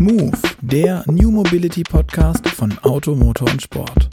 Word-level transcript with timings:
Move, 0.00 0.32
der 0.62 1.04
New 1.08 1.30
Mobility 1.30 1.82
Podcast 1.82 2.48
von 2.48 2.78
Auto, 2.78 3.14
Motor 3.14 3.50
und 3.50 3.60
Sport. 3.60 4.08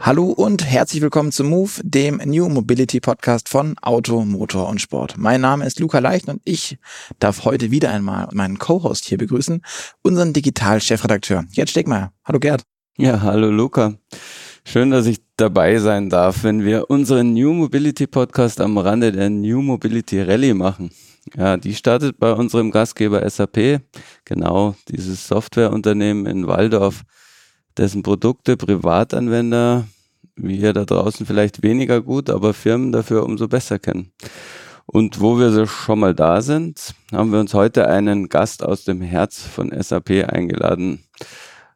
Hallo 0.00 0.26
und 0.26 0.66
herzlich 0.66 1.00
willkommen 1.00 1.32
zu 1.32 1.44
Move, 1.44 1.70
dem 1.82 2.20
New 2.26 2.50
Mobility 2.50 3.00
Podcast 3.00 3.48
von 3.48 3.78
Auto, 3.78 4.22
Motor 4.26 4.68
und 4.68 4.82
Sport. 4.82 5.16
Mein 5.16 5.40
Name 5.40 5.64
ist 5.64 5.80
Luca 5.80 5.98
Leicht 5.98 6.28
und 6.28 6.42
ich 6.44 6.76
darf 7.20 7.46
heute 7.46 7.70
wieder 7.70 7.90
einmal 7.90 8.28
meinen 8.34 8.58
Co-Host 8.58 9.06
hier 9.06 9.16
begrüßen, 9.16 9.62
unseren 10.02 10.34
Digital-Chefredakteur 10.34 11.46
Gerd 11.54 11.70
Stegmeier. 11.70 12.12
Hallo 12.26 12.38
Gerd. 12.38 12.64
Ja, 12.98 13.22
hallo 13.22 13.50
Luca. 13.50 13.94
Schön, 14.70 14.90
dass 14.90 15.06
ich 15.06 15.22
dabei 15.38 15.78
sein 15.78 16.10
darf, 16.10 16.44
wenn 16.44 16.62
wir 16.62 16.90
unseren 16.90 17.32
New 17.32 17.54
Mobility 17.54 18.06
Podcast 18.06 18.60
am 18.60 18.76
Rande 18.76 19.12
der 19.12 19.30
New 19.30 19.62
Mobility 19.62 20.20
Rallye 20.20 20.52
machen. 20.52 20.90
Ja, 21.34 21.56
die 21.56 21.74
startet 21.74 22.18
bei 22.18 22.34
unserem 22.34 22.70
Gastgeber 22.70 23.26
SAP, 23.30 23.80
genau 24.26 24.74
dieses 24.90 25.26
Softwareunternehmen 25.26 26.26
in 26.26 26.46
Waldorf, 26.46 27.04
dessen 27.78 28.02
Produkte 28.02 28.58
Privatanwender, 28.58 29.86
wie 30.36 30.58
ihr 30.58 30.74
da 30.74 30.84
draußen 30.84 31.24
vielleicht 31.24 31.62
weniger 31.62 32.02
gut, 32.02 32.28
aber 32.28 32.52
Firmen 32.52 32.92
dafür 32.92 33.24
umso 33.24 33.48
besser 33.48 33.78
kennen. 33.78 34.12
Und 34.84 35.18
wo 35.18 35.38
wir 35.38 35.50
so 35.50 35.64
schon 35.64 36.00
mal 36.00 36.14
da 36.14 36.42
sind, 36.42 36.94
haben 37.10 37.32
wir 37.32 37.40
uns 37.40 37.54
heute 37.54 37.88
einen 37.88 38.28
Gast 38.28 38.62
aus 38.62 38.84
dem 38.84 39.00
Herz 39.00 39.40
von 39.40 39.72
SAP 39.82 40.28
eingeladen. 40.28 41.04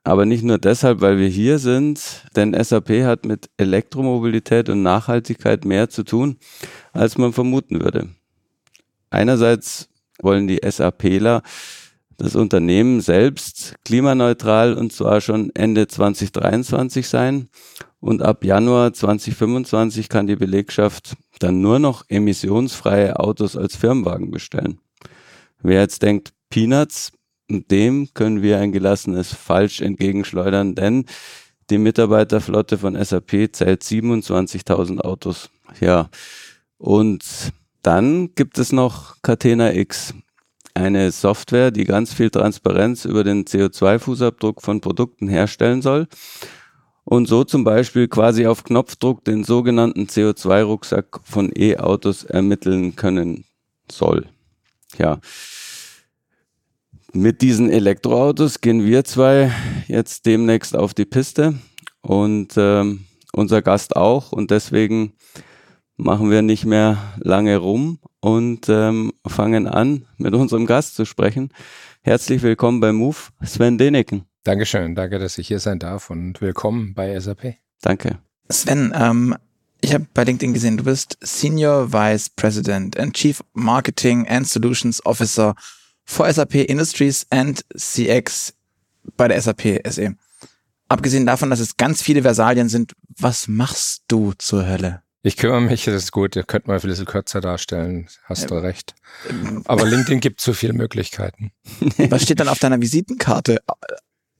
Aber 0.04 0.26
nicht 0.26 0.42
nur 0.42 0.58
deshalb, 0.58 1.00
weil 1.00 1.18
wir 1.18 1.28
hier 1.28 1.58
sind, 1.58 2.24
denn 2.34 2.60
SAP 2.60 2.90
hat 3.04 3.24
mit 3.24 3.50
Elektromobilität 3.56 4.68
und 4.68 4.82
Nachhaltigkeit 4.82 5.64
mehr 5.64 5.90
zu 5.90 6.02
tun, 6.02 6.38
als 6.92 7.18
man 7.18 7.32
vermuten 7.32 7.80
würde. 7.80 8.08
Einerseits 9.10 9.88
wollen 10.20 10.48
die 10.48 10.60
SAPler 10.68 11.42
das 12.16 12.36
Unternehmen 12.36 13.00
selbst 13.00 13.74
klimaneutral 13.84 14.74
und 14.74 14.92
zwar 14.92 15.20
schon 15.20 15.50
Ende 15.54 15.88
2023 15.88 17.08
sein. 17.08 17.48
Und 18.00 18.22
ab 18.22 18.44
Januar 18.44 18.92
2025 18.92 20.08
kann 20.08 20.26
die 20.26 20.36
Belegschaft 20.36 21.14
dann 21.38 21.60
nur 21.60 21.78
noch 21.78 22.04
emissionsfreie 22.08 23.18
Autos 23.18 23.56
als 23.56 23.76
Firmenwagen 23.76 24.30
bestellen. 24.30 24.80
Wer 25.62 25.80
jetzt 25.80 26.02
denkt, 26.02 26.32
Peanuts, 26.50 27.12
dem 27.60 28.08
können 28.14 28.42
wir 28.42 28.58
ein 28.58 28.72
gelassenes 28.72 29.32
Falsch 29.32 29.80
entgegenschleudern, 29.80 30.74
denn 30.74 31.04
die 31.70 31.78
Mitarbeiterflotte 31.78 32.78
von 32.78 33.02
SAP 33.02 33.50
zählt 33.52 33.82
27.000 33.82 35.00
Autos. 35.00 35.50
Ja, 35.80 36.08
und 36.78 37.24
dann 37.82 38.34
gibt 38.34 38.58
es 38.58 38.72
noch 38.72 39.16
Catena 39.22 39.72
X, 39.72 40.14
eine 40.74 41.10
Software, 41.12 41.70
die 41.70 41.84
ganz 41.84 42.12
viel 42.12 42.30
Transparenz 42.30 43.04
über 43.04 43.24
den 43.24 43.44
CO2-Fußabdruck 43.44 44.62
von 44.62 44.80
Produkten 44.80 45.28
herstellen 45.28 45.82
soll 45.82 46.08
und 47.04 47.26
so 47.26 47.44
zum 47.44 47.64
Beispiel 47.64 48.08
quasi 48.08 48.46
auf 48.46 48.64
Knopfdruck 48.64 49.24
den 49.24 49.44
sogenannten 49.44 50.06
CO2-Rucksack 50.06 51.20
von 51.24 51.50
E-Autos 51.54 52.24
ermitteln 52.24 52.96
können 52.96 53.44
soll. 53.90 54.26
Ja, 54.98 55.18
mit 57.14 57.42
diesen 57.42 57.70
Elektroautos 57.70 58.60
gehen 58.60 58.84
wir 58.84 59.04
zwei 59.04 59.52
jetzt 59.86 60.26
demnächst 60.26 60.76
auf 60.76 60.94
die 60.94 61.04
Piste 61.04 61.54
und 62.00 62.54
ähm, 62.56 63.04
unser 63.32 63.62
Gast 63.62 63.96
auch 63.96 64.32
und 64.32 64.50
deswegen 64.50 65.12
machen 65.96 66.30
wir 66.30 66.42
nicht 66.42 66.64
mehr 66.64 67.14
lange 67.18 67.58
rum 67.58 67.98
und 68.20 68.68
ähm, 68.68 69.12
fangen 69.26 69.66
an, 69.66 70.06
mit 70.16 70.34
unserem 70.34 70.66
Gast 70.66 70.96
zu 70.96 71.04
sprechen. 71.04 71.50
Herzlich 72.02 72.42
willkommen 72.42 72.80
bei 72.80 72.92
Move, 72.92 73.16
Sven 73.44 73.78
Deneken. 73.78 74.24
Dankeschön, 74.44 74.94
danke, 74.94 75.18
dass 75.18 75.38
ich 75.38 75.48
hier 75.48 75.60
sein 75.60 75.78
darf 75.78 76.10
und 76.10 76.40
willkommen 76.40 76.94
bei 76.94 77.18
SAP. 77.18 77.54
Danke. 77.80 78.18
Sven, 78.50 78.92
ähm, 78.96 79.36
ich 79.80 79.94
habe 79.94 80.06
bei 80.14 80.24
LinkedIn 80.24 80.54
gesehen, 80.54 80.76
du 80.76 80.84
bist 80.84 81.18
Senior 81.20 81.92
Vice 81.92 82.30
President 82.30 82.98
and 82.98 83.14
Chief 83.14 83.42
Marketing 83.52 84.26
and 84.28 84.46
Solutions 84.46 85.04
Officer 85.04 85.54
for 86.12 86.32
SAP 86.32 86.54
Industries 86.54 87.26
and 87.30 87.64
CX 87.74 88.54
bei 89.16 89.28
der 89.28 89.40
SAP 89.40 89.80
SE. 89.88 90.14
Abgesehen 90.88 91.24
davon, 91.24 91.48
dass 91.48 91.58
es 91.58 91.76
ganz 91.78 92.02
viele 92.02 92.22
Versalien 92.22 92.68
sind, 92.68 92.92
was 93.18 93.48
machst 93.48 94.02
du 94.08 94.32
zur 94.38 94.66
Hölle? 94.66 95.02
Ich 95.22 95.36
kümmere 95.36 95.60
mich, 95.60 95.84
das 95.84 95.94
ist 95.94 96.12
gut. 96.12 96.36
Ihr 96.36 96.42
könnt 96.42 96.66
mal 96.66 96.74
ein 96.74 96.82
bisschen 96.82 97.06
kürzer 97.06 97.40
darstellen. 97.40 98.08
Hast 98.24 98.50
du 98.50 98.54
recht. 98.56 98.94
Aber 99.64 99.86
LinkedIn 99.86 100.20
gibt 100.20 100.40
so 100.40 100.52
viele 100.52 100.72
Möglichkeiten. 100.72 101.52
Was 101.96 102.24
steht 102.24 102.40
dann 102.40 102.48
auf 102.48 102.58
deiner 102.58 102.80
Visitenkarte? 102.80 103.60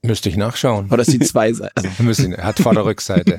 Müsste 0.05 0.29
ich 0.29 0.37
nachschauen. 0.37 0.91
Oder 0.91 1.05
die 1.05 1.21
zwei 1.21 1.53
Seiten? 1.53 1.73
Also. 2.03 2.37
Hat 2.43 2.59
Vorder-Rückseite. 2.59 3.37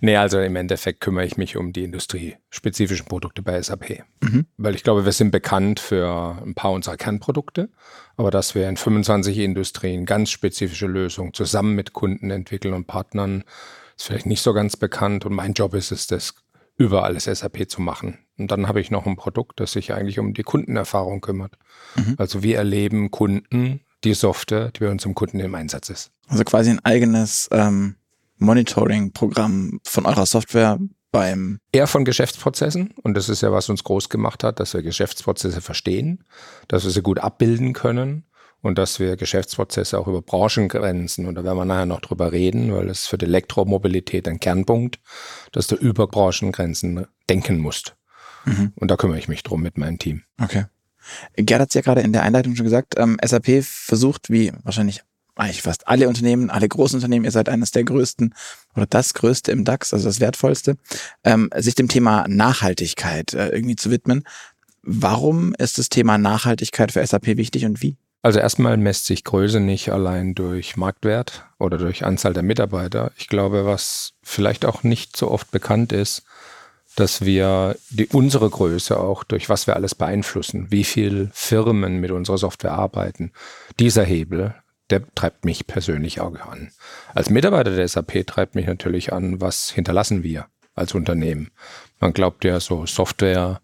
nee, 0.00 0.16
also 0.16 0.38
im 0.40 0.54
Endeffekt 0.54 1.00
kümmere 1.00 1.26
ich 1.26 1.36
mich 1.36 1.56
um 1.56 1.72
die 1.72 1.82
industriespezifischen 1.82 3.06
Produkte 3.06 3.42
bei 3.42 3.60
SAP. 3.60 4.04
Mhm. 4.20 4.46
Weil 4.56 4.76
ich 4.76 4.84
glaube, 4.84 5.04
wir 5.04 5.12
sind 5.12 5.32
bekannt 5.32 5.80
für 5.80 6.40
ein 6.44 6.54
paar 6.54 6.70
unserer 6.70 6.96
Kernprodukte, 6.96 7.70
aber 8.16 8.30
dass 8.30 8.54
wir 8.54 8.68
in 8.68 8.76
25 8.76 9.38
Industrien 9.38 10.06
ganz 10.06 10.30
spezifische 10.30 10.86
Lösungen 10.86 11.34
zusammen 11.34 11.74
mit 11.74 11.92
Kunden 11.92 12.30
entwickeln 12.30 12.74
und 12.74 12.86
Partnern, 12.86 13.42
ist 13.96 14.06
vielleicht 14.06 14.26
nicht 14.26 14.42
so 14.42 14.52
ganz 14.54 14.76
bekannt. 14.76 15.26
Und 15.26 15.34
mein 15.34 15.54
Job 15.54 15.74
ist 15.74 15.90
es, 15.90 16.06
das 16.06 16.34
über 16.76 17.04
alles 17.04 17.24
SAP 17.24 17.68
zu 17.68 17.80
machen. 17.80 18.18
Und 18.38 18.50
dann 18.50 18.68
habe 18.68 18.80
ich 18.80 18.90
noch 18.90 19.06
ein 19.06 19.16
Produkt, 19.16 19.60
das 19.60 19.72
sich 19.72 19.92
eigentlich 19.92 20.18
um 20.18 20.34
die 20.34 20.42
Kundenerfahrung 20.42 21.20
kümmert. 21.20 21.54
Mhm. 21.96 22.14
Also 22.18 22.42
wir 22.42 22.58
erleben 22.58 23.10
Kunden 23.10 23.80
die 24.06 24.14
Software, 24.14 24.70
die 24.70 24.80
bei 24.80 24.90
uns 24.90 25.04
im 25.04 25.14
Kunden 25.14 25.40
im 25.40 25.54
Einsatz 25.54 25.90
ist. 25.90 26.10
Also 26.28 26.44
quasi 26.44 26.70
ein 26.70 26.84
eigenes 26.84 27.48
ähm, 27.50 27.96
Monitoring-Programm 28.38 29.80
von 29.84 30.06
eurer 30.06 30.26
Software 30.26 30.78
beim 31.10 31.58
eher 31.72 31.86
von 31.86 32.04
Geschäftsprozessen 32.04 32.94
und 33.02 33.14
das 33.14 33.28
ist 33.28 33.42
ja 33.42 33.52
was 33.52 33.68
uns 33.68 33.84
groß 33.84 34.08
gemacht 34.08 34.44
hat, 34.44 34.60
dass 34.60 34.74
wir 34.74 34.82
Geschäftsprozesse 34.82 35.60
verstehen, 35.60 36.24
dass 36.68 36.84
wir 36.84 36.90
sie 36.90 37.02
gut 37.02 37.18
abbilden 37.18 37.72
können 37.72 38.24
und 38.60 38.76
dass 38.78 39.00
wir 39.00 39.16
Geschäftsprozesse 39.16 39.98
auch 39.98 40.08
über 40.08 40.22
Branchengrenzen 40.22 41.26
und 41.26 41.34
da 41.34 41.44
werden 41.44 41.58
wir 41.58 41.64
nachher 41.64 41.86
noch 41.86 42.00
drüber 42.00 42.32
reden, 42.32 42.74
weil 42.74 42.88
es 42.88 43.06
für 43.06 43.18
die 43.18 43.26
Elektromobilität 43.26 44.28
ein 44.28 44.40
Kernpunkt, 44.40 45.00
dass 45.52 45.66
du 45.66 45.76
über 45.76 46.06
Branchengrenzen 46.06 47.06
denken 47.28 47.58
musst. 47.58 47.96
Mhm. 48.44 48.72
Und 48.76 48.90
da 48.90 48.96
kümmere 48.96 49.18
ich 49.18 49.28
mich 49.28 49.42
drum 49.42 49.62
mit 49.62 49.78
meinem 49.78 49.98
Team. 49.98 50.22
Okay. 50.40 50.66
Gerd 51.36 51.60
hat 51.60 51.68
es 51.68 51.74
ja 51.74 51.80
gerade 51.80 52.00
in 52.00 52.12
der 52.12 52.22
Einleitung 52.22 52.56
schon 52.56 52.64
gesagt, 52.64 52.94
ähm, 52.96 53.18
SAP 53.24 53.62
versucht, 53.62 54.30
wie 54.30 54.52
wahrscheinlich 54.62 55.02
eigentlich 55.36 55.62
fast 55.62 55.86
alle 55.86 56.08
Unternehmen, 56.08 56.50
alle 56.50 56.68
großen 56.68 56.96
Unternehmen, 56.96 57.24
ihr 57.24 57.30
seid 57.30 57.48
eines 57.48 57.70
der 57.70 57.84
größten 57.84 58.34
oder 58.74 58.86
das 58.86 59.14
größte 59.14 59.52
im 59.52 59.64
DAX, 59.64 59.92
also 59.92 60.08
das 60.08 60.20
wertvollste, 60.20 60.76
ähm, 61.24 61.50
sich 61.56 61.74
dem 61.74 61.88
Thema 61.88 62.24
Nachhaltigkeit 62.26 63.34
äh, 63.34 63.48
irgendwie 63.48 63.76
zu 63.76 63.90
widmen. 63.90 64.24
Warum 64.82 65.54
ist 65.54 65.78
das 65.78 65.88
Thema 65.88 66.16
Nachhaltigkeit 66.16 66.92
für 66.92 67.06
SAP 67.06 67.26
wichtig 67.36 67.66
und 67.66 67.82
wie? 67.82 67.96
Also 68.22 68.40
erstmal 68.40 68.76
messt 68.76 69.06
sich 69.06 69.24
Größe 69.24 69.60
nicht 69.60 69.90
allein 69.90 70.34
durch 70.34 70.76
Marktwert 70.76 71.44
oder 71.58 71.78
durch 71.78 72.04
Anzahl 72.04 72.32
der 72.32 72.42
Mitarbeiter. 72.42 73.12
Ich 73.16 73.28
glaube, 73.28 73.66
was 73.66 74.14
vielleicht 74.22 74.64
auch 74.64 74.82
nicht 74.82 75.16
so 75.16 75.30
oft 75.30 75.50
bekannt 75.50 75.92
ist, 75.92 76.24
dass 76.96 77.24
wir 77.24 77.76
die, 77.90 78.08
unsere 78.08 78.50
Größe 78.50 78.98
auch 78.98 79.22
durch 79.22 79.48
was 79.48 79.66
wir 79.66 79.76
alles 79.76 79.94
beeinflussen, 79.94 80.66
wie 80.70 80.84
viel 80.84 81.30
Firmen 81.32 82.00
mit 82.00 82.10
unserer 82.10 82.38
Software 82.38 82.72
arbeiten. 82.72 83.32
Dieser 83.78 84.02
Hebel, 84.02 84.54
der 84.90 85.02
treibt 85.14 85.44
mich 85.44 85.66
persönlich 85.66 86.20
auch 86.20 86.34
an. 86.40 86.72
Als 87.14 87.30
Mitarbeiter 87.30 87.76
der 87.76 87.86
SAP 87.86 88.26
treibt 88.26 88.54
mich 88.54 88.66
natürlich 88.66 89.12
an, 89.12 89.40
was 89.40 89.70
hinterlassen 89.70 90.22
wir 90.22 90.46
als 90.74 90.94
Unternehmen. 90.94 91.50
Man 92.00 92.12
glaubt 92.12 92.44
ja 92.44 92.60
so 92.60 92.86
Software 92.86 93.60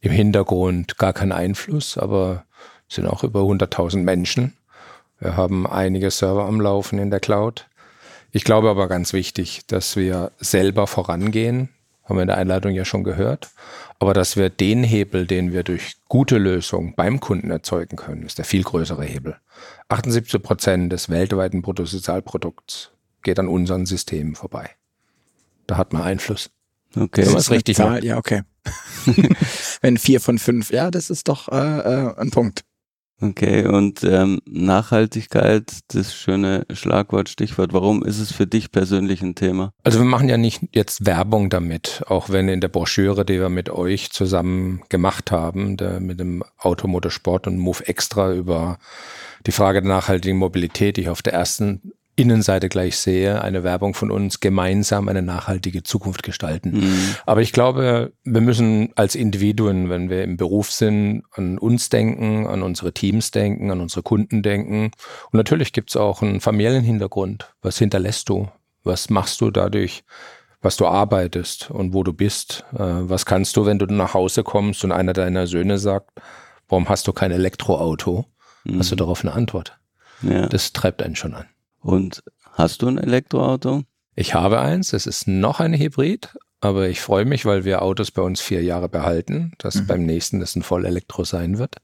im 0.00 0.12
Hintergrund 0.12 0.96
gar 0.96 1.12
keinen 1.12 1.32
Einfluss, 1.32 1.98
aber 1.98 2.44
es 2.88 2.96
sind 2.96 3.06
auch 3.06 3.24
über 3.24 3.40
100.000 3.40 3.98
Menschen. 3.98 4.56
Wir 5.18 5.36
haben 5.36 5.66
einige 5.66 6.10
Server 6.10 6.44
am 6.44 6.60
Laufen 6.60 6.98
in 6.98 7.10
der 7.10 7.20
Cloud. 7.20 7.68
Ich 8.32 8.44
glaube 8.44 8.70
aber 8.70 8.88
ganz 8.88 9.12
wichtig, 9.12 9.62
dass 9.66 9.96
wir 9.96 10.30
selber 10.38 10.86
vorangehen, 10.86 11.68
haben 12.10 12.18
wir 12.18 12.22
in 12.22 12.28
der 12.28 12.36
Einleitung 12.36 12.72
ja 12.72 12.84
schon 12.84 13.04
gehört. 13.04 13.50
Aber 13.98 14.14
dass 14.14 14.36
wir 14.36 14.50
den 14.50 14.82
Hebel, 14.82 15.26
den 15.26 15.52
wir 15.52 15.62
durch 15.62 15.96
gute 16.08 16.38
Lösungen 16.38 16.94
beim 16.94 17.20
Kunden 17.20 17.50
erzeugen 17.50 17.96
können, 17.96 18.24
ist 18.24 18.38
der 18.38 18.44
viel 18.44 18.62
größere 18.62 19.04
Hebel. 19.04 19.36
78 19.88 20.42
Prozent 20.42 20.92
des 20.92 21.08
weltweiten 21.08 21.62
Bruttosozialprodukts 21.62 22.92
geht 23.22 23.38
an 23.38 23.48
unseren 23.48 23.86
Systemen 23.86 24.34
vorbei. 24.34 24.70
Da 25.66 25.76
hat 25.76 25.92
man 25.92 26.02
Einfluss. 26.02 26.50
Okay. 26.96 27.22
Das 27.22 27.34
ist 27.34 27.50
richtig 27.50 27.76
Zahl, 27.76 28.04
ja, 28.04 28.16
okay. 28.16 28.42
Wenn 29.80 29.96
vier 29.96 30.20
von 30.20 30.38
fünf, 30.38 30.70
ja, 30.70 30.90
das 30.90 31.10
ist 31.10 31.28
doch 31.28 31.48
äh, 31.48 31.56
äh, 31.56 32.14
ein 32.16 32.30
Punkt. 32.30 32.64
Okay, 33.22 33.66
und 33.66 34.02
ähm, 34.02 34.40
Nachhaltigkeit, 34.46 35.70
das 35.88 36.14
schöne 36.14 36.64
Schlagwort, 36.72 37.28
Stichwort. 37.28 37.74
Warum 37.74 38.02
ist 38.02 38.18
es 38.18 38.32
für 38.32 38.46
dich 38.46 38.72
persönlich 38.72 39.20
ein 39.20 39.34
Thema? 39.34 39.74
Also 39.82 39.98
wir 39.98 40.06
machen 40.06 40.30
ja 40.30 40.38
nicht 40.38 40.62
jetzt 40.72 41.04
Werbung 41.04 41.50
damit, 41.50 42.02
auch 42.06 42.30
wenn 42.30 42.48
in 42.48 42.62
der 42.62 42.68
Broschüre, 42.68 43.26
die 43.26 43.38
wir 43.38 43.50
mit 43.50 43.68
euch 43.68 44.10
zusammen 44.10 44.82
gemacht 44.88 45.30
haben, 45.30 45.76
der, 45.76 46.00
mit 46.00 46.18
dem 46.18 46.42
Automotorsport 46.56 47.46
und 47.46 47.58
Move 47.58 47.86
Extra 47.86 48.32
über 48.32 48.78
die 49.46 49.52
Frage 49.52 49.82
der 49.82 49.90
nachhaltigen 49.90 50.38
Mobilität, 50.38 50.96
die 50.96 51.02
ich 51.02 51.08
auf 51.10 51.20
der 51.20 51.34
ersten 51.34 51.92
Innenseite 52.20 52.68
gleich 52.68 52.98
sehe, 52.98 53.42
eine 53.42 53.64
Werbung 53.64 53.94
von 53.94 54.10
uns, 54.10 54.40
gemeinsam 54.40 55.08
eine 55.08 55.22
nachhaltige 55.22 55.82
Zukunft 55.82 56.22
gestalten. 56.22 56.72
Mhm. 56.72 57.14
Aber 57.26 57.40
ich 57.42 57.52
glaube, 57.52 58.12
wir 58.24 58.40
müssen 58.40 58.90
als 58.96 59.14
Individuen, 59.14 59.88
wenn 59.88 60.10
wir 60.10 60.24
im 60.24 60.36
Beruf 60.36 60.70
sind, 60.70 61.22
an 61.32 61.58
uns 61.58 61.88
denken, 61.88 62.46
an 62.46 62.62
unsere 62.62 62.92
Teams 62.92 63.30
denken, 63.30 63.70
an 63.70 63.80
unsere 63.80 64.02
Kunden 64.02 64.42
denken. 64.42 64.90
Und 65.32 65.34
natürlich 65.34 65.72
gibt 65.72 65.90
es 65.90 65.96
auch 65.96 66.22
einen 66.22 66.40
Familienhintergrund. 66.40 67.54
Was 67.62 67.78
hinterlässt 67.78 68.28
du? 68.28 68.48
Was 68.84 69.10
machst 69.10 69.40
du 69.40 69.50
dadurch? 69.50 70.04
was 70.62 70.76
du 70.76 70.86
arbeitest 70.86 71.70
und 71.70 71.94
wo 71.94 72.02
du 72.02 72.12
bist. 72.12 72.64
Äh, 72.74 72.78
was 72.78 73.24
kannst 73.24 73.56
du, 73.56 73.64
wenn 73.64 73.78
du 73.78 73.86
nach 73.86 74.12
Hause 74.12 74.42
kommst 74.42 74.84
und 74.84 74.92
einer 74.92 75.14
deiner 75.14 75.46
Söhne 75.46 75.78
sagt, 75.78 76.10
warum 76.68 76.88
hast 76.90 77.08
du 77.08 77.12
kein 77.12 77.30
Elektroauto? 77.30 78.26
Mhm. 78.64 78.78
Hast 78.78 78.92
du 78.92 78.96
darauf 78.96 79.24
eine 79.24 79.32
Antwort? 79.32 79.78
Ja. 80.22 80.46
Das 80.48 80.72
treibt 80.72 81.02
einen 81.02 81.16
schon 81.16 81.34
an. 81.34 81.46
Und 81.80 82.22
hast 82.52 82.82
du 82.82 82.88
ein 82.88 82.98
Elektroauto? 82.98 83.82
Ich 84.14 84.34
habe 84.34 84.60
eins, 84.60 84.92
es 84.92 85.06
ist 85.06 85.26
noch 85.28 85.60
ein 85.60 85.74
Hybrid, 85.74 86.34
aber 86.60 86.88
ich 86.88 87.00
freue 87.00 87.24
mich, 87.24 87.46
weil 87.46 87.64
wir 87.64 87.80
Autos 87.80 88.10
bei 88.10 88.20
uns 88.20 88.40
vier 88.40 88.62
Jahre 88.62 88.88
behalten, 88.88 89.52
dass 89.58 89.76
mhm. 89.76 89.86
beim 89.86 90.02
nächsten 90.04 90.40
das 90.40 90.56
ein 90.56 90.62
Vollelektro 90.62 91.24
sein 91.24 91.58
wird. 91.58 91.76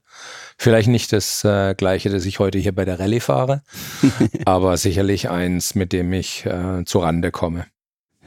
Vielleicht 0.57 0.87
nicht 0.87 1.11
das 1.13 1.43
äh, 1.43 1.73
gleiche, 1.73 2.09
das 2.09 2.25
ich 2.25 2.39
heute 2.39 2.59
hier 2.59 2.75
bei 2.75 2.85
der 2.85 2.99
Rallye 2.99 3.19
fahre, 3.19 3.63
aber 4.45 4.77
sicherlich 4.77 5.29
eins, 5.29 5.73
mit 5.73 5.93
dem 5.93 6.13
ich 6.13 6.45
äh, 6.45 6.85
zu 6.85 6.99
Rande 6.99 7.31
komme. 7.31 7.65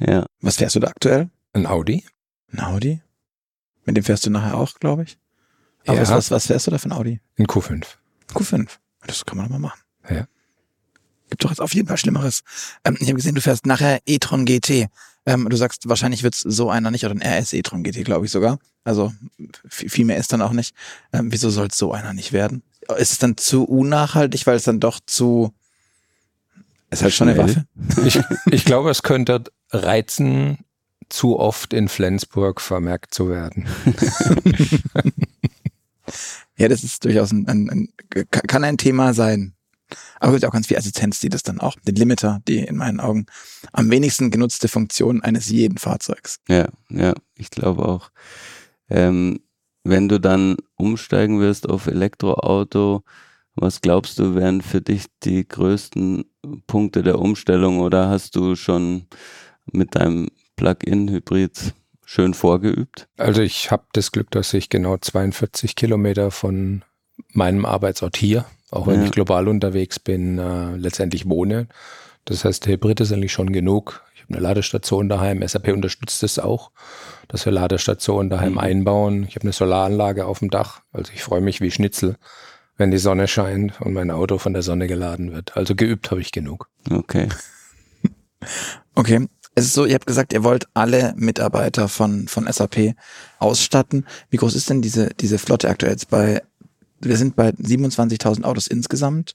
Ja. 0.00 0.26
Was 0.40 0.56
fährst 0.56 0.74
du 0.74 0.80
da 0.80 0.88
aktuell? 0.88 1.30
Ein 1.52 1.66
Audi. 1.66 2.04
Ein 2.52 2.60
Audi? 2.60 3.00
Mit 3.84 3.96
dem 3.96 4.04
fährst 4.04 4.26
du 4.26 4.30
nachher 4.30 4.56
auch, 4.56 4.74
glaube 4.74 5.04
ich. 5.04 5.18
Aber 5.86 5.98
ja. 5.98 6.08
was, 6.08 6.30
was 6.30 6.46
fährst 6.46 6.66
du 6.66 6.70
da 6.70 6.78
für 6.78 6.88
ein 6.88 6.92
Audi? 6.92 7.20
Ein 7.38 7.46
Q5. 7.46 7.84
Q5. 8.32 8.68
Das 9.06 9.24
kann 9.24 9.38
man 9.38 9.46
doch 9.46 9.52
mal 9.52 9.58
machen. 9.58 9.80
Ja. 10.08 10.26
Gibt 11.30 11.44
doch 11.44 11.50
jetzt 11.50 11.60
auf 11.60 11.74
jeden 11.74 11.88
Fall 11.88 11.96
Schlimmeres. 11.96 12.42
Ähm, 12.84 12.96
ich 13.00 13.06
habe 13.06 13.16
gesehen, 13.16 13.34
du 13.34 13.40
fährst 13.40 13.66
nachher 13.66 14.00
e-tron 14.06 14.44
GT. 14.44 14.88
Ähm, 15.26 15.48
du 15.48 15.56
sagst, 15.56 15.88
wahrscheinlich 15.88 16.22
wird's 16.22 16.40
so 16.40 16.70
einer 16.70 16.90
nicht, 16.90 17.04
oder 17.04 17.14
ein 17.14 17.22
RS 17.22 17.52
e-tron 17.52 17.82
GT, 17.82 18.04
glaube 18.04 18.26
ich 18.26 18.32
sogar. 18.32 18.58
Also 18.84 19.12
viel 19.68 20.04
mehr 20.04 20.16
ist 20.16 20.32
dann 20.32 20.42
auch 20.42 20.52
nicht. 20.52 20.74
Ähm, 21.12 21.32
wieso 21.32 21.50
soll 21.50 21.68
es 21.68 21.76
so 21.76 21.92
einer 21.92 22.12
nicht 22.12 22.32
werden? 22.32 22.62
Ist 22.98 23.12
es 23.12 23.18
dann 23.18 23.36
zu 23.36 23.64
unnachhaltig, 23.64 24.46
weil 24.46 24.56
es 24.56 24.64
dann 24.64 24.80
doch 24.80 25.00
zu... 25.04 25.54
Ist 26.90 27.02
halt 27.02 27.14
schon 27.14 27.28
eine 27.28 27.38
Waffe. 27.38 27.66
Ich, 28.04 28.18
ich 28.50 28.64
glaube, 28.64 28.90
es 28.90 29.02
könnte 29.02 29.44
reizen, 29.70 30.58
zu 31.08 31.38
oft 31.38 31.74
in 31.74 31.88
Flensburg 31.88 32.60
vermerkt 32.60 33.12
zu 33.14 33.28
werden. 33.28 33.66
ja, 36.56 36.68
das 36.68 36.82
ist 36.82 37.04
durchaus 37.04 37.32
ein, 37.32 37.46
ein, 37.48 37.70
ein, 37.70 37.88
kann 38.30 38.64
ein 38.64 38.78
Thema 38.78 39.12
sein. 39.12 39.54
Aber 40.18 40.32
es 40.32 40.40
gibt 40.40 40.48
auch 40.48 40.54
ganz 40.54 40.66
viel 40.66 40.76
Assistenz, 40.76 41.20
die 41.20 41.28
das 41.28 41.42
dann 41.42 41.60
auch, 41.60 41.76
den 41.86 41.94
Limiter, 41.94 42.40
die 42.46 42.58
in 42.58 42.76
meinen 42.76 43.00
Augen 43.00 43.26
am 43.72 43.90
wenigsten 43.90 44.30
genutzte 44.30 44.68
Funktion 44.68 45.22
eines 45.22 45.48
jeden 45.48 45.78
Fahrzeugs. 45.78 46.40
Ja, 46.48 46.68
ja, 46.90 47.14
ich 47.36 47.50
glaube 47.50 47.86
auch. 47.86 48.10
Ähm, 48.88 49.40
wenn 49.84 50.08
du 50.08 50.20
dann 50.20 50.56
umsteigen 50.76 51.40
wirst 51.40 51.68
auf 51.68 51.86
Elektroauto, 51.86 53.02
was 53.54 53.80
glaubst 53.80 54.18
du, 54.18 54.34
wären 54.34 54.62
für 54.62 54.80
dich 54.80 55.06
die 55.22 55.46
größten 55.46 56.24
Punkte 56.66 57.02
der 57.02 57.18
Umstellung 57.18 57.80
oder 57.80 58.08
hast 58.08 58.36
du 58.36 58.56
schon 58.56 59.06
mit 59.72 59.94
deinem 59.94 60.28
Plug-in-Hybrid 60.56 61.74
schön 62.04 62.34
vorgeübt? 62.34 63.08
Also 63.16 63.42
ich 63.42 63.70
habe 63.70 63.84
das 63.92 64.12
Glück, 64.12 64.30
dass 64.30 64.52
ich 64.54 64.68
genau 64.68 64.96
42 64.96 65.76
Kilometer 65.76 66.30
von 66.30 66.82
meinem 67.32 67.64
Arbeitsort 67.64 68.16
hier 68.16 68.46
auch 68.70 68.86
wenn 68.86 69.00
ja. 69.00 69.06
ich 69.06 69.12
global 69.12 69.48
unterwegs 69.48 69.98
bin, 69.98 70.38
äh, 70.38 70.76
letztendlich 70.76 71.28
wohne. 71.28 71.68
Das 72.24 72.44
heißt, 72.44 72.66
der 72.66 72.74
Hybrid 72.74 73.00
ist 73.00 73.12
eigentlich 73.12 73.32
schon 73.32 73.52
genug. 73.52 74.04
Ich 74.14 74.22
habe 74.22 74.34
eine 74.34 74.42
Ladestation 74.42 75.08
daheim. 75.08 75.46
SAP 75.46 75.68
unterstützt 75.68 76.22
es 76.22 76.34
das 76.34 76.44
auch, 76.44 76.70
dass 77.28 77.44
wir 77.44 77.52
Ladestationen 77.52 78.30
daheim 78.30 78.52
mhm. 78.52 78.58
einbauen. 78.58 79.24
Ich 79.28 79.34
habe 79.34 79.44
eine 79.44 79.52
Solaranlage 79.52 80.26
auf 80.26 80.40
dem 80.40 80.50
Dach. 80.50 80.82
Also 80.92 81.12
ich 81.14 81.22
freue 81.22 81.40
mich 81.40 81.60
wie 81.60 81.70
Schnitzel, 81.70 82.16
wenn 82.76 82.90
die 82.90 82.98
Sonne 82.98 83.26
scheint 83.26 83.80
und 83.80 83.92
mein 83.92 84.10
Auto 84.10 84.38
von 84.38 84.52
der 84.52 84.62
Sonne 84.62 84.86
geladen 84.86 85.32
wird. 85.32 85.56
Also 85.56 85.74
geübt 85.74 86.10
habe 86.10 86.20
ich 86.20 86.32
genug. 86.32 86.68
Okay. 86.90 87.28
okay. 88.94 89.26
Es 89.56 89.64
ist 89.64 89.74
so, 89.74 89.84
ihr 89.84 89.94
habt 89.94 90.06
gesagt, 90.06 90.32
ihr 90.32 90.44
wollt 90.44 90.68
alle 90.74 91.12
Mitarbeiter 91.16 91.88
von, 91.88 92.28
von 92.28 92.50
SAP 92.50 92.94
ausstatten. 93.40 94.06
Wie 94.30 94.36
groß 94.36 94.54
ist 94.54 94.70
denn 94.70 94.80
diese, 94.80 95.10
diese 95.18 95.38
Flotte 95.38 95.68
aktuell 95.68 95.92
jetzt 95.92 96.08
bei 96.08 96.42
wir 97.00 97.16
sind 97.16 97.36
bei 97.36 97.50
27.000 97.50 98.44
Autos 98.44 98.66
insgesamt. 98.66 99.34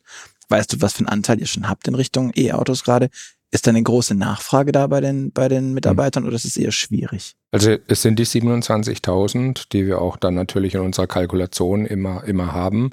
Weißt 0.50 0.74
du, 0.74 0.82
was 0.82 0.94
für 0.94 1.00
einen 1.00 1.10
Anteil 1.10 1.40
ihr 1.40 1.48
schon 1.48 1.68
habt 1.68 1.88
in 1.88 1.96
Richtung 1.96 2.32
E-Autos 2.36 2.84
gerade? 2.84 3.10
Ist 3.52 3.68
da 3.68 3.70
eine 3.72 3.82
große 3.82 4.16
Nachfrage 4.16 4.72
da 4.72 4.88
bei 4.88 5.02
den, 5.02 5.32
bei 5.32 5.48
den 5.48 5.74
Mitarbeitern 5.74 6.24
mhm. 6.24 6.28
oder 6.28 6.36
ist 6.36 6.46
es 6.46 6.58
eher 6.58 6.72
schwierig? 6.72 7.36
Also 7.52 7.78
es 7.88 8.02
sind 8.02 8.20
die 8.20 8.26
27.000, 8.26 9.70
die 9.72 9.88
wir 9.88 10.02
auch 10.02 10.18
dann 10.18 10.34
natürlich 10.34 10.76
in 10.76 10.82
unserer 10.82 11.08
Kalkulation 11.08 11.86
immer, 11.86 12.24
immer 12.26 12.52
haben. 12.52 12.90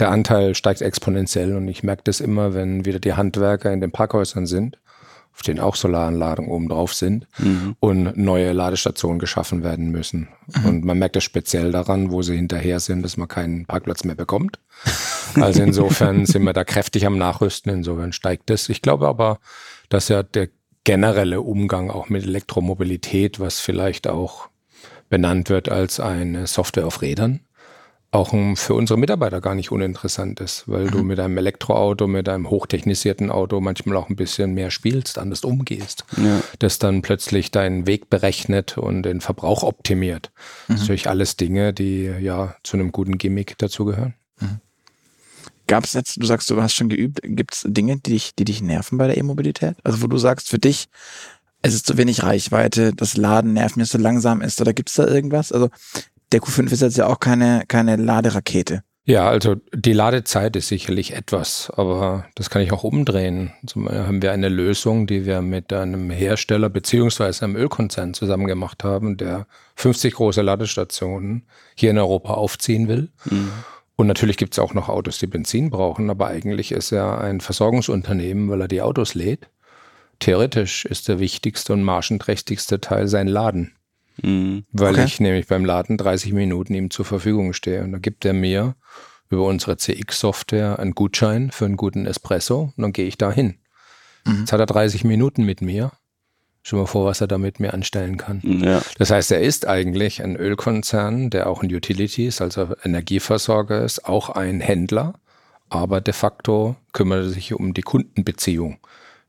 Der 0.00 0.10
Anteil 0.10 0.54
steigt 0.54 0.82
exponentiell 0.82 1.54
und 1.56 1.68
ich 1.68 1.82
merke 1.82 2.02
das 2.04 2.20
immer, 2.20 2.52
wenn 2.52 2.84
wieder 2.84 2.98
die 2.98 3.12
Handwerker 3.12 3.72
in 3.72 3.80
den 3.80 3.92
Parkhäusern 3.92 4.46
sind 4.46 4.78
auf 5.34 5.42
denen 5.42 5.60
auch 5.60 5.76
Solaranlagen 5.76 6.46
oben 6.46 6.68
drauf 6.68 6.94
sind 6.94 7.26
mhm. 7.38 7.76
und 7.80 8.16
neue 8.16 8.52
Ladestationen 8.52 9.18
geschaffen 9.18 9.62
werden 9.64 9.90
müssen. 9.90 10.28
Mhm. 10.46 10.66
Und 10.66 10.84
man 10.84 10.98
merkt 10.98 11.16
das 11.16 11.24
speziell 11.24 11.72
daran, 11.72 12.10
wo 12.10 12.22
sie 12.22 12.36
hinterher 12.36 12.80
sind, 12.80 13.02
dass 13.02 13.16
man 13.16 13.28
keinen 13.28 13.66
Parkplatz 13.66 14.04
mehr 14.04 14.14
bekommt. 14.14 14.58
Also 15.34 15.62
insofern 15.62 16.26
sind 16.26 16.42
wir 16.44 16.52
da 16.52 16.64
kräftig 16.64 17.06
am 17.06 17.16
Nachrüsten, 17.16 17.72
insofern 17.72 18.12
steigt 18.12 18.50
es. 18.50 18.68
Ich 18.68 18.82
glaube 18.82 19.08
aber, 19.08 19.38
dass 19.88 20.08
ja 20.08 20.22
der 20.22 20.48
generelle 20.84 21.40
Umgang 21.40 21.90
auch 21.90 22.08
mit 22.08 22.24
Elektromobilität, 22.24 23.40
was 23.40 23.60
vielleicht 23.60 24.08
auch 24.08 24.48
benannt 25.08 25.50
wird 25.50 25.68
als 25.68 26.00
eine 26.00 26.46
Software 26.46 26.86
auf 26.86 27.02
Rädern, 27.02 27.40
auch 28.12 28.34
für 28.56 28.74
unsere 28.74 28.98
Mitarbeiter 28.98 29.40
gar 29.40 29.54
nicht 29.54 29.72
uninteressant 29.72 30.38
ist, 30.40 30.64
weil 30.66 30.84
mhm. 30.84 30.90
du 30.90 31.02
mit 31.02 31.18
einem 31.18 31.38
Elektroauto, 31.38 32.06
mit 32.06 32.28
einem 32.28 32.50
hochtechnisierten 32.50 33.30
Auto 33.30 33.60
manchmal 33.62 33.96
auch 33.96 34.10
ein 34.10 34.16
bisschen 34.16 34.52
mehr 34.52 34.70
spielst, 34.70 35.18
anders 35.18 35.44
umgehst, 35.44 36.04
ja. 36.18 36.42
das 36.58 36.78
dann 36.78 37.00
plötzlich 37.00 37.50
deinen 37.50 37.86
Weg 37.86 38.10
berechnet 38.10 38.76
und 38.76 39.04
den 39.04 39.22
Verbrauch 39.22 39.62
optimiert. 39.62 40.30
Mhm. 40.30 40.44
Das 40.44 40.76
sind 40.76 40.80
natürlich 40.80 41.08
alles 41.08 41.36
Dinge, 41.36 41.72
die 41.72 42.04
ja 42.04 42.54
zu 42.62 42.76
einem 42.76 42.92
guten 42.92 43.16
Gimmick 43.16 43.56
dazugehören. 43.56 44.12
Mhm. 44.40 44.60
Gab 45.66 45.84
es 45.84 45.94
jetzt, 45.94 46.20
du 46.20 46.26
sagst, 46.26 46.50
du 46.50 46.60
hast 46.60 46.74
schon 46.74 46.90
geübt, 46.90 47.20
gibt 47.22 47.54
es 47.54 47.64
Dinge, 47.66 47.96
die 47.96 48.10
dich, 48.10 48.34
die 48.34 48.44
dich 48.44 48.60
nerven 48.60 48.98
bei 48.98 49.06
der 49.06 49.16
E-Mobilität? 49.16 49.76
Also 49.84 50.02
wo 50.02 50.06
du 50.06 50.18
sagst, 50.18 50.50
für 50.50 50.58
dich, 50.58 50.90
es 51.62 51.72
ist 51.72 51.86
zu 51.86 51.96
wenig 51.96 52.22
Reichweite, 52.22 52.92
das 52.92 53.16
Laden 53.16 53.54
nervt 53.54 53.78
mir 53.78 53.86
so 53.86 53.96
langsam 53.96 54.42
ist, 54.42 54.60
oder 54.60 54.74
gibt 54.74 54.90
es 54.90 54.96
da 54.96 55.06
irgendwas? 55.06 55.50
Also 55.50 55.70
der 56.32 56.40
Q5 56.40 56.72
ist 56.72 56.82
jetzt 56.82 56.96
ja 56.96 57.06
auch 57.06 57.20
keine, 57.20 57.64
keine 57.68 57.96
Laderakete. 57.96 58.82
Ja, 59.04 59.28
also 59.28 59.56
die 59.74 59.94
Ladezeit 59.94 60.54
ist 60.54 60.68
sicherlich 60.68 61.12
etwas, 61.14 61.72
aber 61.74 62.26
das 62.36 62.50
kann 62.50 62.62
ich 62.62 62.70
auch 62.70 62.84
umdrehen. 62.84 63.52
Zum 63.66 63.84
Beispiel 63.84 64.06
haben 64.06 64.22
wir 64.22 64.30
eine 64.30 64.48
Lösung, 64.48 65.08
die 65.08 65.26
wir 65.26 65.42
mit 65.42 65.72
einem 65.72 66.10
Hersteller 66.10 66.68
beziehungsweise 66.68 67.44
einem 67.44 67.56
Ölkonzern 67.56 68.14
zusammen 68.14 68.46
gemacht 68.46 68.84
haben, 68.84 69.16
der 69.16 69.48
50 69.74 70.14
große 70.14 70.42
Ladestationen 70.42 71.46
hier 71.74 71.90
in 71.90 71.98
Europa 71.98 72.34
aufziehen 72.34 72.86
will. 72.86 73.10
Mhm. 73.24 73.50
Und 73.96 74.06
natürlich 74.06 74.36
gibt 74.36 74.54
es 74.54 74.60
auch 74.60 74.72
noch 74.72 74.88
Autos, 74.88 75.18
die 75.18 75.26
Benzin 75.26 75.70
brauchen, 75.70 76.08
aber 76.08 76.28
eigentlich 76.28 76.70
ist 76.70 76.92
er 76.92 77.20
ein 77.20 77.40
Versorgungsunternehmen, 77.40 78.48
weil 78.50 78.60
er 78.60 78.68
die 78.68 78.82
Autos 78.82 79.14
lädt. 79.14 79.48
Theoretisch 80.20 80.84
ist 80.84 81.08
der 81.08 81.18
wichtigste 81.18 81.72
und 81.72 81.82
margenträchtigste 81.82 82.80
Teil 82.80 83.08
sein 83.08 83.26
Laden. 83.26 83.74
Mhm. 84.22 84.64
Weil 84.72 84.94
okay. 84.94 85.04
ich 85.04 85.20
nämlich 85.20 85.46
beim 85.46 85.64
Laden 85.64 85.98
30 85.98 86.32
Minuten 86.32 86.74
ihm 86.74 86.90
zur 86.90 87.04
Verfügung 87.04 87.52
stehe. 87.52 87.82
Und 87.82 87.92
da 87.92 87.98
gibt 87.98 88.24
er 88.24 88.32
mir 88.32 88.74
über 89.30 89.44
unsere 89.46 89.76
CX-Software 89.76 90.78
einen 90.78 90.94
Gutschein 90.94 91.50
für 91.50 91.64
einen 91.64 91.76
guten 91.76 92.06
Espresso 92.06 92.72
und 92.76 92.82
dann 92.82 92.92
gehe 92.92 93.06
ich 93.06 93.18
da 93.18 93.32
hin. 93.32 93.58
Mhm. 94.26 94.40
Jetzt 94.40 94.52
hat 94.52 94.60
er 94.60 94.66
30 94.66 95.04
Minuten 95.04 95.44
mit 95.44 95.62
mir. 95.62 95.92
Schon 96.64 96.78
mal 96.78 96.86
vor, 96.86 97.06
was 97.06 97.20
er 97.20 97.26
da 97.26 97.38
mit 97.38 97.58
mir 97.58 97.74
anstellen 97.74 98.18
kann. 98.18 98.40
Ja. 98.44 98.82
Das 98.96 99.10
heißt, 99.10 99.32
er 99.32 99.40
ist 99.40 99.66
eigentlich 99.66 100.22
ein 100.22 100.36
Ölkonzern, 100.36 101.28
der 101.28 101.48
auch 101.48 101.64
ein 101.64 101.74
Utilities, 101.74 102.40
also 102.40 102.76
Energieversorger 102.84 103.82
ist, 103.82 104.04
auch 104.04 104.30
ein 104.30 104.60
Händler, 104.60 105.14
aber 105.70 106.00
de 106.00 106.14
facto 106.14 106.76
kümmert 106.92 107.24
er 107.24 107.30
sich 107.30 107.52
um 107.52 107.74
die 107.74 107.82
Kundenbeziehung. 107.82 108.78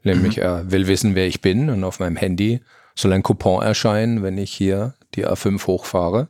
Nämlich 0.04 0.38
mhm. 0.38 0.44
er 0.44 0.72
will 0.72 0.86
wissen, 0.88 1.16
wer 1.16 1.26
ich 1.26 1.42
bin 1.42 1.72
und 1.72 1.84
auf 1.84 2.00
meinem 2.00 2.18
Handy 2.18 2.62
soll 2.96 3.14
ein 3.14 3.24
Coupon 3.24 3.64
erscheinen, 3.64 4.24
wenn 4.24 4.38
ich 4.38 4.52
hier 4.52 4.96
die 5.16 5.28
A5 5.28 5.68
hochfahre. 5.68 6.28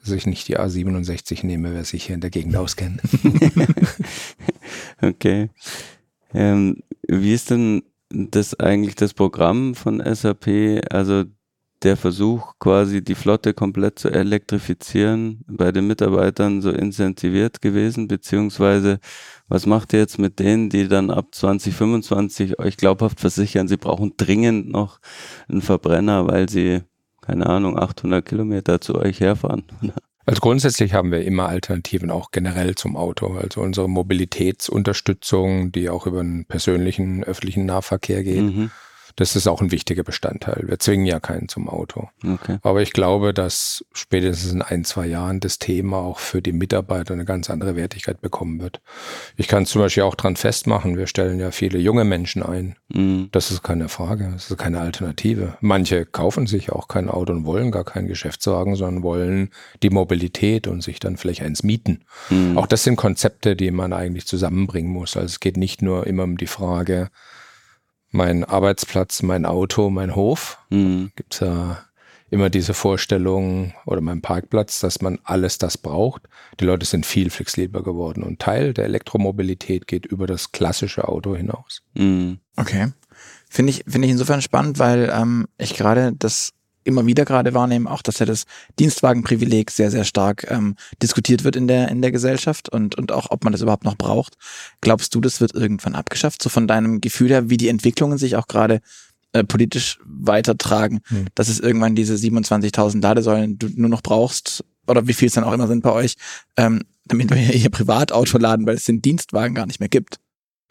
dass 0.00 0.10
ich 0.12 0.26
nicht 0.26 0.48
die 0.48 0.58
A67 0.58 1.44
nehme, 1.44 1.74
wer 1.74 1.84
sich 1.84 2.04
hier 2.04 2.14
in 2.14 2.22
der 2.22 2.30
Gegend 2.30 2.56
auskennt. 2.56 3.02
okay. 5.02 5.50
Ähm, 6.32 6.82
wie 7.06 7.34
ist 7.34 7.50
denn 7.50 7.82
das 8.08 8.58
eigentlich 8.58 8.94
das 8.94 9.12
Programm 9.12 9.74
von 9.74 10.02
SAP? 10.02 10.82
Also 10.90 11.24
der 11.82 11.96
Versuch, 11.96 12.54
quasi 12.58 13.02
die 13.02 13.14
Flotte 13.14 13.54
komplett 13.54 13.98
zu 13.98 14.10
elektrifizieren, 14.10 15.44
bei 15.46 15.72
den 15.72 15.86
Mitarbeitern 15.86 16.60
so 16.60 16.70
incentiviert 16.70 17.62
gewesen, 17.62 18.06
beziehungsweise 18.08 18.98
was 19.48 19.66
macht 19.66 19.92
ihr 19.92 20.00
jetzt 20.00 20.18
mit 20.18 20.38
denen, 20.38 20.68
die 20.68 20.88
dann 20.88 21.10
ab 21.10 21.28
2025 21.32 22.58
euch 22.58 22.76
glaubhaft 22.76 23.20
versichern, 23.20 23.68
sie 23.68 23.78
brauchen 23.78 24.14
dringend 24.16 24.70
noch 24.70 25.00
einen 25.48 25.62
Verbrenner, 25.62 26.26
weil 26.28 26.48
sie, 26.48 26.82
keine 27.22 27.46
Ahnung, 27.46 27.78
800 27.78 28.24
Kilometer 28.24 28.80
zu 28.80 28.96
euch 28.96 29.20
herfahren? 29.20 29.64
Also 30.26 30.42
grundsätzlich 30.42 30.94
haben 30.94 31.10
wir 31.10 31.24
immer 31.24 31.48
Alternativen 31.48 32.10
auch 32.10 32.30
generell 32.30 32.76
zum 32.76 32.94
Auto. 32.94 33.34
Also 33.36 33.62
unsere 33.62 33.88
Mobilitätsunterstützung, 33.88 35.72
die 35.72 35.88
auch 35.88 36.06
über 36.06 36.20
einen 36.20 36.44
persönlichen 36.44 37.24
öffentlichen 37.24 37.66
Nahverkehr 37.66 38.22
geht. 38.22 38.42
Mhm 38.42 38.70
das 39.20 39.36
ist 39.36 39.46
auch 39.46 39.60
ein 39.60 39.70
wichtiger 39.70 40.02
Bestandteil. 40.02 40.64
Wir 40.66 40.78
zwingen 40.78 41.04
ja 41.04 41.20
keinen 41.20 41.46
zum 41.50 41.68
Auto. 41.68 42.08
Okay. 42.26 42.56
Aber 42.62 42.80
ich 42.80 42.94
glaube, 42.94 43.34
dass 43.34 43.84
spätestens 43.92 44.50
in 44.50 44.62
ein, 44.62 44.82
zwei 44.84 45.06
Jahren 45.06 45.40
das 45.40 45.58
Thema 45.58 45.98
auch 45.98 46.18
für 46.18 46.40
die 46.40 46.52
Mitarbeiter 46.52 47.12
eine 47.12 47.26
ganz 47.26 47.50
andere 47.50 47.76
Wertigkeit 47.76 48.22
bekommen 48.22 48.62
wird. 48.62 48.80
Ich 49.36 49.46
kann 49.46 49.66
zum 49.66 49.82
Beispiel 49.82 50.04
auch 50.04 50.14
dran 50.14 50.36
festmachen, 50.36 50.96
wir 50.96 51.06
stellen 51.06 51.38
ja 51.38 51.50
viele 51.50 51.78
junge 51.78 52.04
Menschen 52.04 52.42
ein. 52.42 52.76
Mhm. 52.88 53.28
Das 53.30 53.50
ist 53.50 53.62
keine 53.62 53.90
Frage, 53.90 54.30
das 54.32 54.50
ist 54.50 54.56
keine 54.56 54.80
Alternative. 54.80 55.54
Manche 55.60 56.06
kaufen 56.06 56.46
sich 56.46 56.72
auch 56.72 56.88
kein 56.88 57.10
Auto 57.10 57.34
und 57.34 57.44
wollen 57.44 57.72
gar 57.72 57.84
keinen 57.84 58.08
Geschäftswagen, 58.08 58.74
sondern 58.74 59.02
wollen 59.02 59.50
die 59.82 59.90
Mobilität 59.90 60.66
und 60.66 60.82
sich 60.82 60.98
dann 60.98 61.18
vielleicht 61.18 61.42
eins 61.42 61.62
mieten. 61.62 62.04
Mhm. 62.30 62.56
Auch 62.56 62.66
das 62.66 62.84
sind 62.84 62.96
Konzepte, 62.96 63.54
die 63.54 63.70
man 63.70 63.92
eigentlich 63.92 64.26
zusammenbringen 64.26 64.90
muss. 64.90 65.14
Also 65.14 65.26
es 65.26 65.40
geht 65.40 65.58
nicht 65.58 65.82
nur 65.82 66.06
immer 66.06 66.22
um 66.22 66.38
die 66.38 66.46
Frage, 66.46 67.10
mein 68.10 68.44
Arbeitsplatz, 68.44 69.22
mein 69.22 69.46
Auto, 69.46 69.90
mein 69.90 70.14
Hof. 70.14 70.58
Mhm. 70.70 71.12
Gibt 71.16 71.40
ja 71.40 71.84
immer 72.30 72.48
diese 72.48 72.74
Vorstellung 72.74 73.74
oder 73.86 74.00
mein 74.00 74.22
Parkplatz, 74.22 74.78
dass 74.78 75.00
man 75.00 75.18
alles 75.24 75.58
das 75.58 75.76
braucht. 75.76 76.22
Die 76.60 76.64
Leute 76.64 76.86
sind 76.86 77.04
viel 77.04 77.30
flexibler 77.30 77.82
geworden 77.82 78.22
und 78.22 78.38
Teil 78.38 78.72
der 78.72 78.84
Elektromobilität 78.84 79.86
geht 79.86 80.06
über 80.06 80.26
das 80.26 80.52
klassische 80.52 81.08
Auto 81.08 81.34
hinaus. 81.34 81.82
Mhm. 81.94 82.38
Okay. 82.56 82.92
Finde 83.48 83.70
ich, 83.70 83.84
finde 83.86 84.06
ich 84.06 84.12
insofern 84.12 84.42
spannend, 84.42 84.78
weil 84.78 85.12
ähm, 85.12 85.48
ich 85.58 85.74
gerade 85.74 86.12
das 86.16 86.52
immer 86.84 87.06
wieder 87.06 87.24
gerade 87.24 87.54
wahrnehmen, 87.54 87.86
auch 87.86 88.02
dass 88.02 88.18
ja 88.18 88.26
das 88.26 88.44
Dienstwagenprivileg 88.78 89.70
sehr, 89.70 89.90
sehr 89.90 90.04
stark 90.04 90.50
ähm, 90.50 90.76
diskutiert 91.02 91.44
wird 91.44 91.56
in 91.56 91.68
der, 91.68 91.88
in 91.88 92.02
der 92.02 92.12
Gesellschaft 92.12 92.68
und, 92.68 92.96
und 92.96 93.12
auch, 93.12 93.30
ob 93.30 93.44
man 93.44 93.52
das 93.52 93.62
überhaupt 93.62 93.84
noch 93.84 93.96
braucht. 93.96 94.34
Glaubst 94.80 95.14
du, 95.14 95.20
das 95.20 95.40
wird 95.40 95.54
irgendwann 95.54 95.94
abgeschafft? 95.94 96.42
So 96.42 96.48
von 96.48 96.66
deinem 96.66 97.00
Gefühl 97.00 97.30
her, 97.30 97.50
wie 97.50 97.56
die 97.56 97.68
Entwicklungen 97.68 98.18
sich 98.18 98.36
auch 98.36 98.48
gerade 98.48 98.80
äh, 99.32 99.44
politisch 99.44 99.98
weitertragen, 100.04 101.00
hm. 101.08 101.26
dass 101.34 101.48
es 101.48 101.60
irgendwann 101.60 101.94
diese 101.94 102.14
27.000 102.14 103.00
Ladesäulen 103.02 103.58
du 103.58 103.68
nur 103.74 103.88
noch 103.88 104.02
brauchst 104.02 104.64
oder 104.86 105.06
wie 105.06 105.12
viel 105.12 105.28
es 105.28 105.34
dann 105.34 105.44
auch 105.44 105.52
immer 105.52 105.68
sind 105.68 105.82
bei 105.82 105.92
euch, 105.92 106.16
ähm, 106.56 106.82
damit 107.04 107.30
wir 107.30 107.36
hier 107.36 107.70
Privatauto 107.70 108.38
laden, 108.38 108.66
weil 108.66 108.76
es 108.76 108.84
den 108.84 109.02
Dienstwagen 109.02 109.54
gar 109.54 109.66
nicht 109.66 109.80
mehr 109.80 109.88
gibt. 109.88 110.18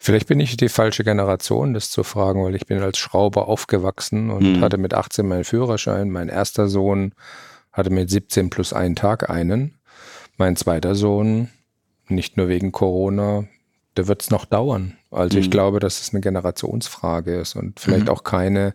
Vielleicht 0.02 0.28
bin 0.28 0.40
ich 0.40 0.56
die 0.56 0.70
falsche 0.70 1.04
Generation, 1.04 1.74
das 1.74 1.90
zu 1.90 2.04
fragen, 2.04 2.42
weil 2.42 2.54
ich 2.54 2.64
bin 2.64 2.80
als 2.80 2.96
Schrauber 2.96 3.48
aufgewachsen 3.48 4.30
und 4.30 4.56
mhm. 4.56 4.60
hatte 4.62 4.78
mit 4.78 4.94
18 4.94 5.28
meinen 5.28 5.44
Führerschein. 5.44 6.08
Mein 6.08 6.30
erster 6.30 6.68
Sohn 6.68 7.12
hatte 7.70 7.90
mit 7.90 8.08
17 8.08 8.48
plus 8.48 8.72
einen 8.72 8.96
Tag 8.96 9.28
einen. 9.28 9.78
Mein 10.38 10.56
zweiter 10.56 10.94
Sohn, 10.94 11.50
nicht 12.08 12.38
nur 12.38 12.48
wegen 12.48 12.72
Corona, 12.72 13.44
da 13.94 14.08
wird 14.08 14.22
es 14.22 14.30
noch 14.30 14.46
dauern. 14.46 14.96
Also 15.10 15.36
mhm. 15.36 15.42
ich 15.42 15.50
glaube, 15.50 15.80
dass 15.80 16.00
es 16.00 16.14
eine 16.14 16.22
Generationsfrage 16.22 17.38
ist 17.38 17.54
und 17.54 17.78
vielleicht 17.78 18.06
mhm. 18.06 18.10
auch 18.10 18.24
keine, 18.24 18.72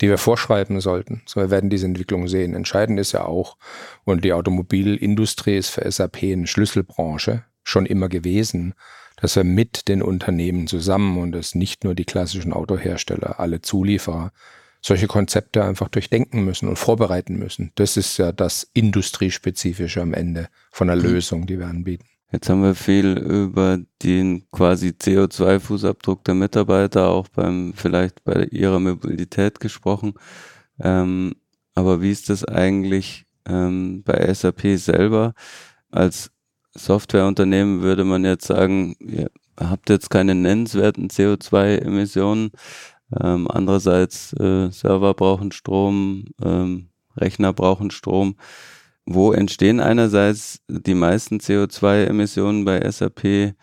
die 0.00 0.08
wir 0.08 0.18
vorschreiben 0.18 0.80
sollten. 0.80 1.22
So, 1.26 1.40
wir 1.40 1.50
werden 1.50 1.70
diese 1.70 1.86
Entwicklung 1.86 2.28
sehen. 2.28 2.54
Entscheidend 2.54 3.00
ist 3.00 3.10
ja 3.10 3.24
auch, 3.24 3.56
und 4.04 4.24
die 4.24 4.32
Automobilindustrie 4.32 5.56
ist 5.56 5.70
für 5.70 5.90
SAP 5.90 6.22
eine 6.22 6.46
Schlüsselbranche, 6.46 7.42
schon 7.64 7.84
immer 7.84 8.08
gewesen 8.08 8.74
dass 9.20 9.36
wir 9.36 9.44
mit 9.44 9.88
den 9.88 10.02
Unternehmen 10.02 10.66
zusammen 10.66 11.18
und 11.18 11.34
es 11.34 11.54
nicht 11.54 11.84
nur 11.84 11.94
die 11.94 12.04
klassischen 12.04 12.52
Autohersteller, 12.52 13.40
alle 13.40 13.60
Zulieferer, 13.60 14.32
solche 14.80 15.08
Konzepte 15.08 15.64
einfach 15.64 15.88
durchdenken 15.88 16.44
müssen 16.44 16.68
und 16.68 16.76
vorbereiten 16.76 17.36
müssen. 17.36 17.72
Das 17.74 17.96
ist 17.96 18.16
ja 18.16 18.32
das 18.32 18.68
Industriespezifische 18.74 20.00
am 20.00 20.14
Ende 20.14 20.48
von 20.70 20.86
der 20.86 20.96
mhm. 20.96 21.02
Lösung, 21.02 21.46
die 21.46 21.58
wir 21.58 21.66
anbieten. 21.66 22.04
Jetzt 22.30 22.50
haben 22.50 22.62
wir 22.62 22.74
viel 22.74 23.16
über 23.16 23.78
den 24.02 24.44
quasi 24.50 24.88
CO2-Fußabdruck 24.88 26.24
der 26.24 26.34
Mitarbeiter 26.34 27.08
auch 27.08 27.28
beim, 27.28 27.72
vielleicht 27.74 28.22
bei 28.22 28.44
ihrer 28.44 28.78
Mobilität 28.80 29.60
gesprochen. 29.60 30.12
Ähm, 30.78 31.34
aber 31.74 32.02
wie 32.02 32.10
ist 32.10 32.28
das 32.28 32.44
eigentlich 32.44 33.24
ähm, 33.46 34.02
bei 34.04 34.32
SAP 34.32 34.76
selber 34.76 35.32
als 35.90 36.30
Softwareunternehmen 36.74 37.82
würde 37.82 38.04
man 38.04 38.24
jetzt 38.24 38.46
sagen, 38.46 38.94
ihr 39.00 39.30
habt 39.58 39.90
jetzt 39.90 40.10
keine 40.10 40.34
nennenswerten 40.34 41.08
CO2-Emissionen. 41.08 42.50
Ähm, 43.20 43.48
andererseits, 43.50 44.32
äh, 44.34 44.70
Server 44.70 45.14
brauchen 45.14 45.52
Strom, 45.52 46.26
ähm, 46.42 46.88
Rechner 47.16 47.52
brauchen 47.52 47.90
Strom. 47.90 48.36
Wo 49.06 49.32
entstehen 49.32 49.80
einerseits 49.80 50.60
die 50.68 50.94
meisten 50.94 51.38
CO2-Emissionen 51.38 52.64
bei 52.64 52.88
SAP 52.90 53.54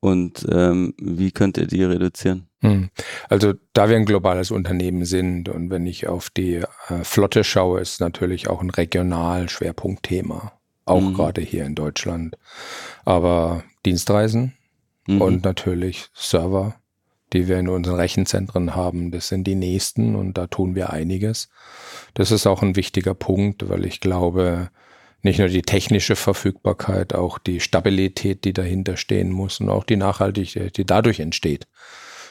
und 0.00 0.46
ähm, 0.48 0.94
wie 1.00 1.32
könnt 1.32 1.58
ihr 1.58 1.66
die 1.66 1.82
reduzieren? 1.82 2.48
Hm. 2.60 2.90
Also 3.28 3.54
da 3.72 3.88
wir 3.88 3.96
ein 3.96 4.04
globales 4.04 4.52
Unternehmen 4.52 5.04
sind 5.04 5.48
und 5.48 5.70
wenn 5.70 5.86
ich 5.86 6.06
auf 6.06 6.30
die 6.30 6.62
äh, 6.88 7.02
Flotte 7.02 7.42
schaue, 7.42 7.80
ist 7.80 8.00
natürlich 8.00 8.48
auch 8.48 8.62
ein 8.62 8.70
regional 8.70 9.48
Schwerpunktthema 9.48 10.57
auch 10.88 11.00
mhm. 11.00 11.14
gerade 11.14 11.40
hier 11.40 11.64
in 11.64 11.74
Deutschland. 11.74 12.36
Aber 13.04 13.64
Dienstreisen 13.84 14.54
mhm. 15.06 15.20
und 15.20 15.44
natürlich 15.44 16.08
Server, 16.14 16.76
die 17.32 17.48
wir 17.48 17.58
in 17.58 17.68
unseren 17.68 17.96
Rechenzentren 17.96 18.74
haben, 18.74 19.10
das 19.10 19.28
sind 19.28 19.44
die 19.44 19.54
nächsten 19.54 20.14
und 20.14 20.38
da 20.38 20.46
tun 20.46 20.74
wir 20.74 20.90
einiges. 20.90 21.48
Das 22.14 22.30
ist 22.30 22.46
auch 22.46 22.62
ein 22.62 22.76
wichtiger 22.76 23.14
Punkt, 23.14 23.68
weil 23.68 23.84
ich 23.84 24.00
glaube, 24.00 24.70
nicht 25.22 25.38
nur 25.38 25.48
die 25.48 25.62
technische 25.62 26.16
Verfügbarkeit, 26.16 27.14
auch 27.14 27.38
die 27.38 27.60
Stabilität, 27.60 28.44
die 28.44 28.52
dahinter 28.52 28.96
stehen 28.96 29.30
muss 29.30 29.60
und 29.60 29.68
auch 29.68 29.84
die 29.84 29.96
Nachhaltigkeit, 29.96 30.76
die 30.76 30.86
dadurch 30.86 31.20
entsteht, 31.20 31.66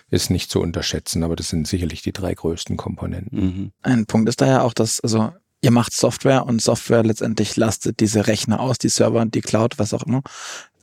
ist 0.10 0.30
nicht 0.30 0.50
zu 0.50 0.62
unterschätzen. 0.62 1.24
Aber 1.24 1.36
das 1.36 1.50
sind 1.50 1.68
sicherlich 1.68 2.02
die 2.02 2.14
drei 2.14 2.34
größten 2.34 2.78
Komponenten. 2.78 3.40
Mhm. 3.40 3.72
Ein 3.82 4.06
Punkt 4.06 4.30
ist 4.30 4.42
da 4.42 4.48
ja 4.48 4.62
auch, 4.62 4.74
dass, 4.74 5.02
also 5.02 5.32
ihr 5.62 5.72
macht 5.72 5.94
Software 5.94 6.46
und 6.46 6.62
Software 6.62 7.04
letztendlich 7.04 7.56
lastet 7.56 8.00
diese 8.00 8.28
Rechner 8.28 8.60
aus, 8.60 8.78
die 8.78 8.90
Server, 8.90 9.26
die 9.26 9.42
Cloud, 9.42 9.80
was 9.80 9.94
auch 9.94 10.04
immer. 10.04 10.22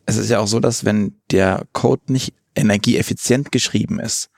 Es 0.07 0.17
ist 0.17 0.31
ja 0.31 0.41
auch 0.41 0.47
so, 0.47 0.61
dass 0.61 0.85
wenn 0.85 1.15
der 1.31 1.67
Code 1.73 2.13
nicht 2.13 2.35
energieeffizient 2.55 3.53
geschrieben 3.53 3.99
ist, 3.99 4.31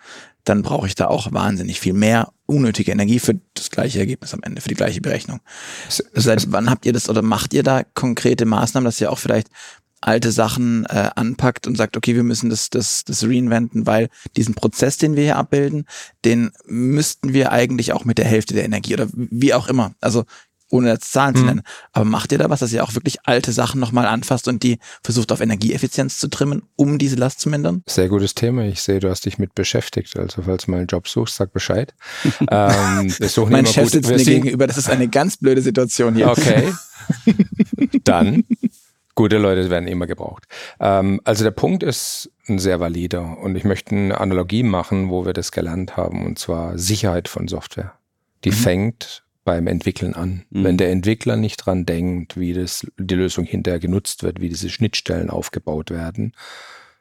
dann 0.45 0.63
brauche 0.63 0.87
ich 0.87 0.95
da 0.95 1.09
auch 1.09 1.33
wahnsinnig 1.33 1.81
viel 1.81 1.93
mehr 1.93 2.33
unnötige 2.47 2.93
Energie 2.93 3.19
für 3.19 3.41
das 3.55 3.71
gleiche 3.71 3.99
Ergebnis 3.99 4.33
am 4.33 4.43
Ende, 4.43 4.61
für 4.61 4.69
die 4.69 4.77
gleiche 4.77 5.01
Berechnung. 5.01 5.41
Seit 5.89 6.53
wann 6.53 6.71
habt 6.71 6.87
ihr 6.87 6.93
das 6.93 7.09
oder 7.09 7.23
macht 7.23 7.53
ihr 7.53 7.65
da 7.65 7.83
konkrete 7.83 8.47
Maßnahmen, 8.47 8.85
dass 8.85 9.01
ihr 9.01 9.11
auch 9.11 9.19
vielleicht 9.19 9.49
alte 10.01 10.31
Sachen 10.31 10.85
äh, 10.87 11.11
anpackt 11.15 11.67
und 11.67 11.77
sagt, 11.77 11.97
okay, 11.97 12.15
wir 12.15 12.23
müssen 12.23 12.51
das, 12.51 12.71
das, 12.71 13.05
das 13.05 13.25
reinventen, 13.25 13.87
weil 13.87 14.09
diesen 14.37 14.55
Prozess, 14.55 14.99
den 14.99 15.17
wir 15.17 15.25
hier 15.25 15.37
abbilden, 15.37 15.87
den 16.25 16.51
müssten 16.67 17.33
wir 17.33 17.53
eigentlich 17.53 17.93
auch 17.93 18.05
mit 18.05 18.19
der 18.19 18.27
Hälfte 18.27 18.55
der 18.55 18.65
Energie 18.65 18.95
oder 18.95 19.09
wie 19.13 19.55
auch 19.55 19.69
immer. 19.69 19.95
Also 20.01 20.25
ohne 20.71 20.89
jetzt 20.89 21.13
Zahlen 21.13 21.35
mhm. 21.35 21.39
zu 21.39 21.45
nennen. 21.45 21.63
Aber 21.93 22.05
macht 22.05 22.33
ihr 22.33 22.39
da 22.39 22.51
was, 22.51 22.61
dass 22.61 22.73
ihr 22.73 22.83
auch 22.83 22.95
wirklich 22.95 23.19
alte 23.25 23.53
Sachen 23.53 23.81
nochmal 23.81 24.07
anfasst 24.07 24.49
und 24.49 24.63
die 24.63 24.79
versucht 25.03 25.31
auf 25.33 25.41
Energieeffizienz 25.41 26.19
zu 26.19 26.29
trimmen, 26.29 26.63
um 26.75 26.99
diese 26.99 27.17
Last 27.17 27.41
zu 27.41 27.49
mindern? 27.49 27.83
Sehr 27.87 28.09
gutes 28.09 28.35
Thema. 28.35 28.65
Ich 28.65 28.83
sehe, 28.83 29.01
du 29.01 29.09
hast 29.09 29.27
dich 29.27 29.39
mit 29.39 29.55
beschäftigt. 29.55 30.17
Also 30.19 30.43
falls 30.43 30.65
du 30.65 30.73
mal 30.73 30.79
einen 30.79 30.87
Job 30.89 31.09
suchst, 31.09 31.37
sag 31.37 31.53
Bescheid. 31.53 31.95
ähm, 32.51 33.13
mein 33.49 33.67
Chef 33.67 33.91
sitzt 33.91 34.11
mir 34.11 34.25
gegenüber. 34.25 34.67
Das 34.67 34.77
ist 34.77 34.91
eine 34.91 35.09
ganz 35.09 35.37
blöde 35.37 35.63
Situation 35.63 36.17
hier. 36.17 36.31
Okay. 36.31 36.73
Dann 38.05 38.45
Gute 39.17 39.39
Leute 39.39 39.71
werden 39.71 39.89
immer 39.89 40.07
gebraucht. 40.07 40.45
Ähm, 40.79 41.21
also 41.25 41.43
der 41.43 41.51
Punkt 41.51 41.83
ist 41.83 42.31
ein 42.49 42.59
sehr 42.59 42.81
valider 42.81 43.39
und 43.39 43.57
ich 43.57 43.65
möchte 43.65 43.97
eine 43.97 44.21
Analogie 44.21 44.63
machen, 44.63 45.09
wo 45.11 45.25
wir 45.25 45.33
das 45.33 45.53
gelernt 45.53 45.97
haben, 45.97 46.25
und 46.25 46.39
zwar 46.39 46.79
Sicherheit 46.79 47.27
von 47.27 47.49
Software. 47.49 47.95
Die 48.45 48.51
mhm. 48.51 48.55
fängt 48.55 49.25
beim 49.45 49.69
Entwickeln 49.69 50.13
an. 50.13 50.45
Mhm. 50.51 50.65
Wenn 50.65 50.77
der 50.77 50.91
Entwickler 50.91 51.37
nicht 51.37 51.57
dran 51.57 51.87
denkt, 51.87 52.39
wie 52.39 52.53
das, 52.53 52.87
die 52.99 53.15
Lösung 53.15 53.47
hinterher 53.47 53.81
genutzt 53.81 54.23
wird, 54.23 54.41
wie 54.41 54.51
diese 54.51 54.69
Schnittstellen 54.69 55.31
aufgebaut 55.31 55.91
werden, 55.91 56.35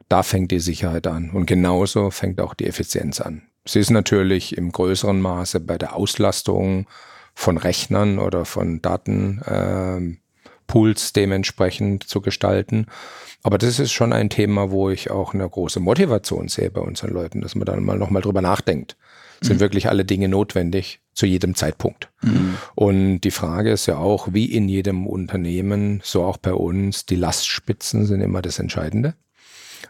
da 0.07 0.23
fängt 0.23 0.51
die 0.51 0.59
Sicherheit 0.59 1.07
an. 1.07 1.31
Und 1.31 1.47
genauso 1.47 2.11
fängt 2.11 2.39
auch 2.39 2.53
die 2.53 2.67
Effizienz 2.67 3.19
an. 3.19 3.41
Sie 3.65 3.79
ist 3.79 3.89
natürlich 3.89 4.57
im 4.57 4.71
größeren 4.71 5.19
Maße 5.19 5.59
bei 5.59 5.77
der 5.77 5.95
Auslastung 5.95 6.87
von 7.33 7.57
Rechnern 7.57 8.19
oder 8.19 8.45
von 8.45 8.81
Daten. 8.81 9.41
Ähm, 9.47 10.19
Pools 10.67 11.13
dementsprechend 11.13 12.03
zu 12.03 12.21
gestalten. 12.21 12.87
Aber 13.43 13.57
das 13.57 13.79
ist 13.79 13.91
schon 13.91 14.13
ein 14.13 14.29
Thema, 14.29 14.71
wo 14.71 14.89
ich 14.89 15.11
auch 15.11 15.33
eine 15.33 15.47
große 15.47 15.79
Motivation 15.79 16.47
sehe 16.47 16.71
bei 16.71 16.81
unseren 16.81 17.11
Leuten, 17.11 17.41
dass 17.41 17.55
man 17.55 17.65
dann 17.65 17.83
mal 17.83 17.97
nochmal 17.97 18.21
drüber 18.21 18.41
nachdenkt. 18.41 18.97
Sind 19.41 19.57
mhm. 19.57 19.61
wirklich 19.61 19.89
alle 19.89 20.05
Dinge 20.05 20.29
notwendig 20.29 21.01
zu 21.13 21.25
jedem 21.25 21.55
Zeitpunkt? 21.55 22.09
Mhm. 22.21 22.57
Und 22.73 23.21
die 23.21 23.31
Frage 23.31 23.71
ist 23.71 23.85
ja 23.85 23.97
auch, 23.97 24.29
wie 24.31 24.45
in 24.45 24.67
jedem 24.67 25.05
Unternehmen, 25.05 26.01
so 26.03 26.23
auch 26.23 26.37
bei 26.37 26.53
uns, 26.53 27.05
die 27.05 27.17
Lastspitzen 27.17 28.05
sind 28.05 28.21
immer 28.21 28.41
das 28.41 28.59
Entscheidende. 28.59 29.13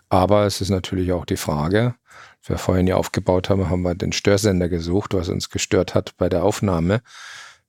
Aber 0.09 0.45
es 0.45 0.61
ist 0.61 0.69
natürlich 0.69 1.11
auch 1.11 1.25
die 1.25 1.37
Frage, 1.37 1.95
wir 2.49 2.57
vorhin 2.57 2.87
ja 2.87 2.95
aufgebaut 2.95 3.49
haben, 3.49 3.69
haben 3.69 3.81
wir 3.81 3.95
den 3.95 4.11
Störsender 4.11 4.69
gesucht, 4.69 5.13
was 5.13 5.29
uns 5.29 5.49
gestört 5.49 5.95
hat 5.95 6.15
bei 6.17 6.29
der 6.29 6.43
Aufnahme. 6.43 7.01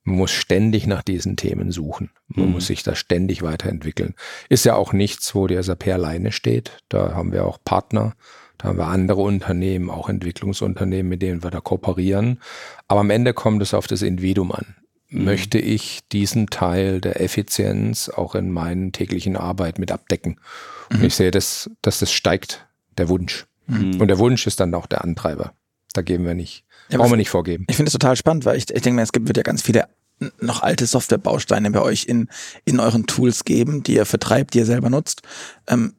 Man 0.06 0.18
muss 0.18 0.30
ständig 0.30 0.86
nach 0.86 1.02
diesen 1.02 1.36
Themen 1.36 1.72
suchen. 1.72 2.10
Man 2.28 2.46
mhm. 2.46 2.52
muss 2.52 2.68
sich 2.68 2.84
da 2.84 2.94
ständig 2.94 3.42
weiterentwickeln. 3.42 4.14
Ist 4.48 4.64
ja 4.64 4.76
auch 4.76 4.92
nichts, 4.92 5.34
wo 5.34 5.48
die 5.48 5.60
SAP 5.60 5.88
alleine 5.88 6.30
steht. 6.30 6.78
Da 6.88 7.12
haben 7.12 7.32
wir 7.32 7.44
auch 7.44 7.58
Partner. 7.64 8.14
Da 8.56 8.68
haben 8.68 8.78
wir 8.78 8.86
andere 8.86 9.20
Unternehmen, 9.20 9.90
auch 9.90 10.08
Entwicklungsunternehmen, 10.08 11.10
mit 11.10 11.22
denen 11.22 11.42
wir 11.42 11.50
da 11.50 11.58
kooperieren. 11.58 12.40
Aber 12.86 13.00
am 13.00 13.10
Ende 13.10 13.34
kommt 13.34 13.60
es 13.62 13.74
auf 13.74 13.88
das 13.88 14.02
Individuum 14.02 14.52
an. 14.52 14.76
Mhm. 15.08 15.24
Möchte 15.24 15.58
ich 15.58 16.06
diesen 16.12 16.46
Teil 16.46 17.00
der 17.00 17.20
Effizienz 17.20 18.08
auch 18.08 18.36
in 18.36 18.52
meinen 18.52 18.92
täglichen 18.92 19.36
Arbeit 19.36 19.80
mit 19.80 19.90
abdecken? 19.90 20.38
Und 20.90 21.00
mhm. 21.00 21.06
ich 21.06 21.16
sehe, 21.16 21.32
dass, 21.32 21.68
dass 21.82 21.98
das 21.98 22.12
steigt, 22.12 22.64
der 22.96 23.08
Wunsch. 23.08 23.46
Mhm. 23.66 24.00
Und 24.00 24.06
der 24.06 24.20
Wunsch 24.20 24.46
ist 24.46 24.60
dann 24.60 24.72
auch 24.74 24.86
der 24.86 25.02
Antreiber. 25.02 25.52
Da 25.94 26.02
geben 26.02 26.26
wir 26.26 26.34
nicht, 26.34 26.64
ja, 26.88 26.98
brauchen 26.98 27.12
wir 27.12 27.16
nicht 27.16 27.30
vorgeben. 27.30 27.64
Ich 27.68 27.76
finde 27.76 27.88
es 27.88 27.92
total 27.92 28.16
spannend, 28.16 28.44
weil 28.44 28.56
ich, 28.56 28.70
ich 28.70 28.82
denke 28.82 28.96
mir, 28.96 29.02
es 29.02 29.12
gibt, 29.12 29.26
wird 29.28 29.36
ja 29.36 29.42
ganz 29.42 29.62
viele 29.62 29.88
noch 30.40 30.62
alte 30.62 30.86
Softwarebausteine 30.86 31.70
bei 31.70 31.82
euch 31.82 32.04
in, 32.04 32.28
in 32.64 32.80
euren 32.80 33.06
Tools 33.06 33.44
geben, 33.44 33.82
die 33.82 33.94
ihr 33.94 34.06
vertreibt, 34.06 34.54
die 34.54 34.58
ihr 34.58 34.66
selber 34.66 34.88
nutzt. 34.88 35.22
Ähm, 35.66 35.95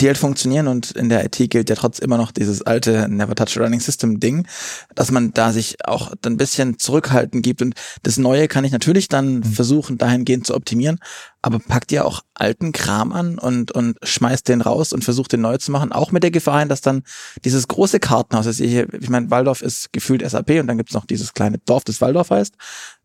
die 0.00 0.08
halt 0.08 0.18
funktionieren 0.18 0.68
und 0.68 0.90
in 0.90 1.08
der 1.08 1.24
IT 1.24 1.50
gilt 1.50 1.70
ja 1.70 1.76
trotz 1.76 1.98
immer 1.98 2.18
noch 2.18 2.30
dieses 2.30 2.62
alte 2.62 3.08
Never 3.08 3.34
Touch 3.34 3.56
a 3.56 3.62
Running 3.62 3.80
System 3.80 4.20
Ding, 4.20 4.46
dass 4.94 5.10
man 5.10 5.32
da 5.32 5.52
sich 5.52 5.76
auch 5.84 6.12
dann 6.20 6.34
ein 6.34 6.36
bisschen 6.36 6.78
zurückhalten 6.78 7.42
gibt 7.42 7.62
und 7.62 7.74
das 8.02 8.18
Neue 8.18 8.48
kann 8.48 8.64
ich 8.64 8.72
natürlich 8.72 9.08
dann 9.08 9.36
mhm. 9.36 9.44
versuchen 9.44 9.98
dahingehend 9.98 10.46
zu 10.46 10.54
optimieren, 10.54 10.98
aber 11.40 11.58
packt 11.58 11.92
ihr 11.92 12.04
auch 12.04 12.22
alten 12.34 12.72
Kram 12.72 13.12
an 13.12 13.38
und, 13.38 13.72
und 13.72 13.96
schmeißt 14.02 14.48
den 14.48 14.60
raus 14.60 14.92
und 14.92 15.04
versucht 15.04 15.32
den 15.32 15.40
neu 15.40 15.56
zu 15.58 15.72
machen, 15.72 15.92
auch 15.92 16.12
mit 16.12 16.22
der 16.22 16.30
Gefahr 16.30 16.60
hin, 16.60 16.68
dass 16.68 16.80
dann 16.80 17.02
dieses 17.44 17.68
große 17.68 18.00
Kartenhaus, 18.00 18.46
das 18.46 18.60
ich, 18.60 18.74
ich 18.74 19.08
meine, 19.08 19.30
Waldorf 19.30 19.62
ist 19.62 19.92
gefühlt 19.92 20.28
SAP 20.28 20.50
und 20.60 20.66
dann 20.66 20.76
gibt's 20.76 20.94
noch 20.94 21.06
dieses 21.06 21.32
kleine 21.32 21.58
Dorf, 21.58 21.84
das 21.84 22.00
Waldorf 22.00 22.30
heißt, 22.30 22.54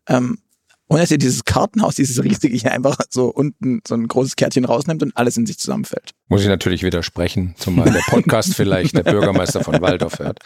ähm, 0.08 0.38
und 0.92 1.00
dass 1.00 1.10
ihr 1.10 1.18
dieses 1.18 1.44
Kartenhaus, 1.44 1.94
dieses 1.94 2.22
riesige 2.22 2.56
hier 2.56 2.72
einfach 2.72 2.96
so 3.08 3.28
unten 3.28 3.80
so 3.86 3.94
ein 3.94 4.06
großes 4.06 4.36
Kärtchen 4.36 4.64
rausnimmt 4.64 5.02
und 5.02 5.16
alles 5.16 5.36
in 5.36 5.46
sich 5.46 5.58
zusammenfällt. 5.58 6.10
Muss 6.28 6.42
ich 6.42 6.48
natürlich 6.48 6.82
widersprechen, 6.82 7.54
zumal 7.56 7.90
der 7.90 8.02
Podcast 8.08 8.54
vielleicht 8.54 8.96
der 8.96 9.02
Bürgermeister 9.02 9.64
von 9.64 9.80
Waldorf 9.80 10.18
hört. 10.18 10.40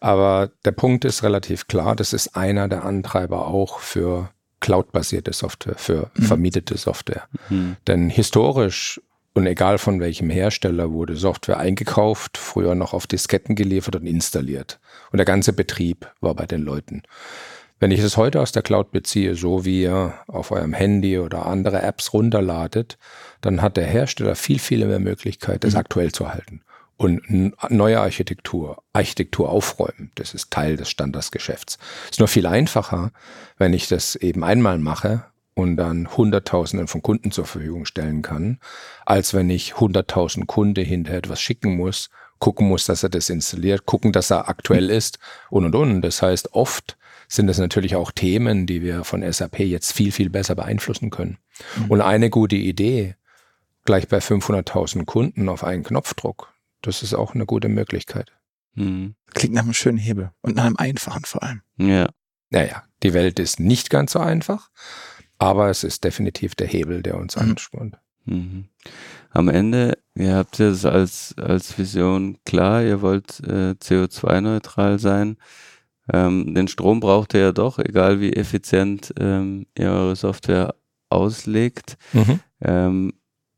Aber 0.00 0.50
der 0.64 0.72
Punkt 0.72 1.04
ist 1.04 1.22
relativ 1.22 1.68
klar, 1.68 1.94
das 1.96 2.12
ist 2.12 2.36
einer 2.36 2.68
der 2.68 2.84
Antreiber 2.84 3.46
auch 3.46 3.78
für 3.78 4.30
cloud-basierte 4.60 5.32
Software, 5.32 5.76
für 5.76 6.10
mhm. 6.16 6.22
vermietete 6.22 6.76
Software. 6.76 7.28
Mhm. 7.50 7.76
Denn 7.86 8.08
historisch 8.10 9.00
und 9.34 9.46
egal 9.46 9.78
von 9.78 10.00
welchem 10.00 10.30
Hersteller 10.30 10.92
wurde 10.92 11.16
Software 11.16 11.58
eingekauft, 11.58 12.38
früher 12.38 12.74
noch 12.74 12.94
auf 12.94 13.06
Disketten 13.06 13.56
geliefert 13.56 13.96
und 13.96 14.06
installiert. 14.06 14.78
Und 15.10 15.18
der 15.18 15.26
ganze 15.26 15.52
Betrieb 15.52 16.10
war 16.20 16.34
bei 16.34 16.46
den 16.46 16.62
Leuten. 16.62 17.02
Wenn 17.80 17.90
ich 17.90 18.00
es 18.00 18.16
heute 18.16 18.40
aus 18.40 18.52
der 18.52 18.62
Cloud 18.62 18.92
beziehe, 18.92 19.34
so 19.34 19.64
wie 19.64 19.82
ihr 19.82 20.14
auf 20.26 20.52
eurem 20.52 20.72
Handy 20.72 21.18
oder 21.18 21.46
andere 21.46 21.82
Apps 21.82 22.12
runterladet, 22.12 22.98
dann 23.40 23.62
hat 23.62 23.76
der 23.76 23.86
Hersteller 23.86 24.36
viel, 24.36 24.58
viel 24.58 24.86
mehr 24.86 25.00
Möglichkeit, 25.00 25.64
das 25.64 25.74
mhm. 25.74 25.80
aktuell 25.80 26.12
zu 26.12 26.32
halten. 26.32 26.62
Und 26.96 27.22
neue 27.70 28.00
Architektur, 28.00 28.82
Architektur 28.92 29.50
aufräumen, 29.50 30.12
das 30.14 30.32
ist 30.32 30.52
Teil 30.52 30.76
des 30.76 30.88
Standardsgeschäfts. 30.88 31.78
Ist 32.08 32.20
nur 32.20 32.28
viel 32.28 32.46
einfacher, 32.46 33.10
wenn 33.58 33.72
ich 33.72 33.88
das 33.88 34.14
eben 34.14 34.44
einmal 34.44 34.78
mache 34.78 35.24
und 35.54 35.76
dann 35.76 36.16
Hunderttausenden 36.16 36.86
von 36.86 37.02
Kunden 37.02 37.32
zur 37.32 37.46
Verfügung 37.46 37.84
stellen 37.84 38.22
kann, 38.22 38.60
als 39.04 39.34
wenn 39.34 39.50
ich 39.50 39.78
hunderttausend 39.80 40.46
Kunde 40.46 40.82
hinter 40.82 41.14
etwas 41.14 41.40
schicken 41.40 41.76
muss, 41.76 42.10
gucken 42.38 42.68
muss, 42.68 42.84
dass 42.84 43.02
er 43.02 43.08
das 43.08 43.28
installiert, 43.28 43.86
gucken, 43.86 44.12
dass 44.12 44.30
er 44.30 44.48
aktuell 44.48 44.88
ist 44.90 45.18
und 45.50 45.64
und 45.64 45.74
und. 45.74 46.02
Das 46.02 46.22
heißt, 46.22 46.52
oft 46.52 46.96
sind 47.28 47.46
das 47.46 47.58
natürlich 47.58 47.96
auch 47.96 48.12
Themen, 48.12 48.66
die 48.66 48.82
wir 48.82 49.04
von 49.04 49.22
SAP 49.30 49.60
jetzt 49.60 49.92
viel, 49.92 50.12
viel 50.12 50.30
besser 50.30 50.54
beeinflussen 50.54 51.10
können. 51.10 51.38
Mhm. 51.76 51.90
Und 51.90 52.00
eine 52.00 52.30
gute 52.30 52.56
Idee, 52.56 53.16
gleich 53.84 54.08
bei 54.08 54.18
500.000 54.18 55.04
Kunden 55.04 55.48
auf 55.48 55.64
einen 55.64 55.84
Knopfdruck, 55.84 56.52
das 56.82 57.02
ist 57.02 57.14
auch 57.14 57.34
eine 57.34 57.46
gute 57.46 57.68
Möglichkeit. 57.68 58.32
Mhm. 58.74 59.14
Klingt 59.32 59.54
nach 59.54 59.62
einem 59.62 59.74
schönen 59.74 59.98
Hebel 59.98 60.30
und 60.42 60.56
nach 60.56 60.64
einem 60.64 60.76
einfachen 60.76 61.24
vor 61.24 61.42
allem. 61.42 61.62
Ja. 61.76 62.08
Naja, 62.50 62.84
die 63.02 63.14
Welt 63.14 63.38
ist 63.38 63.60
nicht 63.60 63.90
ganz 63.90 64.12
so 64.12 64.20
einfach, 64.20 64.70
aber 65.38 65.70
es 65.70 65.84
ist 65.84 66.04
definitiv 66.04 66.54
der 66.54 66.66
Hebel, 66.66 67.02
der 67.02 67.16
uns 67.16 67.36
mhm. 67.36 67.42
anspornt. 67.42 67.98
Mhm. 68.24 68.68
Am 69.30 69.48
Ende, 69.48 69.98
ihr 70.14 70.36
habt 70.36 70.60
es 70.60 70.84
als, 70.84 71.34
als 71.36 71.76
Vision 71.76 72.38
klar, 72.44 72.82
ihr 72.82 73.02
wollt 73.02 73.40
äh, 73.40 73.72
CO2-neutral 73.72 74.98
sein. 74.98 75.36
Ähm, 76.12 76.54
den 76.54 76.68
Strom 76.68 77.00
braucht 77.00 77.34
ihr 77.34 77.40
ja 77.40 77.52
doch, 77.52 77.78
egal 77.78 78.20
wie 78.20 78.32
effizient 78.32 79.12
ähm, 79.18 79.66
ihr 79.76 79.90
eure 79.90 80.16
Software 80.16 80.74
auslegt. 81.08 81.96
Mhm. 82.12 82.40
Ähm, 82.60 83.12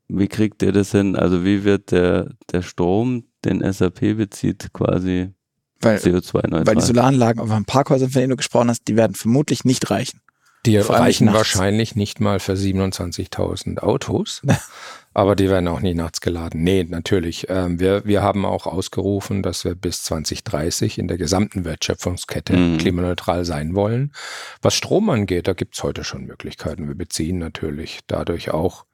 wie 0.07 0.27
kriegt 0.27 0.63
ihr 0.63 0.71
das 0.71 0.91
hin? 0.91 1.15
Also 1.15 1.43
wie 1.43 1.63
wird 1.63 1.91
der, 1.91 2.31
der 2.51 2.61
Strom, 2.61 3.25
den 3.43 3.61
SAP 3.71 4.17
bezieht, 4.17 4.71
quasi 4.71 5.33
CO2-neutral? 5.81 6.65
Weil 6.65 6.75
die 6.75 6.81
Solaranlagen 6.81 7.41
auf 7.41 7.51
einem 7.51 7.65
Parkhäusern, 7.65 8.09
von 8.09 8.21
denen 8.21 8.31
du 8.31 8.37
gesprochen 8.37 8.69
hast, 8.69 8.87
die 8.87 8.95
werden 8.95 9.15
vermutlich 9.15 9.65
nicht 9.65 9.89
reichen. 9.89 10.21
Die 10.67 10.77
reichen 10.77 11.33
wahrscheinlich 11.33 11.95
nicht 11.95 12.19
mal 12.19 12.39
für 12.39 12.53
27.000 12.53 13.79
Autos. 13.79 14.41
aber 15.17 15.35
die 15.35 15.49
werden 15.49 15.67
auch 15.67 15.79
nie 15.79 15.95
nachts 15.95 16.21
geladen. 16.21 16.61
Nee, 16.61 16.85
natürlich. 16.87 17.47
Ähm, 17.49 17.79
wir, 17.79 18.05
wir 18.05 18.21
haben 18.21 18.45
auch 18.45 18.67
ausgerufen, 18.67 19.41
dass 19.41 19.65
wir 19.65 19.73
bis 19.73 20.03
2030 20.03 20.99
in 20.99 21.07
der 21.07 21.17
gesamten 21.17 21.65
Wertschöpfungskette 21.65 22.55
mhm. 22.55 22.77
klimaneutral 22.77 23.43
sein 23.43 23.73
wollen. 23.73 24.13
Was 24.61 24.75
Strom 24.75 25.09
angeht, 25.09 25.47
da 25.47 25.53
gibt's 25.53 25.81
heute 25.81 26.03
schon 26.03 26.25
Möglichkeiten. 26.25 26.87
Wir 26.87 26.93
beziehen 26.93 27.39
natürlich 27.39 28.01
dadurch 28.05 28.51
auch 28.51 28.85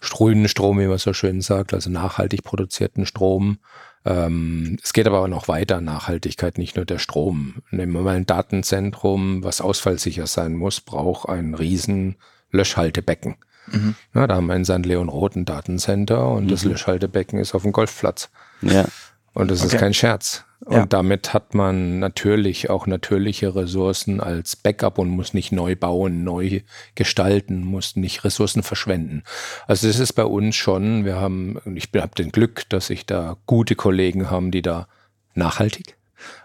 grünen 0.00 0.48
Strom, 0.48 0.78
wie 0.78 0.88
man 0.88 0.98
so 0.98 1.14
schön 1.14 1.40
sagt, 1.40 1.72
also 1.72 1.88
nachhaltig 1.88 2.44
produzierten 2.44 3.06
Strom. 3.06 3.58
Ähm, 4.06 4.78
es 4.82 4.92
geht 4.92 5.08
aber 5.08 5.20
auch 5.20 5.28
noch 5.28 5.48
weiter, 5.48 5.80
Nachhaltigkeit, 5.80 6.58
nicht 6.58 6.76
nur 6.76 6.84
der 6.84 6.98
Strom. 6.98 7.56
Nehmen 7.72 7.92
wir 7.92 8.02
mal 8.02 8.14
ein 8.14 8.24
Datenzentrum, 8.24 9.42
was 9.42 9.60
ausfallsicher 9.60 10.28
sein 10.28 10.54
muss, 10.54 10.80
braucht 10.80 11.28
ein 11.28 11.54
riesen 11.54 12.14
Löschhaltebecken. 12.52 13.36
Mhm. 13.66 13.96
Na, 14.12 14.28
da 14.28 14.36
haben 14.36 14.46
wir 14.46 14.54
in 14.54 14.64
St. 14.64 14.86
Leon 14.86 15.08
Roth 15.08 15.34
ein 15.34 15.44
Datencenter 15.44 16.28
und 16.28 16.44
mhm. 16.44 16.48
das 16.48 16.64
Löschhaltebecken 16.64 17.40
ist 17.40 17.54
auf 17.56 17.62
dem 17.62 17.72
Golfplatz. 17.72 18.30
Ja. 18.62 18.86
Und 19.34 19.50
das 19.50 19.62
okay. 19.62 19.74
ist 19.74 19.80
kein 19.80 19.92
Scherz. 19.92 20.45
Und 20.64 20.74
ja. 20.74 20.86
damit 20.86 21.34
hat 21.34 21.54
man 21.54 21.98
natürlich 21.98 22.70
auch 22.70 22.86
natürliche 22.86 23.54
Ressourcen 23.54 24.20
als 24.20 24.56
Backup 24.56 24.98
und 24.98 25.10
muss 25.10 25.34
nicht 25.34 25.52
neu 25.52 25.76
bauen, 25.76 26.24
neu 26.24 26.60
gestalten, 26.94 27.62
muss 27.62 27.94
nicht 27.94 28.24
Ressourcen 28.24 28.62
verschwenden. 28.62 29.22
Also 29.66 29.86
das 29.86 29.98
ist 29.98 30.14
bei 30.14 30.24
uns 30.24 30.56
schon, 30.56 31.04
wir 31.04 31.16
haben, 31.16 31.58
ich 31.74 31.90
habe 31.94 32.14
den 32.16 32.32
Glück, 32.32 32.68
dass 32.70 32.90
ich 32.90 33.04
da 33.06 33.36
gute 33.46 33.74
Kollegen 33.74 34.30
haben, 34.30 34.50
die 34.50 34.62
da 34.62 34.88
nachhaltig 35.34 35.96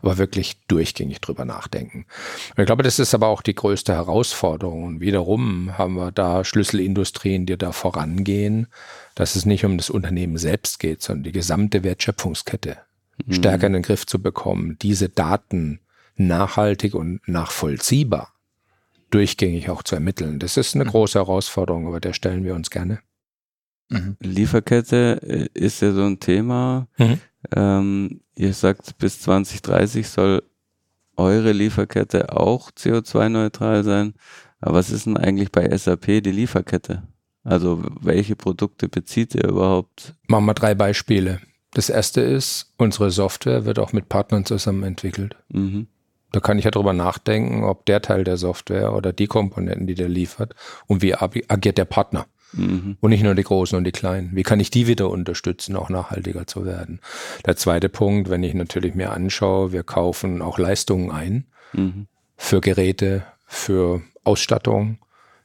aber 0.02 0.18
wirklich 0.18 0.58
durchgängig 0.68 1.22
drüber 1.22 1.46
nachdenken. 1.46 2.06
Und 2.50 2.60
ich 2.60 2.66
glaube, 2.66 2.84
das 2.84 3.00
ist 3.00 3.14
aber 3.14 3.28
auch 3.28 3.42
die 3.42 3.56
größte 3.56 3.94
Herausforderung. 3.94 4.84
Und 4.84 5.00
wiederum 5.00 5.78
haben 5.78 5.96
wir 5.96 6.12
da 6.12 6.44
Schlüsselindustrien, 6.44 7.46
die 7.46 7.58
da 7.58 7.72
vorangehen, 7.72 8.68
dass 9.16 9.36
es 9.36 9.46
nicht 9.46 9.66
um 9.66 9.78
das 9.78 9.90
Unternehmen 9.90 10.38
selbst 10.38 10.80
geht, 10.80 11.02
sondern 11.02 11.24
die 11.24 11.32
gesamte 11.32 11.84
Wertschöpfungskette 11.84 12.78
mhm. 13.26 13.34
stärker 13.34 13.68
in 13.68 13.74
den 13.74 13.84
Griff 13.84 14.06
zu 14.06 14.22
bekommen, 14.22 14.78
diese 14.82 15.10
Daten 15.10 15.80
nachhaltig 16.16 16.94
und 16.94 17.22
nachvollziehbar 17.28 18.34
durchgängig 19.12 19.70
auch 19.70 19.84
zu 19.84 19.96
ermitteln. 19.96 20.40
Das 20.40 20.58
ist 20.58 20.74
eine 20.74 20.86
mhm. 20.86 20.90
große 20.90 21.20
Herausforderung, 21.20 21.88
aber 21.88 22.00
der 22.00 22.14
stellen 22.14 22.44
wir 22.44 22.56
uns 22.56 22.70
gerne. 22.70 23.00
Mhm. 23.90 24.18
Lieferkette 24.20 25.22
äh, 25.22 25.48
ist 25.54 25.82
ja 25.82 25.92
so 25.92 26.04
ein 26.04 26.20
Thema. 26.20 26.88
Mhm. 26.98 27.20
Ähm, 27.56 28.22
ihr 28.36 28.54
sagt, 28.54 28.98
bis 28.98 29.20
2030 29.22 30.08
soll 30.08 30.44
eure 31.18 31.52
Lieferkette 31.52 32.36
auch 32.36 32.72
CO2-neutral 32.72 33.84
sein. 33.84 34.14
Aber 34.62 34.76
was 34.76 34.90
ist 34.90 35.06
denn 35.06 35.18
eigentlich 35.18 35.52
bei 35.52 35.76
SAP 35.78 36.24
die 36.24 36.32
Lieferkette? 36.32 37.04
Also 37.44 37.84
welche 38.02 38.36
Produkte 38.36 38.88
bezieht 38.88 39.36
ihr 39.36 39.48
überhaupt? 39.48 40.16
Machen 40.28 40.46
wir 40.46 40.54
drei 40.54 40.76
Beispiele. 40.76 41.42
Das 41.74 41.90
erste 41.90 42.22
ist, 42.22 42.74
unsere 42.78 43.12
Software 43.12 43.66
wird 43.66 43.80
auch 43.80 43.94
mit 43.94 44.10
Partnern 44.10 44.46
zusammen 44.46 44.84
entwickelt. 44.84 45.36
Mhm. 45.50 45.88
Da 46.32 46.40
kann 46.40 46.58
ich 46.58 46.66
ja 46.66 46.72
drüber 46.72 46.94
nachdenken, 46.94 47.64
ob 47.64 47.86
der 47.86 48.02
Teil 48.02 48.24
der 48.24 48.38
Software 48.38 48.94
oder 48.94 49.12
die 49.12 49.28
Komponenten, 49.28 49.88
die 49.88 49.96
der 49.96 50.10
liefert 50.10 50.56
und 50.88 51.02
wie 51.02 51.16
agiert 51.16 51.78
der 51.78 51.86
Partner. 51.86 52.26
Mhm. 52.54 52.98
Und 53.00 53.10
nicht 53.12 53.24
nur 53.24 53.36
die 53.36 53.44
Großen 53.44 53.78
und 53.78 53.84
die 53.84 53.92
Kleinen. 53.92 54.32
Wie 54.34 54.44
kann 54.44 54.60
ich 54.60 54.70
die 54.70 54.88
wieder 54.88 55.10
unterstützen, 55.10 55.76
auch 55.76 55.90
nachhaltiger 55.90 56.48
zu 56.48 56.66
werden? 56.66 57.00
Der 57.46 57.56
zweite 57.56 57.90
Punkt, 57.90 58.30
wenn 58.30 58.44
ich 58.44 58.54
natürlich 58.54 58.94
mir 58.94 59.12
anschaue, 59.12 59.72
wir 59.72 59.84
kaufen 59.84 60.42
auch 60.42 60.58
Leistungen 60.58 61.12
ein 61.12 61.46
mhm. 61.74 62.08
für 62.36 62.62
Geräte, 62.62 63.24
für 63.46 64.02
Ausstattung, 64.24 65.00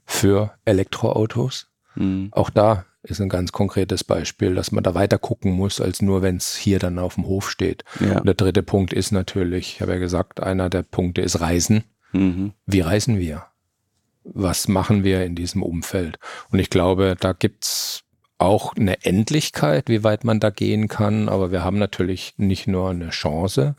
für 0.04 0.52
Elektroautos. 0.64 1.68
Mhm. 1.94 2.28
Auch 2.32 2.50
da 2.50 2.84
ist 3.10 3.20
ein 3.20 3.28
ganz 3.28 3.52
konkretes 3.52 4.04
Beispiel, 4.04 4.54
dass 4.54 4.72
man 4.72 4.84
da 4.84 4.94
weiter 4.94 5.18
gucken 5.18 5.52
muss, 5.52 5.80
als 5.80 6.02
nur 6.02 6.22
wenn 6.22 6.36
es 6.36 6.56
hier 6.56 6.78
dann 6.78 6.98
auf 6.98 7.14
dem 7.14 7.26
Hof 7.26 7.50
steht. 7.50 7.84
Ja. 8.00 8.18
Und 8.18 8.26
der 8.26 8.34
dritte 8.34 8.62
Punkt 8.62 8.92
ist 8.92 9.12
natürlich, 9.12 9.74
ich 9.74 9.80
habe 9.80 9.92
ja 9.92 9.98
gesagt, 9.98 10.42
einer 10.42 10.68
der 10.68 10.82
Punkte 10.82 11.22
ist 11.22 11.40
Reisen. 11.40 11.84
Mhm. 12.12 12.52
Wie 12.66 12.80
reisen 12.80 13.18
wir? 13.18 13.46
Was 14.24 14.66
machen 14.68 15.04
wir 15.04 15.24
in 15.24 15.36
diesem 15.36 15.62
Umfeld? 15.62 16.18
Und 16.50 16.58
ich 16.58 16.70
glaube, 16.70 17.16
da 17.18 17.32
gibt's 17.32 18.02
auch 18.38 18.74
eine 18.74 19.04
Endlichkeit, 19.04 19.88
wie 19.88 20.04
weit 20.04 20.24
man 20.24 20.40
da 20.40 20.50
gehen 20.50 20.88
kann. 20.88 21.28
Aber 21.28 21.52
wir 21.52 21.64
haben 21.64 21.78
natürlich 21.78 22.34
nicht 22.36 22.66
nur 22.66 22.90
eine 22.90 23.10
Chance, 23.10 23.76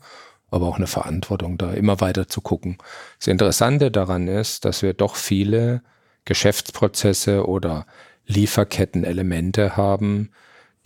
aber 0.50 0.66
auch 0.66 0.76
eine 0.76 0.86
Verantwortung, 0.86 1.58
da 1.58 1.72
immer 1.72 2.00
weiter 2.00 2.28
zu 2.28 2.40
gucken. 2.40 2.78
Das 3.18 3.28
Interessante 3.28 3.90
daran 3.90 4.26
ist, 4.26 4.64
dass 4.64 4.82
wir 4.82 4.94
doch 4.94 5.16
viele 5.16 5.82
Geschäftsprozesse 6.24 7.46
oder 7.46 7.86
Lieferkettenelemente 8.28 9.76
haben, 9.76 10.30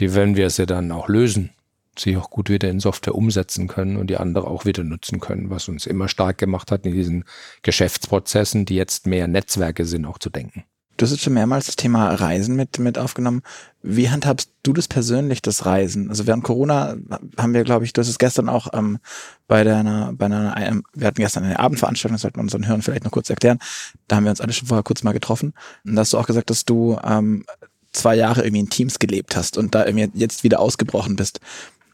die, 0.00 0.14
wenn 0.14 0.36
wir 0.36 0.48
sie 0.48 0.64
dann 0.64 0.90
auch 0.90 1.08
lösen, 1.08 1.50
sich 1.98 2.16
auch 2.16 2.30
gut 2.30 2.48
wieder 2.48 2.70
in 2.70 2.80
Software 2.80 3.14
umsetzen 3.14 3.68
können 3.68 3.96
und 3.96 4.08
die 4.08 4.16
andere 4.16 4.46
auch 4.46 4.64
wieder 4.64 4.84
nutzen 4.84 5.20
können, 5.20 5.50
was 5.50 5.68
uns 5.68 5.86
immer 5.86 6.08
stark 6.08 6.38
gemacht 6.38 6.70
hat, 6.70 6.86
in 6.86 6.94
diesen 6.94 7.24
Geschäftsprozessen, 7.62 8.64
die 8.64 8.76
jetzt 8.76 9.06
mehr 9.06 9.28
Netzwerke 9.28 9.84
sind, 9.84 10.06
auch 10.06 10.18
zu 10.18 10.30
denken. 10.30 10.64
Du 11.02 11.06
hast 11.06 11.14
jetzt 11.14 11.24
schon 11.24 11.34
mehrmals 11.34 11.66
das 11.66 11.74
Thema 11.74 12.14
Reisen 12.14 12.54
mit, 12.54 12.78
mit 12.78 12.96
aufgenommen. 12.96 13.42
Wie 13.82 14.08
handhabst 14.08 14.52
du 14.62 14.72
das 14.72 14.86
persönlich, 14.86 15.42
das 15.42 15.66
Reisen? 15.66 16.08
Also 16.10 16.28
während 16.28 16.44
Corona 16.44 16.94
haben 17.36 17.54
wir, 17.54 17.64
glaube 17.64 17.84
ich, 17.84 17.92
du 17.92 18.00
hast 18.00 18.08
es 18.08 18.20
gestern 18.20 18.48
auch 18.48 18.68
ähm, 18.72 19.00
bei 19.48 19.64
deiner, 19.64 20.12
bei 20.12 20.26
einer, 20.26 20.54
ähm, 20.58 20.84
wir 20.94 21.08
hatten 21.08 21.20
gestern 21.20 21.42
eine 21.42 21.58
Abendveranstaltung, 21.58 22.14
das 22.14 22.22
sollten 22.22 22.36
wir 22.36 22.42
unseren 22.42 22.68
Hörern 22.68 22.82
vielleicht 22.82 23.02
noch 23.02 23.10
kurz 23.10 23.30
erklären. 23.30 23.58
Da 24.06 24.14
haben 24.14 24.22
wir 24.22 24.30
uns 24.30 24.40
alle 24.40 24.52
schon 24.52 24.68
vorher 24.68 24.84
kurz 24.84 25.02
mal 25.02 25.10
getroffen. 25.10 25.54
Und 25.84 25.96
da 25.96 26.02
hast 26.02 26.12
du 26.12 26.18
auch 26.18 26.26
gesagt, 26.28 26.50
dass 26.50 26.64
du 26.64 26.96
ähm, 27.02 27.46
zwei 27.90 28.14
Jahre 28.14 28.44
irgendwie 28.44 28.60
in 28.60 28.70
Teams 28.70 29.00
gelebt 29.00 29.34
hast 29.34 29.58
und 29.58 29.74
da 29.74 29.84
irgendwie 29.84 30.08
jetzt 30.14 30.44
wieder 30.44 30.60
ausgebrochen 30.60 31.16
bist. 31.16 31.40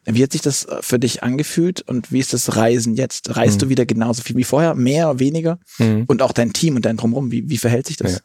Wie 0.05 0.23
hat 0.23 0.33
sich 0.33 0.43
das 0.43 0.67
für 0.83 0.99
dich 0.99 1.23
angefühlt 1.23 1.81
und 1.81 2.13
wie 2.13 2.19
ist 2.19 2.35
das 2.35 2.57
Reisen 2.57 2.95
jetzt? 2.95 3.35
Reist 3.35 3.55
mhm. 3.55 3.61
du 3.61 3.69
wieder 3.71 3.87
genauso 3.87 4.23
viel 4.23 4.37
wie 4.37 4.45
vorher, 4.45 4.75
mehr, 4.75 5.19
weniger? 5.19 5.59
Mhm. 5.79 6.05
Und 6.09 6.21
auch 6.21 6.33
dein 6.33 6.53
Team 6.53 6.77
und 6.77 6.85
dein 6.85 6.99
Drumherum, 6.99 7.33
wie, 7.33 7.49
wie 7.49 7.57
verhält 7.57 7.87
sich 7.87 7.97
das? 7.97 8.13
Ja. 8.13 8.19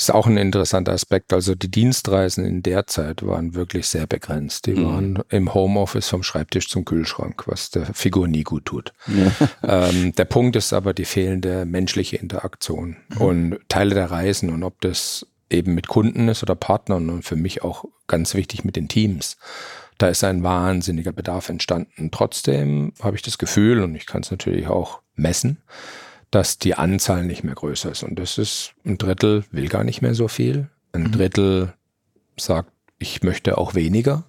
Das 0.00 0.08
ist 0.08 0.14
auch 0.14 0.26
ein 0.26 0.38
interessanter 0.38 0.92
Aspekt. 0.92 1.30
Also 1.34 1.54
die 1.54 1.70
Dienstreisen 1.70 2.42
in 2.46 2.62
der 2.62 2.86
Zeit 2.86 3.22
waren 3.22 3.54
wirklich 3.54 3.86
sehr 3.86 4.06
begrenzt. 4.06 4.64
Die 4.64 4.72
mhm. 4.72 4.84
waren 4.86 5.18
im 5.28 5.52
Homeoffice 5.52 6.08
vom 6.08 6.22
Schreibtisch 6.22 6.70
zum 6.70 6.86
Kühlschrank, 6.86 7.42
was 7.44 7.68
der 7.68 7.84
Figur 7.84 8.26
nie 8.26 8.42
gut 8.42 8.64
tut. 8.64 8.94
Ja. 9.06 9.30
Ähm, 9.62 10.14
der 10.14 10.24
Punkt 10.24 10.56
ist 10.56 10.72
aber 10.72 10.94
die 10.94 11.04
fehlende 11.04 11.66
menschliche 11.66 12.16
Interaktion 12.16 12.96
mhm. 13.10 13.20
und 13.20 13.58
Teile 13.68 13.94
der 13.94 14.10
Reisen 14.10 14.48
und 14.48 14.62
ob 14.62 14.80
das 14.80 15.26
eben 15.50 15.74
mit 15.74 15.86
Kunden 15.86 16.28
ist 16.28 16.42
oder 16.42 16.54
Partnern 16.54 17.10
und 17.10 17.24
für 17.24 17.36
mich 17.36 17.62
auch 17.62 17.84
ganz 18.06 18.34
wichtig 18.34 18.64
mit 18.64 18.76
den 18.76 18.88
Teams. 18.88 19.36
Da 19.98 20.08
ist 20.08 20.24
ein 20.24 20.42
wahnsinniger 20.42 21.12
Bedarf 21.12 21.50
entstanden. 21.50 22.10
Trotzdem 22.10 22.94
habe 23.02 23.16
ich 23.16 23.22
das 23.22 23.36
Gefühl, 23.36 23.82
und 23.82 23.94
ich 23.94 24.06
kann 24.06 24.22
es 24.22 24.30
natürlich 24.30 24.66
auch 24.66 25.02
messen, 25.14 25.58
dass 26.30 26.58
die 26.58 26.74
Anzahl 26.74 27.24
nicht 27.24 27.44
mehr 27.44 27.54
größer 27.54 27.90
ist. 27.90 28.02
Und 28.02 28.18
das 28.18 28.38
ist 28.38 28.72
ein 28.84 28.98
Drittel 28.98 29.44
will 29.50 29.68
gar 29.68 29.84
nicht 29.84 30.02
mehr 30.02 30.14
so 30.14 30.28
viel. 30.28 30.68
Ein 30.92 31.04
mhm. 31.04 31.12
Drittel 31.12 31.74
sagt, 32.36 32.70
ich 32.98 33.22
möchte 33.22 33.58
auch 33.58 33.74
weniger. 33.74 34.24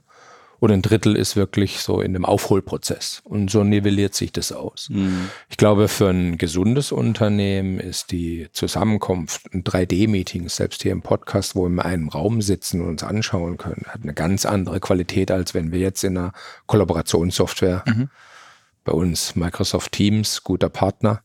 Und 0.59 0.71
ein 0.71 0.83
Drittel 0.83 1.15
ist 1.15 1.35
wirklich 1.35 1.79
so 1.79 2.01
in 2.01 2.13
dem 2.13 2.23
Aufholprozess. 2.23 3.21
Und 3.23 3.49
so 3.49 3.63
nivelliert 3.63 4.13
sich 4.13 4.31
das 4.31 4.51
aus. 4.51 4.89
Mhm. 4.91 5.29
Ich 5.49 5.57
glaube, 5.57 5.87
für 5.87 6.09
ein 6.09 6.37
gesundes 6.37 6.91
Unternehmen 6.91 7.79
ist 7.79 8.11
die 8.11 8.47
Zusammenkunft, 8.53 9.51
ein 9.55 9.63
3D-Meeting, 9.63 10.49
selbst 10.49 10.83
hier 10.83 10.91
im 10.91 11.01
Podcast, 11.01 11.55
wo 11.55 11.63
wir 11.63 11.69
in 11.69 11.79
einem 11.79 12.09
Raum 12.09 12.43
sitzen 12.43 12.81
und 12.81 12.89
uns 12.89 13.03
anschauen 13.03 13.57
können, 13.57 13.85
hat 13.87 14.03
eine 14.03 14.13
ganz 14.13 14.45
andere 14.45 14.79
Qualität, 14.79 15.31
als 15.31 15.55
wenn 15.55 15.71
wir 15.71 15.79
jetzt 15.79 16.03
in 16.03 16.15
einer 16.15 16.31
Kollaborationssoftware 16.67 17.83
mhm. 17.87 18.09
bei 18.83 18.91
uns 18.91 19.35
Microsoft 19.35 19.93
Teams, 19.93 20.43
guter 20.43 20.69
Partner, 20.69 21.23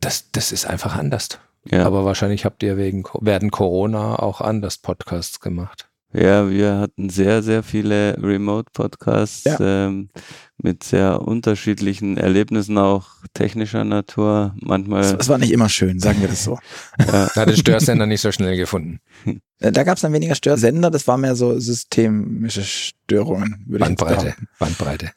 das, 0.00 0.30
das 0.32 0.52
ist 0.52 0.66
einfach 0.66 0.96
anders. 0.96 1.28
Ja. 1.64 1.84
Aber 1.84 2.04
wahrscheinlich 2.04 2.44
habt 2.44 2.62
ihr 2.62 2.76
wegen 2.76 3.04
werden 3.20 3.50
Corona 3.50 4.18
auch 4.18 4.40
anders 4.40 4.78
Podcasts 4.78 5.40
gemacht. 5.40 5.88
Ja, 6.14 6.48
wir 6.48 6.76
hatten 6.76 7.10
sehr, 7.10 7.42
sehr 7.42 7.62
viele 7.62 8.16
Remote-Podcasts 8.22 9.44
ja. 9.44 9.58
ähm, 9.60 10.08
mit 10.56 10.82
sehr 10.82 11.20
unterschiedlichen 11.20 12.16
Erlebnissen, 12.16 12.78
auch 12.78 13.08
technischer 13.34 13.84
Natur. 13.84 14.54
Manchmal. 14.62 15.02
Es 15.02 15.28
war 15.28 15.36
nicht 15.36 15.52
immer 15.52 15.68
schön, 15.68 16.00
sagen 16.00 16.22
wir 16.22 16.28
das 16.28 16.44
so. 16.44 16.58
ja. 16.98 17.28
Da 17.34 17.42
hat 17.42 17.48
der 17.50 17.56
Störsender 17.56 18.06
nicht 18.06 18.22
so 18.22 18.32
schnell 18.32 18.56
gefunden. 18.56 19.00
Äh, 19.60 19.72
da 19.72 19.82
gab 19.82 19.96
es 19.96 20.02
dann 20.02 20.12
weniger 20.12 20.36
Störsender, 20.36 20.88
das 20.88 21.08
war 21.08 21.18
mehr 21.18 21.34
so 21.34 21.58
systemische 21.58 22.62
Störungen, 22.62 23.64
würde 23.66 23.86
Bandbreite, 23.86 24.36
ich 24.40 24.58
Bandbreite. 24.60 25.10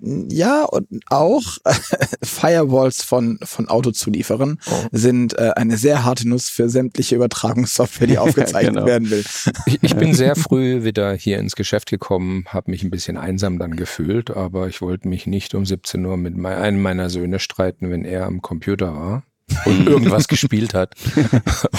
Ja, 0.00 0.64
und 0.64 0.86
auch 1.08 1.42
Firewalls 2.22 3.02
von, 3.02 3.38
von 3.42 3.68
Autozulieferern 3.68 4.58
oh. 4.70 4.86
sind 4.92 5.38
äh, 5.38 5.52
eine 5.56 5.76
sehr 5.76 6.04
harte 6.04 6.28
Nuss 6.28 6.48
für 6.48 6.68
sämtliche 6.68 7.16
Übertragungssoftware, 7.16 8.06
die 8.06 8.18
aufgezeichnet 8.18 8.74
genau. 8.74 8.86
werden 8.86 9.10
will. 9.10 9.24
Ich, 9.66 9.78
ich, 9.82 9.96
bin 9.96 10.14
sehr 10.14 10.36
früh 10.36 10.84
wieder 10.84 11.14
hier 11.14 11.38
ins 11.38 11.56
Geschäft 11.56 11.90
gekommen, 11.90 12.44
habe 12.48 12.70
mich 12.70 12.82
ein 12.82 12.90
bisschen 12.90 13.16
einsam 13.16 13.58
dann 13.58 13.76
gefühlt, 13.76 14.30
aber 14.30 14.68
ich 14.68 14.80
wollte 14.82 15.08
mich 15.08 15.26
nicht 15.26 15.54
um 15.54 15.64
17 15.64 16.04
Uhr 16.04 16.16
mit 16.16 16.34
einem 16.44 16.82
meiner 16.82 17.10
Söhne 17.10 17.38
streiten, 17.38 17.90
wenn 17.90 18.04
er 18.04 18.26
am 18.26 18.42
Computer 18.42 18.94
war 18.94 19.22
und 19.64 19.86
irgendwas 19.86 20.28
gespielt 20.28 20.74
hat 20.74 20.94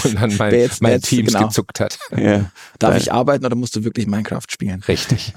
und 0.04 0.16
dann 0.16 0.36
mein, 0.38 0.54
jetzt, 0.54 0.82
mein 0.82 0.94
jetzt, 0.94 1.10
Teams 1.10 1.34
genau. 1.34 1.48
gezuckt 1.48 1.80
hat. 1.80 1.98
Ja. 2.16 2.52
Darf 2.80 2.98
ich 2.98 3.12
arbeiten 3.12 3.46
oder 3.46 3.56
musst 3.56 3.76
du 3.76 3.84
wirklich 3.84 4.08
Minecraft 4.08 4.46
spielen? 4.50 4.84
Richtig. 4.88 5.34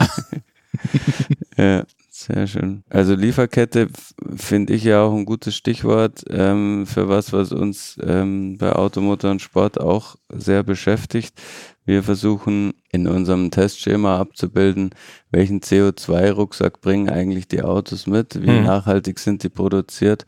ja. 1.56 1.84
Sehr 2.20 2.48
schön. 2.48 2.82
Also 2.90 3.14
Lieferkette 3.14 3.86
finde 4.34 4.72
ich 4.72 4.82
ja 4.82 5.02
auch 5.02 5.14
ein 5.14 5.24
gutes 5.24 5.54
Stichwort 5.54 6.24
ähm, 6.28 6.84
für 6.84 7.08
was, 7.08 7.32
was 7.32 7.52
uns 7.52 7.96
ähm, 8.02 8.58
bei 8.58 8.72
Automotor 8.72 9.30
und 9.30 9.40
Sport 9.40 9.80
auch 9.80 10.16
sehr 10.28 10.64
beschäftigt. 10.64 11.40
Wir 11.84 12.02
versuchen 12.02 12.74
in 12.90 13.06
unserem 13.06 13.52
Testschema 13.52 14.18
abzubilden, 14.18 14.90
welchen 15.30 15.60
CO2-Rucksack 15.60 16.80
bringen 16.80 17.08
eigentlich 17.08 17.46
die 17.46 17.62
Autos 17.62 18.08
mit, 18.08 18.42
wie 18.42 18.50
mhm. 18.50 18.64
nachhaltig 18.64 19.20
sind 19.20 19.44
die 19.44 19.48
produziert, 19.48 20.26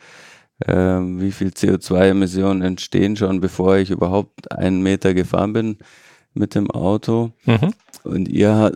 ähm, 0.68 1.20
wie 1.20 1.33
viel 1.33 1.48
CO2-Emissionen 1.48 2.62
entstehen 2.62 3.16
schon, 3.16 3.40
bevor 3.40 3.79
ich 3.79 3.90
überhaupt 3.90 4.53
einen 4.53 4.81
Meter 4.81 5.12
gefahren 5.12 5.55
bin 5.55 5.79
mit 6.35 6.55
dem 6.55 6.70
Auto. 6.70 7.33
Mhm. 7.46 7.74
Und 8.05 8.29
ihr 8.29 8.70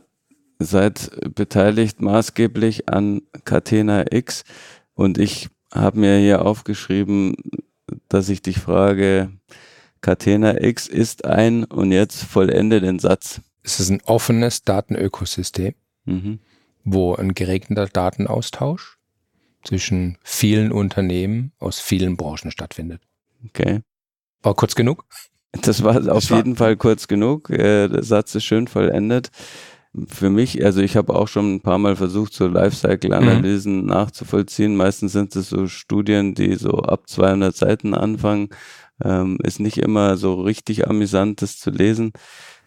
seid 0.59 1.11
beteiligt 1.35 2.01
maßgeblich 2.01 2.89
an 2.89 3.23
Catena 3.45 4.13
X 4.13 4.45
und 4.95 5.19
ich 5.19 5.49
habe 5.73 5.99
mir 5.99 6.19
hier 6.19 6.45
aufgeschrieben, 6.45 7.35
dass 8.09 8.29
ich 8.29 8.43
dich 8.43 8.59
frage, 8.59 9.31
Catena 10.01 10.63
X 10.63 10.87
ist 10.87 11.25
ein 11.25 11.65
und 11.65 11.91
jetzt 11.91 12.23
vollende 12.23 12.81
den 12.81 12.99
Satz. 12.99 13.41
Es 13.63 13.81
ist 13.81 13.91
ein 13.91 14.03
offenes 14.05 14.63
Datenökosystem, 14.63 15.75
mhm. 16.05 16.39
wo 16.85 17.15
ein 17.15 17.35
geregneter 17.35 17.87
Datenaustausch 17.87 18.99
zwischen 19.65 20.19
vielen 20.23 20.71
Unternehmen 20.71 21.53
aus 21.59 21.81
vielen 21.81 22.17
Branchen 22.17 22.51
stattfindet. 22.51 23.01
Okay. 23.47 23.81
War 24.43 24.55
kurz 24.55 24.75
genug? 24.75 25.07
Das 25.53 25.83
war 25.83 25.97
auf 25.97 26.05
das 26.05 26.29
jeden 26.29 26.59
war 26.59 26.67
Fall 26.67 26.77
kurz 26.77 27.09
genug. 27.09 27.49
Äh, 27.49 27.89
der 27.89 28.03
Satz 28.03 28.35
ist 28.35 28.45
schön 28.45 28.69
vollendet 28.69 29.31
für 30.09 30.31
mich, 30.31 30.65
also 30.65 30.81
ich 30.81 30.97
habe 30.97 31.15
auch 31.15 31.29
schon 31.29 31.55
ein 31.55 31.61
paar 31.61 31.79
Mal 31.79 31.95
versucht, 31.97 32.35
so 32.35 32.47
Lifecycle-Analysen 32.49 33.83
mhm. 33.83 33.87
nachzuvollziehen. 33.87 34.77
Meistens 34.77 35.13
sind 35.13 35.35
es 35.37 35.49
so 35.49 35.69
Studien, 35.69 36.35
die 36.35 36.57
so 36.57 36.79
ab 36.79 37.09
200 37.09 37.55
Seiten 37.55 37.95
anfangen. 37.95 38.49
Ähm, 39.03 39.39
ist 39.43 39.61
nicht 39.61 39.79
immer 39.79 40.17
so 40.17 40.41
richtig 40.41 40.89
amüsant, 40.89 41.43
das 41.43 41.59
zu 41.59 41.71
lesen. 41.71 42.13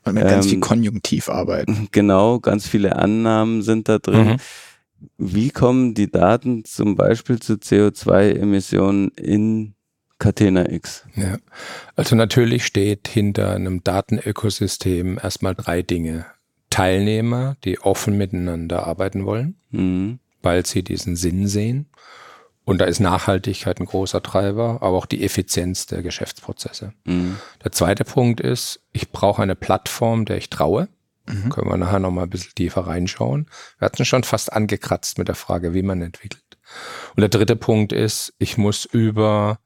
Und 0.05 0.13
mit 0.13 0.23
ähm, 0.23 0.29
ganz 0.29 0.45
viel 0.45 0.55
ähm, 0.55 0.61
Konjunktiv 0.61 1.29
arbeiten. 1.29 1.89
Genau, 1.91 2.39
ganz 2.39 2.67
viele 2.67 2.95
Annahmen 2.95 3.61
sind 3.61 3.89
da 3.89 3.99
drin. 3.99 4.27
Mhm. 4.27 4.37
Wie 5.17 5.51
kommen 5.51 5.93
die 5.93 6.09
Daten 6.09 6.63
zum 6.65 6.95
Beispiel 6.95 7.39
zu 7.39 7.53
CO2-Emissionen 7.53 9.09
in 9.09 9.75
Catena 10.17 10.69
X? 10.69 11.05
Ja, 11.15 11.37
also 11.95 12.15
natürlich 12.15 12.65
steht 12.65 13.07
hinter 13.07 13.51
einem 13.51 13.83
Datenökosystem 13.83 15.19
erstmal 15.21 15.55
drei 15.55 15.81
Dinge. 15.81 16.25
Teilnehmer, 16.77 17.57
die 17.63 17.79
offen 17.79 18.15
miteinander 18.19 18.85
arbeiten 18.85 19.25
wollen, 19.25 19.55
mhm. 19.71 20.19
weil 20.43 20.63
sie 20.63 20.83
diesen 20.83 21.15
Sinn 21.15 21.47
sehen 21.47 21.89
Und 22.65 22.77
da 22.77 22.85
ist 22.85 22.99
Nachhaltigkeit 22.99 23.79
ein 23.79 23.87
großer 23.87 24.21
Treiber, 24.21 24.83
aber 24.83 24.95
auch 24.95 25.07
die 25.07 25.23
Effizienz 25.23 25.87
der 25.87 26.03
Geschäftsprozesse. 26.03 26.93
Mhm. 27.05 27.37
Der 27.63 27.71
zweite 27.71 28.03
Punkt 28.03 28.41
ist, 28.41 28.81
ich 28.91 29.09
brauche 29.09 29.41
eine 29.41 29.55
Plattform, 29.55 30.25
der 30.25 30.37
ich 30.37 30.51
traue. 30.51 30.87
Mhm. 31.25 31.49
Können 31.49 31.67
wir 31.67 31.77
nachher 31.77 31.97
nochmal 31.97 32.25
ein 32.25 32.29
bisschen 32.29 32.53
tiefer 32.53 32.81
reinschauen. 32.81 33.49
Wir 33.79 33.87
hatten 33.87 34.05
schon 34.05 34.23
fast 34.23 34.53
angekratzt 34.53 35.17
mit 35.17 35.29
der 35.29 35.35
Frage, 35.35 35.73
wie 35.73 35.81
man 35.81 36.03
entwickelt. 36.03 36.59
Und 37.15 37.21
der 37.21 37.29
dritte 37.29 37.55
Punkt 37.55 37.91
ist, 37.91 38.35
ich 38.37 38.59
muss 38.59 38.85
über, 38.85 39.57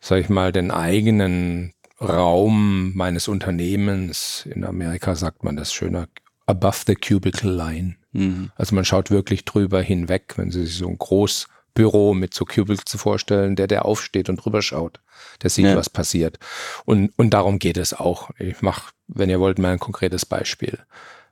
sag 0.00 0.20
ich 0.20 0.30
mal, 0.30 0.50
den 0.50 0.70
eigenen 0.70 1.74
Raum 2.00 2.92
meines 2.94 3.28
Unternehmens, 3.28 4.46
in 4.46 4.64
Amerika 4.64 5.14
sagt 5.14 5.44
man 5.44 5.56
das 5.56 5.72
schöner, 5.72 6.08
above 6.46 6.84
the 6.86 6.94
cubicle 6.94 7.50
line. 7.50 7.96
Mhm. 8.12 8.50
Also 8.56 8.74
man 8.74 8.84
schaut 8.84 9.10
wirklich 9.10 9.44
drüber 9.44 9.80
hinweg, 9.80 10.34
wenn 10.36 10.50
Sie 10.50 10.64
sich 10.66 10.76
so 10.76 10.88
ein 10.88 10.98
groß 10.98 11.48
Büro 11.74 12.14
mit 12.14 12.34
so 12.34 12.44
Cubicles 12.44 12.82
vorstellen, 12.96 13.54
der, 13.54 13.68
der 13.68 13.84
aufsteht 13.84 14.28
und 14.28 14.36
drüber 14.36 14.62
schaut. 14.62 15.00
Der 15.42 15.50
sieht, 15.50 15.66
ja. 15.66 15.76
was 15.76 15.90
passiert. 15.90 16.38
Und, 16.84 17.12
und 17.16 17.30
darum 17.30 17.58
geht 17.58 17.76
es 17.76 17.92
auch. 17.92 18.30
Ich 18.38 18.62
mache, 18.62 18.92
wenn 19.06 19.30
ihr 19.30 19.40
wollt, 19.40 19.58
mal 19.58 19.72
ein 19.72 19.78
konkretes 19.78 20.26
Beispiel. 20.26 20.78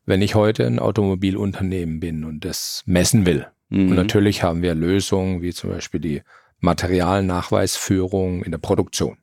Wenn 0.04 0.22
ich 0.22 0.34
heute 0.34 0.66
ein 0.66 0.78
Automobilunternehmen 0.78 1.98
bin 1.98 2.24
und 2.24 2.44
das 2.44 2.82
messen 2.84 3.24
will, 3.26 3.46
mhm. 3.70 3.88
und 3.88 3.96
natürlich 3.96 4.42
haben 4.42 4.62
wir 4.62 4.74
Lösungen 4.74 5.40
wie 5.40 5.54
zum 5.54 5.70
Beispiel 5.70 6.00
die 6.00 6.22
Materialnachweisführung 6.60 8.42
in 8.42 8.50
der 8.50 8.58
Produktion. 8.58 9.16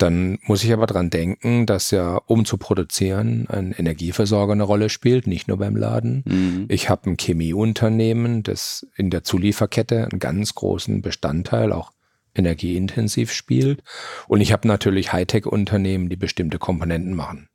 Dann 0.00 0.38
muss 0.44 0.64
ich 0.64 0.72
aber 0.72 0.86
dran 0.86 1.10
denken, 1.10 1.66
dass 1.66 1.90
ja, 1.90 2.16
um 2.24 2.46
zu 2.46 2.56
produzieren, 2.56 3.46
ein 3.48 3.72
Energieversorger 3.72 4.54
eine 4.54 4.62
Rolle 4.62 4.88
spielt, 4.88 5.26
nicht 5.26 5.46
nur 5.46 5.58
beim 5.58 5.76
Laden. 5.76 6.24
Mhm. 6.26 6.64
Ich 6.68 6.88
habe 6.88 7.10
ein 7.10 7.18
Chemieunternehmen, 7.18 8.42
das 8.42 8.86
in 8.96 9.10
der 9.10 9.24
Zulieferkette 9.24 10.08
einen 10.10 10.18
ganz 10.18 10.54
großen 10.54 11.02
Bestandteil 11.02 11.70
auch 11.70 11.92
energieintensiv 12.34 13.30
spielt. 13.30 13.82
Und 14.26 14.40
ich 14.40 14.52
habe 14.52 14.66
natürlich 14.66 15.12
Hightech-Unternehmen, 15.12 16.08
die 16.08 16.16
bestimmte 16.16 16.58
Komponenten 16.58 17.14
machen. 17.14 17.50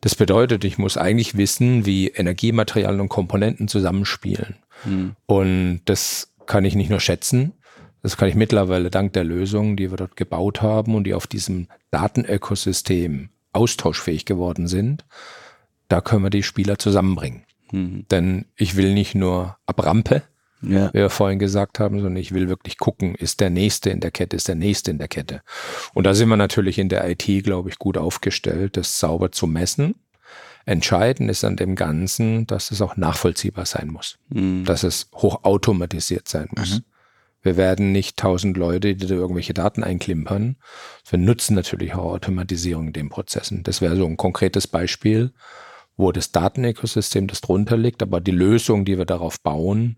Das 0.00 0.16
bedeutet, 0.16 0.64
ich 0.64 0.76
muss 0.76 0.96
eigentlich 0.96 1.36
wissen, 1.36 1.86
wie 1.86 2.08
Energiematerialien 2.08 3.02
und 3.02 3.10
Komponenten 3.10 3.68
zusammenspielen. 3.68 4.56
Mhm. 4.84 5.14
Und 5.26 5.82
das 5.84 6.32
kann 6.46 6.64
ich 6.64 6.74
nicht 6.74 6.90
nur 6.90 6.98
schätzen, 6.98 7.52
das 8.02 8.16
kann 8.16 8.28
ich 8.28 8.34
mittlerweile 8.34 8.90
dank 8.90 9.12
der 9.12 9.24
Lösungen, 9.24 9.76
die 9.76 9.90
wir 9.90 9.96
dort 9.96 10.16
gebaut 10.16 10.62
haben 10.62 10.94
und 10.94 11.04
die 11.04 11.14
auf 11.14 11.26
diesem 11.26 11.68
Datenökosystem 11.90 13.30
austauschfähig 13.52 14.24
geworden 14.24 14.68
sind, 14.68 15.04
da 15.88 16.00
können 16.00 16.22
wir 16.22 16.30
die 16.30 16.42
Spieler 16.42 16.78
zusammenbringen. 16.78 17.44
Mhm. 17.72 18.06
Denn 18.10 18.46
ich 18.56 18.76
will 18.76 18.94
nicht 18.94 19.14
nur 19.14 19.56
ab 19.66 19.84
Rampe, 19.84 20.22
ja. 20.62 20.90
wie 20.92 20.98
wir 20.98 21.10
vorhin 21.10 21.38
gesagt 21.38 21.78
haben, 21.78 21.96
sondern 21.96 22.16
ich 22.16 22.32
will 22.32 22.48
wirklich 22.48 22.78
gucken, 22.78 23.14
ist 23.14 23.40
der 23.40 23.50
Nächste 23.50 23.90
in 23.90 24.00
der 24.00 24.10
Kette, 24.10 24.36
ist 24.36 24.48
der 24.48 24.54
Nächste 24.54 24.90
in 24.90 24.98
der 24.98 25.08
Kette. 25.08 25.42
Und 25.94 26.04
da 26.04 26.14
sind 26.14 26.28
wir 26.28 26.36
natürlich 26.36 26.78
in 26.78 26.88
der 26.88 27.08
IT, 27.08 27.44
glaube 27.44 27.70
ich, 27.70 27.78
gut 27.78 27.98
aufgestellt, 27.98 28.76
das 28.76 28.98
sauber 28.98 29.32
zu 29.32 29.46
messen. 29.46 29.94
Entscheidend 30.66 31.30
ist 31.30 31.44
an 31.44 31.56
dem 31.56 31.74
Ganzen, 31.74 32.46
dass 32.46 32.70
es 32.70 32.82
auch 32.82 32.96
nachvollziehbar 32.96 33.66
sein 33.66 33.88
muss, 33.88 34.18
mhm. 34.28 34.64
dass 34.64 34.84
es 34.84 35.08
hochautomatisiert 35.14 36.28
sein 36.28 36.48
muss. 36.56 36.78
Mhm. 36.78 36.84
Wir 37.42 37.56
werden 37.56 37.92
nicht 37.92 38.16
tausend 38.16 38.56
Leute, 38.56 38.94
die 38.94 39.06
da 39.06 39.14
irgendwelche 39.14 39.54
Daten 39.54 39.82
einklimpern. 39.82 40.56
Wir 41.08 41.18
nutzen 41.18 41.54
natürlich 41.54 41.94
auch 41.94 42.12
Automatisierung 42.12 42.88
in 42.88 42.92
den 42.92 43.08
Prozessen. 43.08 43.62
Das 43.62 43.80
wäre 43.80 43.96
so 43.96 44.06
ein 44.06 44.16
konkretes 44.16 44.66
Beispiel, 44.66 45.32
wo 45.96 46.12
das 46.12 46.32
Datenökosystem, 46.32 47.26
das 47.26 47.40
drunter 47.40 47.76
liegt, 47.76 48.02
aber 48.02 48.20
die 48.20 48.30
Lösung, 48.30 48.84
die 48.84 48.98
wir 48.98 49.06
darauf 49.06 49.40
bauen, 49.40 49.96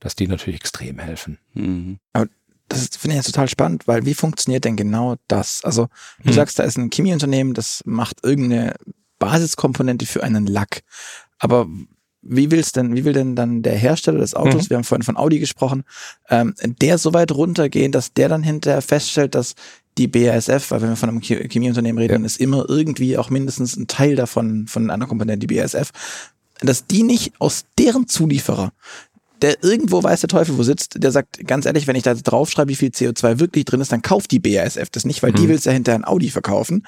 dass 0.00 0.16
die 0.16 0.26
natürlich 0.26 0.60
extrem 0.60 0.98
helfen. 0.98 1.38
Mhm. 1.54 1.98
Aber 2.12 2.28
das 2.68 2.88
finde 2.96 3.16
ich 3.16 3.24
jetzt 3.24 3.32
total 3.32 3.48
spannend, 3.48 3.86
weil 3.86 4.04
wie 4.06 4.14
funktioniert 4.14 4.64
denn 4.64 4.76
genau 4.76 5.16
das? 5.28 5.62
Also 5.64 5.88
du 6.22 6.30
mhm. 6.30 6.34
sagst, 6.34 6.58
da 6.58 6.64
ist 6.64 6.76
ein 6.76 6.90
Chemieunternehmen, 6.90 7.54
das 7.54 7.82
macht 7.84 8.24
irgendeine 8.24 8.74
Basiskomponente 9.18 10.06
für 10.06 10.22
einen 10.22 10.46
Lack. 10.46 10.82
Aber 11.38 11.66
wie 12.22 12.50
will's 12.50 12.72
denn, 12.72 12.94
wie 12.94 13.04
will 13.04 13.12
denn 13.12 13.36
dann 13.36 13.62
der 13.62 13.76
Hersteller 13.76 14.20
des 14.20 14.34
Autos, 14.34 14.64
mhm. 14.64 14.70
wir 14.70 14.76
haben 14.76 14.84
vorhin 14.84 15.02
von 15.02 15.16
Audi 15.16 15.38
gesprochen, 15.40 15.84
ähm, 16.30 16.54
der 16.80 16.98
so 16.98 17.12
weit 17.12 17.32
runtergehen, 17.32 17.92
dass 17.92 18.12
der 18.12 18.28
dann 18.28 18.42
hinterher 18.42 18.82
feststellt, 18.82 19.34
dass 19.34 19.54
die 19.98 20.06
BASF, 20.06 20.70
weil 20.70 20.80
wenn 20.80 20.88
wir 20.90 20.96
von 20.96 21.10
einem 21.10 21.20
Chemieunternehmen 21.20 21.98
reden, 21.98 22.12
ja. 22.12 22.18
dann 22.18 22.24
ist 22.24 22.40
immer 22.40 22.64
irgendwie 22.68 23.18
auch 23.18 23.28
mindestens 23.28 23.76
ein 23.76 23.88
Teil 23.88 24.16
davon 24.16 24.66
von 24.66 24.88
einer 24.90 25.06
Komponente 25.06 25.46
die 25.46 25.54
BASF, 25.54 25.90
dass 26.60 26.86
die 26.86 27.02
nicht 27.02 27.34
aus 27.40 27.64
deren 27.78 28.08
Zulieferer 28.08 28.72
der 29.42 29.62
irgendwo 29.62 30.02
weiß 30.02 30.20
der 30.20 30.28
Teufel, 30.28 30.56
wo 30.56 30.62
sitzt, 30.62 31.02
der 31.02 31.10
sagt, 31.10 31.44
ganz 31.46 31.66
ehrlich, 31.66 31.88
wenn 31.88 31.96
ich 31.96 32.04
da 32.04 32.14
draufschreibe, 32.14 32.70
wie 32.70 32.76
viel 32.76 32.90
CO2 32.90 33.40
wirklich 33.40 33.64
drin 33.64 33.80
ist, 33.80 33.90
dann 33.90 34.00
kauft 34.00 34.30
die 34.30 34.38
BASF 34.38 34.88
das 34.90 35.04
nicht, 35.04 35.22
weil 35.22 35.32
mhm. 35.32 35.36
die 35.36 35.48
will 35.48 35.56
es 35.56 35.64
ja 35.64 35.72
hinterher 35.72 35.98
ein 35.98 36.04
Audi 36.04 36.30
verkaufen. 36.30 36.86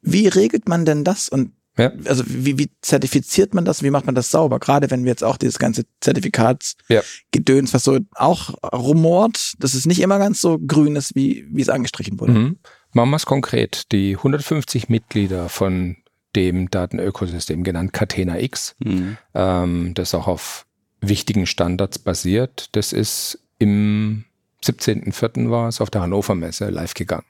Wie 0.00 0.26
regelt 0.26 0.66
man 0.66 0.86
denn 0.86 1.04
das? 1.04 1.28
Und 1.28 1.52
ja. 1.76 1.92
Also 2.06 2.24
wie, 2.26 2.58
wie 2.58 2.70
zertifiziert 2.82 3.52
man 3.52 3.64
das? 3.64 3.82
Wie 3.82 3.90
macht 3.90 4.06
man 4.06 4.14
das 4.14 4.30
sauber? 4.30 4.60
Gerade 4.60 4.90
wenn 4.90 5.04
wir 5.04 5.10
jetzt 5.10 5.24
auch 5.24 5.36
dieses 5.36 5.58
ganze 5.58 5.84
Zertifikatsgedöns, 6.00 7.70
ja. 7.70 7.74
was 7.74 7.84
so 7.84 7.98
auch 8.14 8.54
rumort, 8.72 9.54
dass 9.58 9.74
es 9.74 9.84
nicht 9.84 10.00
immer 10.00 10.18
ganz 10.18 10.40
so 10.40 10.58
grün 10.58 10.94
ist, 10.94 11.14
wie, 11.16 11.46
wie 11.50 11.62
es 11.62 11.68
angestrichen 11.68 12.20
wurde. 12.20 12.32
Mhm. 12.32 12.56
Machen 12.92 13.10
wir 13.10 13.16
es 13.16 13.26
konkret. 13.26 13.90
Die 13.90 14.16
150 14.16 14.88
Mitglieder 14.88 15.48
von 15.48 15.96
dem 16.36 16.70
Datenökosystem, 16.70 17.64
genannt 17.64 17.92
Catena 17.92 18.38
X, 18.38 18.76
mhm. 18.78 19.16
ähm, 19.34 19.94
das 19.94 20.14
auch 20.14 20.28
auf 20.28 20.66
wichtigen 21.00 21.46
Standards 21.46 21.98
basiert, 21.98 22.68
das 22.72 22.92
ist 22.92 23.40
im 23.58 24.24
17.04. 24.64 25.50
war 25.50 25.68
es 25.68 25.80
auf 25.80 25.90
der 25.90 26.00
Hannover 26.02 26.34
Messe 26.34 26.70
live 26.70 26.94
gegangen. 26.94 27.26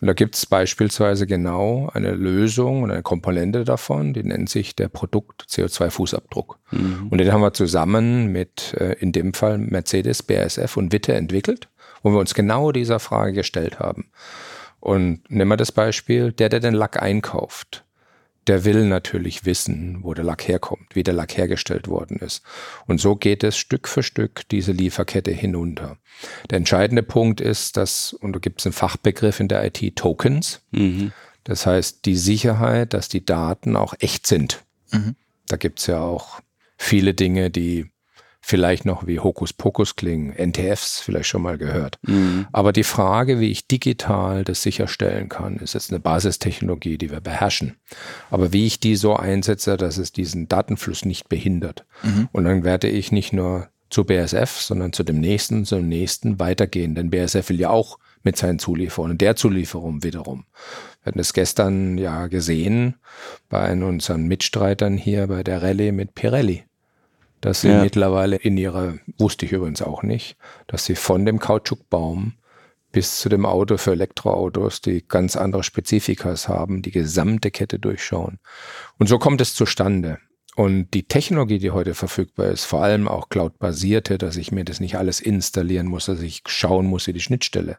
Und 0.00 0.08
da 0.08 0.12
gibt 0.12 0.34
es 0.34 0.46
beispielsweise 0.46 1.26
genau 1.26 1.88
eine 1.92 2.12
Lösung 2.12 2.82
und 2.82 2.90
eine 2.90 3.02
Komponente 3.02 3.64
davon, 3.64 4.12
die 4.12 4.24
nennt 4.24 4.50
sich 4.50 4.74
der 4.74 4.88
Produkt 4.88 5.46
CO2-Fußabdruck. 5.48 6.56
Mhm. 6.72 7.08
Und 7.10 7.18
den 7.18 7.32
haben 7.32 7.40
wir 7.40 7.52
zusammen 7.52 8.26
mit, 8.32 8.74
äh, 8.74 8.94
in 8.94 9.12
dem 9.12 9.34
Fall 9.34 9.58
Mercedes, 9.58 10.22
BASF 10.22 10.76
und 10.76 10.92
Witte 10.92 11.14
entwickelt, 11.14 11.68
wo 12.02 12.10
wir 12.10 12.18
uns 12.18 12.34
genau 12.34 12.72
dieser 12.72 12.98
Frage 12.98 13.32
gestellt 13.32 13.78
haben. 13.78 14.10
Und 14.80 15.22
nehmen 15.30 15.50
wir 15.50 15.56
das 15.56 15.72
Beispiel, 15.72 16.32
der, 16.32 16.48
der 16.50 16.60
den 16.60 16.74
Lack 16.74 17.00
einkauft, 17.00 17.83
der 18.46 18.64
will 18.64 18.84
natürlich 18.84 19.44
wissen, 19.44 19.98
wo 20.02 20.14
der 20.14 20.24
Lack 20.24 20.46
herkommt, 20.48 20.94
wie 20.94 21.02
der 21.02 21.14
Lack 21.14 21.36
hergestellt 21.36 21.88
worden 21.88 22.18
ist. 22.18 22.42
Und 22.86 23.00
so 23.00 23.16
geht 23.16 23.42
es 23.42 23.56
Stück 23.56 23.88
für 23.88 24.02
Stück 24.02 24.48
diese 24.50 24.72
Lieferkette 24.72 25.30
hinunter. 25.30 25.96
Der 26.50 26.58
entscheidende 26.58 27.02
Punkt 27.02 27.40
ist, 27.40 27.76
dass, 27.76 28.12
und 28.12 28.34
da 28.34 28.38
gibt 28.38 28.60
es 28.60 28.66
einen 28.66 28.72
Fachbegriff 28.72 29.40
in 29.40 29.48
der 29.48 29.64
IT, 29.64 29.96
Tokens. 29.96 30.60
Mhm. 30.70 31.12
Das 31.44 31.66
heißt, 31.66 32.04
die 32.04 32.16
Sicherheit, 32.16 32.94
dass 32.94 33.08
die 33.08 33.24
Daten 33.24 33.76
auch 33.76 33.94
echt 33.98 34.26
sind. 34.26 34.64
Mhm. 34.90 35.14
Da 35.46 35.56
gibt 35.56 35.80
es 35.80 35.86
ja 35.86 36.00
auch 36.00 36.40
viele 36.76 37.14
Dinge, 37.14 37.50
die 37.50 37.90
vielleicht 38.46 38.84
noch 38.84 39.06
wie 39.06 39.20
Hokuspokus 39.20 39.96
klingen, 39.96 40.34
NTFs 40.36 41.00
vielleicht 41.00 41.28
schon 41.28 41.40
mal 41.40 41.56
gehört. 41.56 41.98
Mhm. 42.02 42.46
Aber 42.52 42.72
die 42.72 42.84
Frage, 42.84 43.40
wie 43.40 43.50
ich 43.50 43.68
digital 43.68 44.44
das 44.44 44.60
sicherstellen 44.60 45.30
kann, 45.30 45.56
ist 45.56 45.72
jetzt 45.72 45.90
eine 45.90 45.98
Basistechnologie, 45.98 46.98
die 46.98 47.10
wir 47.10 47.22
beherrschen. 47.22 47.76
Aber 48.30 48.52
wie 48.52 48.66
ich 48.66 48.80
die 48.80 48.96
so 48.96 49.16
einsetze, 49.16 49.78
dass 49.78 49.96
es 49.96 50.12
diesen 50.12 50.46
Datenfluss 50.46 51.06
nicht 51.06 51.30
behindert. 51.30 51.86
Mhm. 52.02 52.28
Und 52.32 52.44
dann 52.44 52.64
werde 52.64 52.86
ich 52.88 53.12
nicht 53.12 53.32
nur 53.32 53.68
zu 53.88 54.04
BSF, 54.04 54.60
sondern 54.60 54.92
zu 54.92 55.04
dem 55.04 55.20
nächsten, 55.20 55.64
zum 55.64 55.88
nächsten 55.88 56.38
weitergehen. 56.38 56.94
Denn 56.94 57.08
BSF 57.08 57.48
will 57.48 57.60
ja 57.60 57.70
auch 57.70 57.98
mit 58.24 58.36
seinen 58.36 58.58
Zulieferern 58.58 59.12
und 59.12 59.22
der 59.22 59.36
Zulieferung 59.36 60.02
wiederum. 60.02 60.44
Wir 61.02 61.12
hatten 61.12 61.18
es 61.18 61.32
gestern 61.32 61.96
ja 61.96 62.26
gesehen 62.26 62.96
bei 63.48 63.72
unseren 63.72 64.26
Mitstreitern 64.26 64.98
hier 64.98 65.28
bei 65.28 65.42
der 65.42 65.62
Rallye 65.62 65.92
mit 65.92 66.14
Pirelli 66.14 66.64
dass 67.44 67.60
sie 67.60 67.68
ja. 67.68 67.82
mittlerweile 67.82 68.36
in 68.36 68.56
ihrer, 68.56 68.94
wusste 69.18 69.44
ich 69.44 69.52
übrigens 69.52 69.82
auch 69.82 70.02
nicht, 70.02 70.38
dass 70.66 70.86
sie 70.86 70.94
von 70.94 71.26
dem 71.26 71.38
Kautschukbaum 71.38 72.32
bis 72.90 73.18
zu 73.18 73.28
dem 73.28 73.44
Auto 73.44 73.76
für 73.76 73.92
Elektroautos, 73.92 74.80
die 74.80 75.06
ganz 75.06 75.36
andere 75.36 75.62
Spezifikas 75.62 76.48
haben, 76.48 76.80
die 76.80 76.90
gesamte 76.90 77.50
Kette 77.50 77.78
durchschauen. 77.78 78.38
Und 78.98 79.08
so 79.10 79.18
kommt 79.18 79.42
es 79.42 79.54
zustande. 79.54 80.20
Und 80.56 80.94
die 80.94 81.06
Technologie, 81.06 81.58
die 81.58 81.72
heute 81.72 81.92
verfügbar 81.92 82.46
ist, 82.46 82.64
vor 82.64 82.82
allem 82.82 83.08
auch 83.08 83.28
cloud-basierte, 83.28 84.16
dass 84.16 84.36
ich 84.36 84.50
mir 84.50 84.64
das 84.64 84.80
nicht 84.80 84.96
alles 84.96 85.20
installieren 85.20 85.86
muss, 85.86 86.06
dass 86.06 86.22
ich 86.22 86.44
schauen 86.46 86.86
muss, 86.86 87.06
wie 87.08 87.12
die 87.12 87.20
Schnittstelle, 87.20 87.76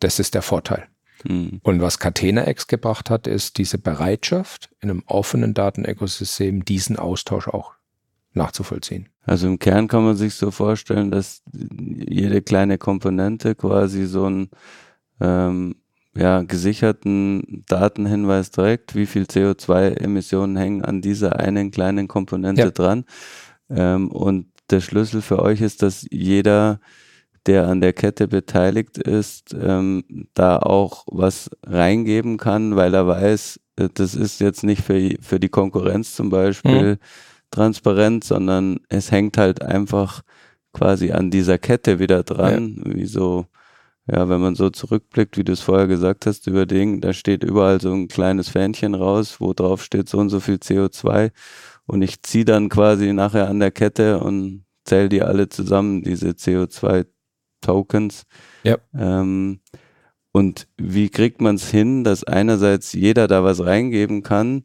das 0.00 0.18
ist 0.18 0.34
der 0.34 0.42
Vorteil. 0.42 0.88
Hm. 1.26 1.60
Und 1.62 1.82
was 1.82 1.98
Catena-X 1.98 2.68
gebracht 2.68 3.10
hat, 3.10 3.26
ist 3.26 3.58
diese 3.58 3.76
Bereitschaft, 3.76 4.70
in 4.80 4.88
einem 4.88 5.02
offenen 5.04 5.52
Datenökosystem 5.52 6.64
diesen 6.64 6.96
Austausch 6.96 7.48
auch 7.48 7.74
nachzuvollziehen. 8.32 9.08
Also 9.22 9.46
im 9.46 9.58
Kern 9.58 9.88
kann 9.88 10.04
man 10.04 10.16
sich 10.16 10.34
so 10.34 10.50
vorstellen, 10.50 11.10
dass 11.10 11.42
jede 11.52 12.42
kleine 12.42 12.78
Komponente 12.78 13.54
quasi 13.54 14.06
so 14.06 14.24
einen 14.24 14.50
ähm, 15.20 15.76
ja, 16.16 16.42
gesicherten 16.42 17.64
Datenhinweis 17.68 18.50
trägt, 18.50 18.94
wie 18.94 19.06
viel 19.06 19.24
CO2-Emissionen 19.24 20.56
hängen 20.56 20.84
an 20.84 21.00
dieser 21.00 21.38
einen 21.38 21.70
kleinen 21.70 22.08
Komponente 22.08 22.62
ja. 22.62 22.70
dran. 22.70 23.04
Ähm, 23.70 24.10
und 24.10 24.46
der 24.70 24.80
Schlüssel 24.80 25.22
für 25.22 25.40
euch 25.40 25.60
ist, 25.60 25.82
dass 25.82 26.06
jeder 26.10 26.80
der 27.46 27.66
an 27.66 27.80
der 27.80 27.94
Kette 27.94 28.28
beteiligt 28.28 28.98
ist, 28.98 29.56
ähm, 29.58 30.04
da 30.34 30.58
auch 30.58 31.04
was 31.06 31.50
reingeben 31.64 32.36
kann, 32.36 32.76
weil 32.76 32.92
er 32.92 33.06
weiß, 33.06 33.60
äh, 33.76 33.88
das 33.92 34.14
ist 34.14 34.40
jetzt 34.40 34.64
nicht 34.64 34.82
für, 34.82 35.14
für 35.20 35.40
die 35.40 35.48
Konkurrenz 35.48 36.14
zum 36.14 36.28
Beispiel 36.28 36.92
mhm. 36.92 36.98
Transparent, 37.50 38.24
sondern 38.24 38.80
es 38.88 39.10
hängt 39.10 39.38
halt 39.38 39.62
einfach 39.62 40.22
quasi 40.72 41.12
an 41.12 41.30
dieser 41.30 41.58
Kette 41.58 41.98
wieder 41.98 42.22
dran, 42.22 42.82
ja. 42.84 42.94
wie 42.94 43.06
so, 43.06 43.46
ja, 44.06 44.28
wenn 44.28 44.40
man 44.40 44.54
so 44.54 44.70
zurückblickt, 44.70 45.36
wie 45.36 45.44
du 45.44 45.52
es 45.52 45.60
vorher 45.60 45.86
gesagt 45.86 46.26
hast, 46.26 46.46
über 46.46 46.66
Ding, 46.66 47.00
da 47.00 47.12
steht 47.12 47.42
überall 47.42 47.80
so 47.80 47.92
ein 47.92 48.08
kleines 48.08 48.48
Fähnchen 48.48 48.94
raus, 48.94 49.40
wo 49.40 49.52
drauf 49.52 49.82
steht 49.82 50.08
so 50.08 50.18
und 50.18 50.28
so 50.28 50.40
viel 50.40 50.56
CO2 50.56 51.30
und 51.86 52.02
ich 52.02 52.22
ziehe 52.22 52.44
dann 52.44 52.68
quasi 52.68 53.12
nachher 53.12 53.48
an 53.48 53.60
der 53.60 53.70
Kette 53.70 54.20
und 54.20 54.64
zähle 54.84 55.08
die 55.08 55.22
alle 55.22 55.48
zusammen, 55.48 56.02
diese 56.02 56.30
CO2 56.30 57.06
Tokens. 57.60 58.24
Ja. 58.62 58.78
Ähm, 58.94 59.60
und 60.32 60.68
wie 60.76 61.08
kriegt 61.08 61.40
man 61.40 61.56
es 61.56 61.68
hin, 61.70 62.04
dass 62.04 62.24
einerseits 62.24 62.92
jeder 62.92 63.26
da 63.26 63.42
was 63.42 63.64
reingeben 63.64 64.22
kann, 64.22 64.64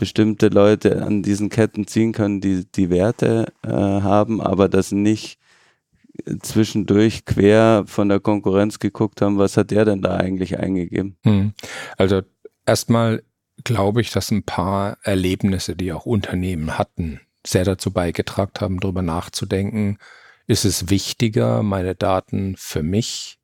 bestimmte 0.00 0.48
Leute 0.48 1.02
an 1.02 1.22
diesen 1.22 1.50
Ketten 1.50 1.86
ziehen 1.86 2.12
können, 2.12 2.40
die 2.40 2.64
die 2.64 2.88
Werte 2.88 3.52
äh, 3.62 3.68
haben, 3.68 4.40
aber 4.40 4.70
das 4.70 4.92
nicht 4.92 5.38
zwischendurch 6.40 7.26
quer 7.26 7.84
von 7.86 8.08
der 8.08 8.18
Konkurrenz 8.18 8.78
geguckt 8.78 9.20
haben, 9.20 9.36
was 9.36 9.58
hat 9.58 9.70
der 9.70 9.84
denn 9.84 10.00
da 10.00 10.16
eigentlich 10.16 10.58
eingegeben? 10.58 11.18
Hm. 11.22 11.52
Also 11.98 12.22
erstmal 12.64 13.22
glaube 13.62 14.00
ich, 14.00 14.10
dass 14.10 14.30
ein 14.30 14.42
paar 14.42 14.96
Erlebnisse, 15.02 15.76
die 15.76 15.92
auch 15.92 16.06
Unternehmen 16.06 16.78
hatten, 16.78 17.20
sehr 17.46 17.64
dazu 17.64 17.92
beigetragen 17.92 18.52
haben, 18.58 18.80
darüber 18.80 19.02
nachzudenken, 19.02 19.98
ist 20.46 20.64
es 20.64 20.88
wichtiger, 20.88 21.62
meine 21.62 21.94
Daten 21.94 22.54
für 22.56 22.82
mich 22.82 23.38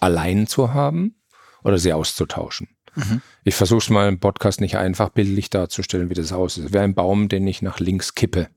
allein 0.00 0.46
zu 0.46 0.72
haben 0.72 1.16
oder 1.62 1.76
sie 1.76 1.92
auszutauschen? 1.92 2.73
Mhm. 2.94 3.20
Ich 3.44 3.54
versuche 3.54 3.78
es 3.78 3.90
mal 3.90 4.08
im 4.08 4.20
Podcast 4.20 4.60
nicht 4.60 4.76
einfach 4.76 5.10
bildlich 5.10 5.50
darzustellen, 5.50 6.10
wie 6.10 6.14
das 6.14 6.32
aussieht. 6.32 6.66
Es 6.66 6.72
wäre 6.72 6.84
ein 6.84 6.94
Baum, 6.94 7.28
den 7.28 7.46
ich 7.46 7.62
nach 7.62 7.80
links 7.80 8.14
kippe. 8.14 8.48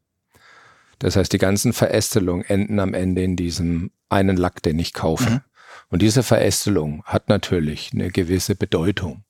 Das 1.00 1.16
heißt, 1.16 1.32
die 1.32 1.38
ganzen 1.38 1.74
Verästelungen 1.74 2.46
enden 2.46 2.80
am 2.80 2.94
Ende 2.94 3.24
in 3.24 3.36
diesem 3.36 3.92
einen 4.10 4.38
Lack, 4.38 4.64
den 4.64 4.80
ich 4.80 4.94
kaufe. 4.94 5.30
Mhm. 5.30 5.42
Und 5.90 6.02
diese 6.02 6.24
Verästelung 6.24 7.04
hat 7.06 7.30
natürlich 7.30 7.92
eine 7.94 8.10
gewisse 8.10 8.56
Bedeutung. 8.56 9.24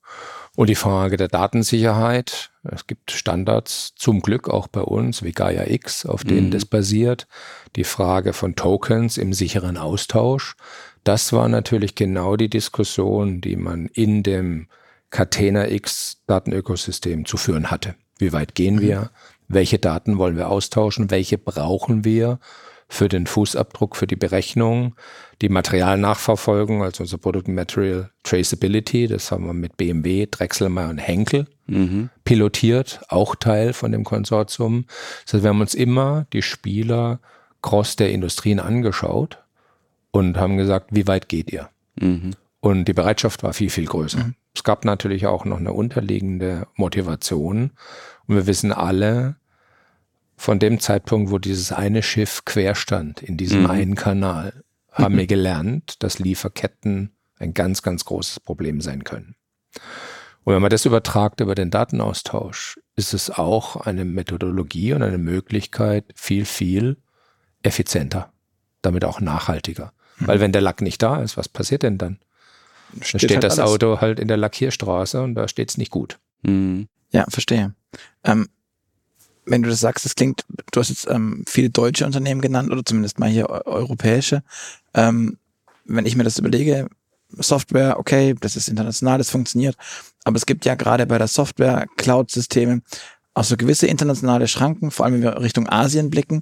Und 0.56 0.68
die 0.68 0.74
Frage 0.74 1.16
der 1.16 1.28
Datensicherheit, 1.28 2.50
es 2.64 2.88
gibt 2.88 3.12
Standards 3.12 3.94
zum 3.94 4.20
Glück 4.20 4.48
auch 4.48 4.66
bei 4.66 4.80
uns, 4.80 5.22
wie 5.22 5.30
Gaia 5.30 5.68
X, 5.68 6.04
auf 6.04 6.24
denen 6.24 6.46
mhm. 6.46 6.50
das 6.50 6.64
basiert. 6.64 7.28
Die 7.76 7.84
Frage 7.84 8.32
von 8.32 8.56
Tokens 8.56 9.18
im 9.18 9.32
sicheren 9.32 9.76
Austausch. 9.76 10.56
Das 11.04 11.32
war 11.32 11.48
natürlich 11.48 11.94
genau 11.94 12.36
die 12.36 12.50
Diskussion, 12.50 13.40
die 13.40 13.54
man 13.54 13.86
in 13.86 14.24
dem 14.24 14.66
Catena 15.10 15.68
X 15.68 16.22
Datenökosystem 16.26 17.24
zu 17.24 17.36
führen 17.36 17.70
hatte. 17.70 17.94
Wie 18.18 18.32
weit 18.32 18.54
gehen 18.54 18.76
mhm. 18.76 18.80
wir? 18.80 19.10
Welche 19.48 19.78
Daten 19.78 20.18
wollen 20.18 20.36
wir 20.36 20.48
austauschen? 20.48 21.10
Welche 21.10 21.38
brauchen 21.38 22.04
wir? 22.04 22.38
für 22.88 23.08
den 23.08 23.26
Fußabdruck, 23.26 23.96
für 23.96 24.06
die 24.06 24.16
Berechnung, 24.16 24.94
die 25.42 25.50
Materialnachverfolgung, 25.50 26.82
also 26.82 27.02
unser 27.02 27.18
Produkt 27.18 27.46
Material 27.48 28.10
Traceability, 28.22 29.06
das 29.06 29.30
haben 29.30 29.46
wir 29.46 29.52
mit 29.52 29.76
BMW, 29.76 30.26
Drechselmeier 30.28 30.88
und 30.88 30.98
Henkel 30.98 31.46
mhm. 31.66 32.08
pilotiert, 32.24 33.00
auch 33.08 33.34
Teil 33.34 33.74
von 33.74 33.92
dem 33.92 34.04
Konsortium. 34.04 34.86
Das 35.24 35.34
heißt, 35.34 35.44
wir 35.44 35.50
haben 35.50 35.60
uns 35.60 35.74
immer 35.74 36.26
die 36.32 36.42
Spieler 36.42 37.20
cross 37.60 37.96
der 37.96 38.10
Industrien 38.10 38.58
angeschaut 38.58 39.38
und 40.10 40.38
haben 40.38 40.56
gesagt, 40.56 40.88
wie 40.90 41.06
weit 41.06 41.28
geht 41.28 41.52
ihr? 41.52 41.68
Mhm. 41.96 42.30
Und 42.60 42.86
die 42.86 42.94
Bereitschaft 42.94 43.42
war 43.42 43.52
viel, 43.52 43.70
viel 43.70 43.86
größer. 43.86 44.24
Mhm. 44.24 44.34
Es 44.58 44.64
gab 44.64 44.84
natürlich 44.84 45.28
auch 45.28 45.44
noch 45.44 45.58
eine 45.58 45.72
unterliegende 45.72 46.66
Motivation. 46.74 47.70
Und 48.26 48.34
wir 48.34 48.48
wissen 48.48 48.72
alle, 48.72 49.36
von 50.36 50.58
dem 50.58 50.80
Zeitpunkt, 50.80 51.30
wo 51.30 51.38
dieses 51.38 51.70
eine 51.70 52.02
Schiff 52.02 52.44
quer 52.44 52.74
stand 52.74 53.22
in 53.22 53.36
diesem 53.36 53.62
mhm. 53.62 53.70
einen 53.70 53.94
Kanal, 53.94 54.64
haben 54.90 55.14
mhm. 55.14 55.18
wir 55.18 55.26
gelernt, 55.28 56.02
dass 56.02 56.18
Lieferketten 56.18 57.12
ein 57.38 57.54
ganz, 57.54 57.82
ganz 57.82 58.04
großes 58.04 58.40
Problem 58.40 58.80
sein 58.80 59.04
können. 59.04 59.36
Und 60.42 60.54
wenn 60.54 60.62
man 60.62 60.70
das 60.70 60.86
übertragt 60.86 61.40
über 61.40 61.54
den 61.54 61.70
Datenaustausch, 61.70 62.80
ist 62.96 63.14
es 63.14 63.30
auch 63.30 63.76
eine 63.76 64.04
Methodologie 64.04 64.92
und 64.92 65.04
eine 65.04 65.18
Möglichkeit 65.18 66.04
viel, 66.16 66.44
viel 66.44 66.96
effizienter, 67.62 68.32
damit 68.82 69.04
auch 69.04 69.20
nachhaltiger. 69.20 69.92
Mhm. 70.18 70.26
Weil 70.26 70.40
wenn 70.40 70.50
der 70.50 70.62
Lack 70.62 70.80
nicht 70.80 71.00
da 71.00 71.22
ist, 71.22 71.36
was 71.36 71.48
passiert 71.48 71.84
denn 71.84 71.96
dann? 71.96 72.18
Dann 72.92 73.02
steht, 73.02 73.20
steht 73.20 73.30
halt 73.32 73.44
das 73.44 73.58
alles. 73.58 73.72
Auto 73.72 74.00
halt 74.00 74.20
in 74.20 74.28
der 74.28 74.36
Lackierstraße 74.36 75.22
und 75.22 75.34
da 75.34 75.48
steht 75.48 75.70
es 75.70 75.78
nicht 75.78 75.90
gut. 75.90 76.18
Mhm. 76.42 76.88
Ja, 77.10 77.24
verstehe. 77.28 77.74
Ähm, 78.24 78.48
wenn 79.44 79.62
du 79.62 79.70
das 79.70 79.80
sagst, 79.80 80.04
das 80.04 80.14
klingt, 80.14 80.44
du 80.72 80.80
hast 80.80 80.90
jetzt 80.90 81.08
ähm, 81.08 81.44
viele 81.48 81.70
deutsche 81.70 82.04
Unternehmen 82.04 82.40
genannt 82.40 82.70
oder 82.70 82.84
zumindest 82.84 83.18
mal 83.18 83.30
hier 83.30 83.48
europäische. 83.48 84.42
Ähm, 84.94 85.38
wenn 85.84 86.06
ich 86.06 86.16
mir 86.16 86.24
das 86.24 86.38
überlege, 86.38 86.88
Software, 87.30 87.98
okay, 87.98 88.34
das 88.40 88.56
ist 88.56 88.68
international, 88.68 89.18
das 89.18 89.30
funktioniert, 89.30 89.76
aber 90.24 90.36
es 90.36 90.46
gibt 90.46 90.64
ja 90.64 90.74
gerade 90.74 91.06
bei 91.06 91.18
der 91.18 91.28
Software 91.28 91.86
Cloud-Systeme 91.96 92.82
auch 93.34 93.44
so 93.44 93.56
gewisse 93.56 93.86
internationale 93.86 94.48
Schranken, 94.48 94.90
vor 94.90 95.06
allem 95.06 95.14
wenn 95.14 95.22
wir 95.22 95.40
Richtung 95.40 95.68
Asien 95.68 96.10
blicken, 96.10 96.40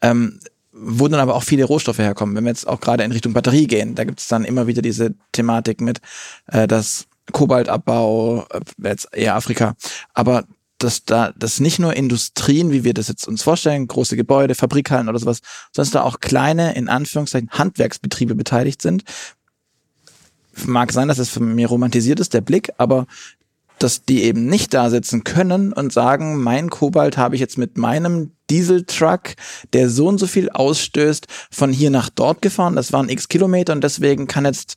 ähm, 0.00 0.40
wo 0.80 1.08
dann 1.08 1.20
aber 1.20 1.34
auch 1.34 1.42
viele 1.42 1.64
Rohstoffe 1.64 1.98
herkommen. 1.98 2.36
Wenn 2.36 2.44
wir 2.44 2.50
jetzt 2.50 2.68
auch 2.68 2.80
gerade 2.80 3.04
in 3.04 3.12
Richtung 3.12 3.32
Batterie 3.32 3.66
gehen, 3.66 3.94
da 3.94 4.04
gibt 4.04 4.20
es 4.20 4.28
dann 4.28 4.44
immer 4.44 4.66
wieder 4.66 4.82
diese 4.82 5.14
Thematik 5.32 5.80
mit, 5.80 6.00
äh, 6.46 6.66
dass 6.66 7.06
Kobaltabbau, 7.32 8.46
äh, 8.50 8.60
jetzt 8.82 9.08
eher 9.12 9.34
Afrika, 9.34 9.74
aber 10.14 10.44
dass 10.78 11.04
da, 11.04 11.32
dass 11.36 11.58
nicht 11.58 11.80
nur 11.80 11.94
Industrien, 11.94 12.70
wie 12.70 12.84
wir 12.84 12.94
das 12.94 13.08
jetzt 13.08 13.26
uns 13.26 13.42
vorstellen, 13.42 13.88
große 13.88 14.16
Gebäude, 14.16 14.54
Fabrikhallen 14.54 15.08
oder 15.08 15.18
sowas, 15.18 15.40
sondern 15.72 15.86
dass 15.86 15.90
da 15.90 16.02
auch 16.02 16.20
kleine, 16.20 16.74
in 16.76 16.88
Anführungszeichen, 16.88 17.50
Handwerksbetriebe 17.50 18.36
beteiligt 18.36 18.80
sind. 18.80 19.02
Mag 20.66 20.92
sein, 20.92 21.08
dass 21.08 21.18
es 21.18 21.30
für 21.30 21.40
mich 21.40 21.68
romantisiert 21.68 22.20
ist, 22.20 22.32
der 22.32 22.40
Blick, 22.40 22.70
aber 22.78 23.06
dass 23.78 24.04
die 24.04 24.22
eben 24.22 24.46
nicht 24.46 24.74
da 24.74 24.90
sitzen 24.90 25.24
können 25.24 25.72
und 25.72 25.92
sagen, 25.92 26.42
mein 26.42 26.70
Kobalt 26.70 27.16
habe 27.16 27.34
ich 27.34 27.40
jetzt 27.40 27.58
mit 27.58 27.78
meinem 27.78 28.32
Dieseltruck, 28.50 29.34
der 29.72 29.90
so 29.90 30.08
und 30.08 30.18
so 30.18 30.26
viel 30.26 30.50
ausstößt, 30.50 31.26
von 31.50 31.72
hier 31.72 31.90
nach 31.90 32.08
dort 32.08 32.42
gefahren. 32.42 32.76
Das 32.76 32.92
waren 32.92 33.08
x 33.08 33.28
Kilometer 33.28 33.72
und 33.72 33.84
deswegen 33.84 34.26
kann 34.26 34.44
jetzt 34.44 34.76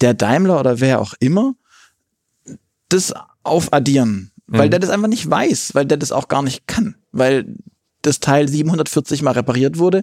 der 0.00 0.14
Daimler 0.14 0.60
oder 0.60 0.80
wer 0.80 1.00
auch 1.00 1.14
immer 1.18 1.54
das 2.88 3.12
aufaddieren 3.42 4.32
weil 4.48 4.66
mhm. 4.66 4.70
der 4.70 4.80
das 4.80 4.90
einfach 4.90 5.08
nicht 5.08 5.30
weiß, 5.30 5.74
weil 5.74 5.84
der 5.84 5.98
das 5.98 6.10
auch 6.10 6.28
gar 6.28 6.42
nicht 6.42 6.66
kann, 6.66 6.96
weil 7.12 7.54
das 8.02 8.18
Teil 8.20 8.48
740 8.48 9.22
mal 9.22 9.32
repariert 9.32 9.78
wurde 9.78 10.02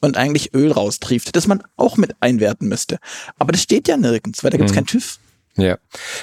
und 0.00 0.16
eigentlich 0.16 0.54
Öl 0.54 0.70
raustrieft, 0.70 1.34
das 1.34 1.46
man 1.46 1.62
auch 1.76 1.96
mit 1.96 2.14
einwerten 2.20 2.68
müsste. 2.68 2.98
Aber 3.38 3.52
das 3.52 3.62
steht 3.62 3.88
ja 3.88 3.96
nirgends, 3.96 4.44
weil 4.44 4.50
da 4.50 4.58
gibt 4.58 4.68
es 4.68 4.72
mhm. 4.72 4.76
keinen 4.76 4.86
TÜV. 4.86 5.18
Ja, 5.58 5.76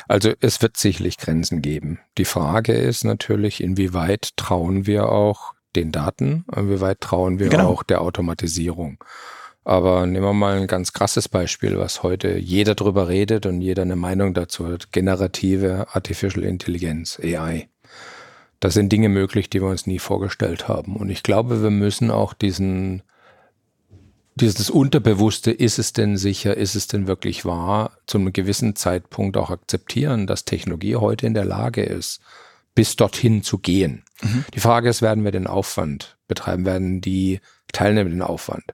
also 0.07 0.31
es 0.39 0.61
wird 0.61 0.77
sicherlich 0.77 1.17
Grenzen 1.17 1.61
geben. 1.61 1.99
Die 2.17 2.25
Frage 2.25 2.73
ist 2.73 3.03
natürlich, 3.03 3.61
inwieweit 3.61 4.35
trauen 4.37 4.87
wir 4.87 5.09
auch 5.09 5.53
den 5.75 5.91
Daten, 5.91 6.45
inwieweit 6.55 7.01
trauen 7.01 7.37
wir 7.37 7.49
genau. 7.49 7.69
auch 7.69 7.83
der 7.83 8.01
Automatisierung. 8.01 9.03
Aber 9.65 10.05
nehmen 10.05 10.25
wir 10.25 10.33
mal 10.33 10.57
ein 10.57 10.67
ganz 10.67 10.93
krasses 10.93 11.27
Beispiel, 11.27 11.77
was 11.77 12.01
heute 12.01 12.37
jeder 12.37 12.75
drüber 12.75 13.09
redet 13.09 13.45
und 13.45 13.61
jeder 13.61 13.81
eine 13.81 13.95
Meinung 13.95 14.33
dazu 14.33 14.67
hat. 14.67 14.91
Generative 14.91 15.87
Artificial 15.91 16.45
Intelligence, 16.45 17.19
AI. 17.21 17.67
Das 18.59 18.75
sind 18.75 18.91
Dinge 18.91 19.09
möglich, 19.09 19.49
die 19.49 19.61
wir 19.61 19.67
uns 19.67 19.85
nie 19.85 19.99
vorgestellt 19.99 20.67
haben. 20.67 20.95
Und 20.95 21.09
ich 21.09 21.23
glaube, 21.23 21.61
wir 21.61 21.71
müssen 21.71 22.09
auch 22.09 22.33
diesen, 22.33 23.03
dieses 24.35 24.69
Unterbewusste, 24.69 25.51
ist 25.51 25.79
es 25.79 25.93
denn 25.93 26.17
sicher, 26.17 26.55
ist 26.57 26.75
es 26.75 26.87
denn 26.87 27.07
wirklich 27.07 27.45
wahr, 27.45 27.97
zu 28.05 28.17
einem 28.17 28.33
gewissen 28.33 28.75
Zeitpunkt 28.75 29.37
auch 29.37 29.49
akzeptieren, 29.49 30.27
dass 30.27 30.45
Technologie 30.45 30.97
heute 30.97 31.25
in 31.25 31.33
der 31.33 31.45
Lage 31.45 31.83
ist, 31.83 32.19
bis 32.75 32.97
dorthin 32.97 33.43
zu 33.43 33.57
gehen. 33.57 34.03
Mhm. 34.21 34.45
Die 34.53 34.59
Frage 34.59 34.89
ist, 34.89 35.01
werden 35.01 35.23
wir 35.23 35.31
den 35.31 35.47
Aufwand 35.47 36.17
betreiben, 36.27 36.65
werden 36.65 36.99
die 36.99 37.39
Teilnehmer 37.71 38.09
den 38.09 38.21
Aufwand. 38.21 38.65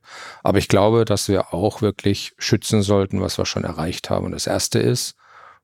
Aber 0.44 0.58
ich 0.58 0.68
glaube, 0.68 1.06
dass 1.06 1.28
wir 1.28 1.54
auch 1.54 1.82
wirklich 1.82 2.34
schützen 2.38 2.82
sollten, 2.82 3.22
was 3.22 3.38
wir 3.38 3.46
schon 3.46 3.64
erreicht 3.64 4.10
haben. 4.10 4.26
Und 4.26 4.32
das 4.32 4.48
erste 4.48 4.80
ist, 4.80 5.16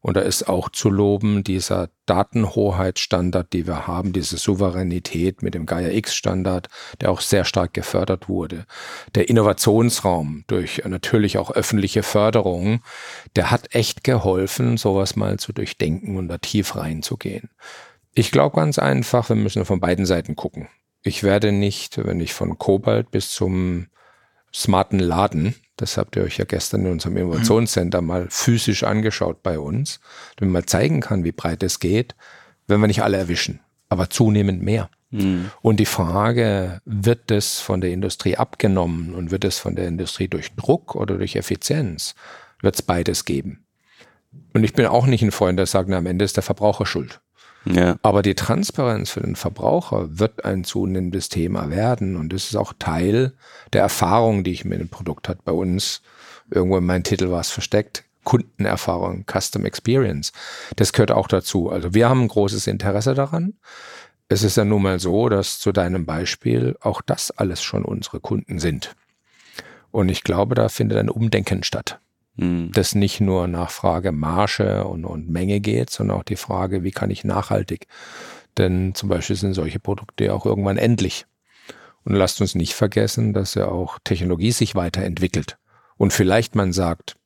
und 0.08 0.16
da 0.16 0.22
ist 0.22 0.48
auch 0.48 0.70
zu 0.70 0.90
loben, 0.90 1.44
dieser 1.44 1.90
Datenhoheitsstandard, 2.06 3.52
die 3.52 3.68
wir 3.68 3.88
haben, 3.88 4.14
diese 4.14 4.38
Souveränität 4.38 5.44
mit 5.44 5.54
dem 5.54 5.66
Gaia 5.66 5.90
X-Standard, 5.90 6.70
der 7.02 7.12
auch 7.12 7.20
sehr 7.20 7.44
stark 7.44 7.74
gefördert 7.74 8.30
wurde. 8.30 8.66
Der 9.16 9.28
Innovationsraum 9.28 10.46
durch 10.48 10.82
natürlich 10.86 11.38
auch 11.38 11.52
öffentliche 11.52 12.04
Förderung, 12.04 12.80
der 13.36 13.52
hat 13.52 13.76
echt 13.76 14.06
geholfen, 14.06 14.78
sowas 14.78 15.18
mal 15.18 15.40
zu 15.40 15.52
durchdenken 15.52 16.16
und 16.16 16.30
da 16.30 16.38
tief 16.38 16.78
reinzugehen. 16.78 17.50
Ich 18.14 18.32
glaube 18.32 18.56
ganz 18.56 18.80
einfach, 18.80 19.28
wir 19.28 19.36
müssen 19.36 19.66
von 19.66 19.82
beiden 19.82 20.06
Seiten 20.06 20.38
gucken. 20.38 20.70
Ich 21.02 21.24
werde 21.24 21.52
nicht, 21.52 21.98
wenn 21.98 22.22
ich 22.22 22.34
von 22.34 22.58
Kobalt 22.58 23.12
bis 23.12 23.32
zum 23.32 23.88
smarten 24.54 25.00
Laden 25.00 25.54
Das 25.78 25.98
habt 25.98 26.16
ihr 26.16 26.24
euch 26.24 26.38
ja 26.38 26.46
gestern 26.46 26.86
in 26.86 26.92
unserem 26.92 27.18
Innovationscenter 27.18 28.02
mal 28.02 28.28
physisch 28.30 28.84
angeschaut 28.84 29.44
bei 29.44 29.60
uns, 29.60 30.00
damit 30.36 30.54
man 30.54 30.68
zeigen 30.68 31.02
kann, 31.02 31.24
wie 31.24 31.32
breit 31.32 31.64
es 31.64 31.80
geht, 31.80 32.16
wenn 32.68 32.82
wir 32.82 32.88
nicht 32.88 33.04
alle 33.04 33.18
erwischen, 33.18 33.62
aber 33.88 34.10
zunehmend 34.10 34.62
mehr. 34.62 34.90
Mhm. 35.12 35.52
Und 35.62 35.80
die 35.80 35.86
Frage, 35.86 36.82
wird 36.86 37.32
das 37.32 37.60
von 37.60 37.80
der 37.80 37.92
Industrie 37.92 38.36
abgenommen 38.36 39.14
und 39.14 39.32
wird 39.32 39.46
es 39.46 39.60
von 39.60 39.76
der 39.76 39.88
Industrie 39.88 40.28
durch 40.28 40.54
Druck 40.56 40.96
oder 40.96 41.18
durch 41.18 41.36
Effizienz, 41.36 42.16
wird 42.62 42.76
es 42.76 42.82
beides 42.82 43.24
geben. 43.24 43.64
Und 44.54 44.64
ich 44.64 44.74
bin 44.74 44.88
auch 44.88 45.06
nicht 45.06 45.22
ein 45.22 45.32
Freund, 45.32 45.58
der 45.60 45.68
sagt, 45.68 45.90
na, 45.90 45.98
am 45.98 46.06
Ende 46.08 46.26
ist 46.26 46.36
der 46.36 46.44
Verbraucher 46.44 46.86
schuld. 46.86 47.22
Ja. 47.74 47.98
Aber 48.02 48.22
die 48.22 48.36
Transparenz 48.36 49.12
für 49.12 49.22
den 49.22 49.36
Verbraucher 49.36 50.20
wird 50.20 50.46
ein 50.46 50.64
zunehmendes 50.64 51.30
Thema 51.30 51.70
werden. 51.70 52.16
Und 52.16 52.34
das 52.34 52.46
ist 52.46 52.56
auch 52.56 52.74
Teil 52.78 53.34
der 53.74 53.82
Erfahrung, 53.82 54.44
die 54.44 54.52
ich 54.52 54.66
mit 54.66 54.80
dem 54.80 54.90
Produkt 54.90 55.28
hat. 55.30 55.44
Bei 55.44 55.52
uns, 55.52 56.02
irgendwo 56.50 56.78
in 56.78 56.86
meinem 56.86 57.04
Titel 57.04 57.30
war 57.30 57.42
es 57.42 57.50
versteckt, 57.50 58.04
Kundenerfahrung, 58.24 59.26
Custom 59.26 59.66
Experience. 59.66 60.34
Das 60.76 60.94
gehört 60.94 61.12
auch 61.12 61.28
dazu. 61.28 61.70
Also 61.70 61.94
wir 61.94 62.10
haben 62.10 62.24
ein 62.24 62.28
großes 62.28 62.68
Interesse 62.68 63.14
daran. 63.14 63.54
Es 64.30 64.44
ist 64.44 64.58
ja 64.58 64.66
nun 64.66 64.82
mal 64.82 65.00
so, 65.00 65.30
dass 65.30 65.60
zu 65.60 65.72
deinem 65.72 66.06
Beispiel 66.06 66.76
auch 66.82 67.02
das 67.02 67.32
alles 67.32 67.64
schon 67.64 67.86
unsere 67.86 68.20
Kunden 68.20 68.60
sind. 68.60 68.96
Und 69.92 70.10
ich 70.10 70.24
glaube, 70.24 70.56
da 70.56 70.68
findet 70.68 70.98
ein 70.98 71.10
Umdenken 71.10 71.64
statt. 71.64 72.00
Mhm. 72.38 72.72
Das 72.74 72.96
nicht 72.96 73.20
nur 73.20 73.48
nach 73.48 73.70
Frage 73.70 74.12
Marge 74.12 74.86
und, 74.86 75.06
und 75.06 75.30
Menge 75.30 75.60
geht, 75.60 75.90
sondern 75.90 76.18
auch 76.18 76.24
die 76.24 76.36
Frage, 76.36 76.84
wie 76.84 76.92
kann 76.92 77.12
ich 77.12 77.24
nachhaltig? 77.24 77.88
Denn 78.58 78.96
zum 78.96 79.10
Beispiel 79.10 79.36
sind 79.36 79.54
solche 79.54 79.80
Produkte 79.80 80.34
auch 80.34 80.46
irgendwann 80.46 80.78
endlich. 80.78 81.26
Und 82.04 82.16
lasst 82.16 82.40
uns 82.40 82.56
nicht 82.56 82.74
vergessen, 82.74 83.34
dass 83.34 83.56
ja 83.56 83.68
auch 83.68 84.00
Technologie 84.04 84.52
sich 84.52 84.76
weiterentwickelt. 84.76 85.58
Und 85.98 86.14
vielleicht 86.14 86.56
man 86.56 86.72
sagt, 86.72 87.18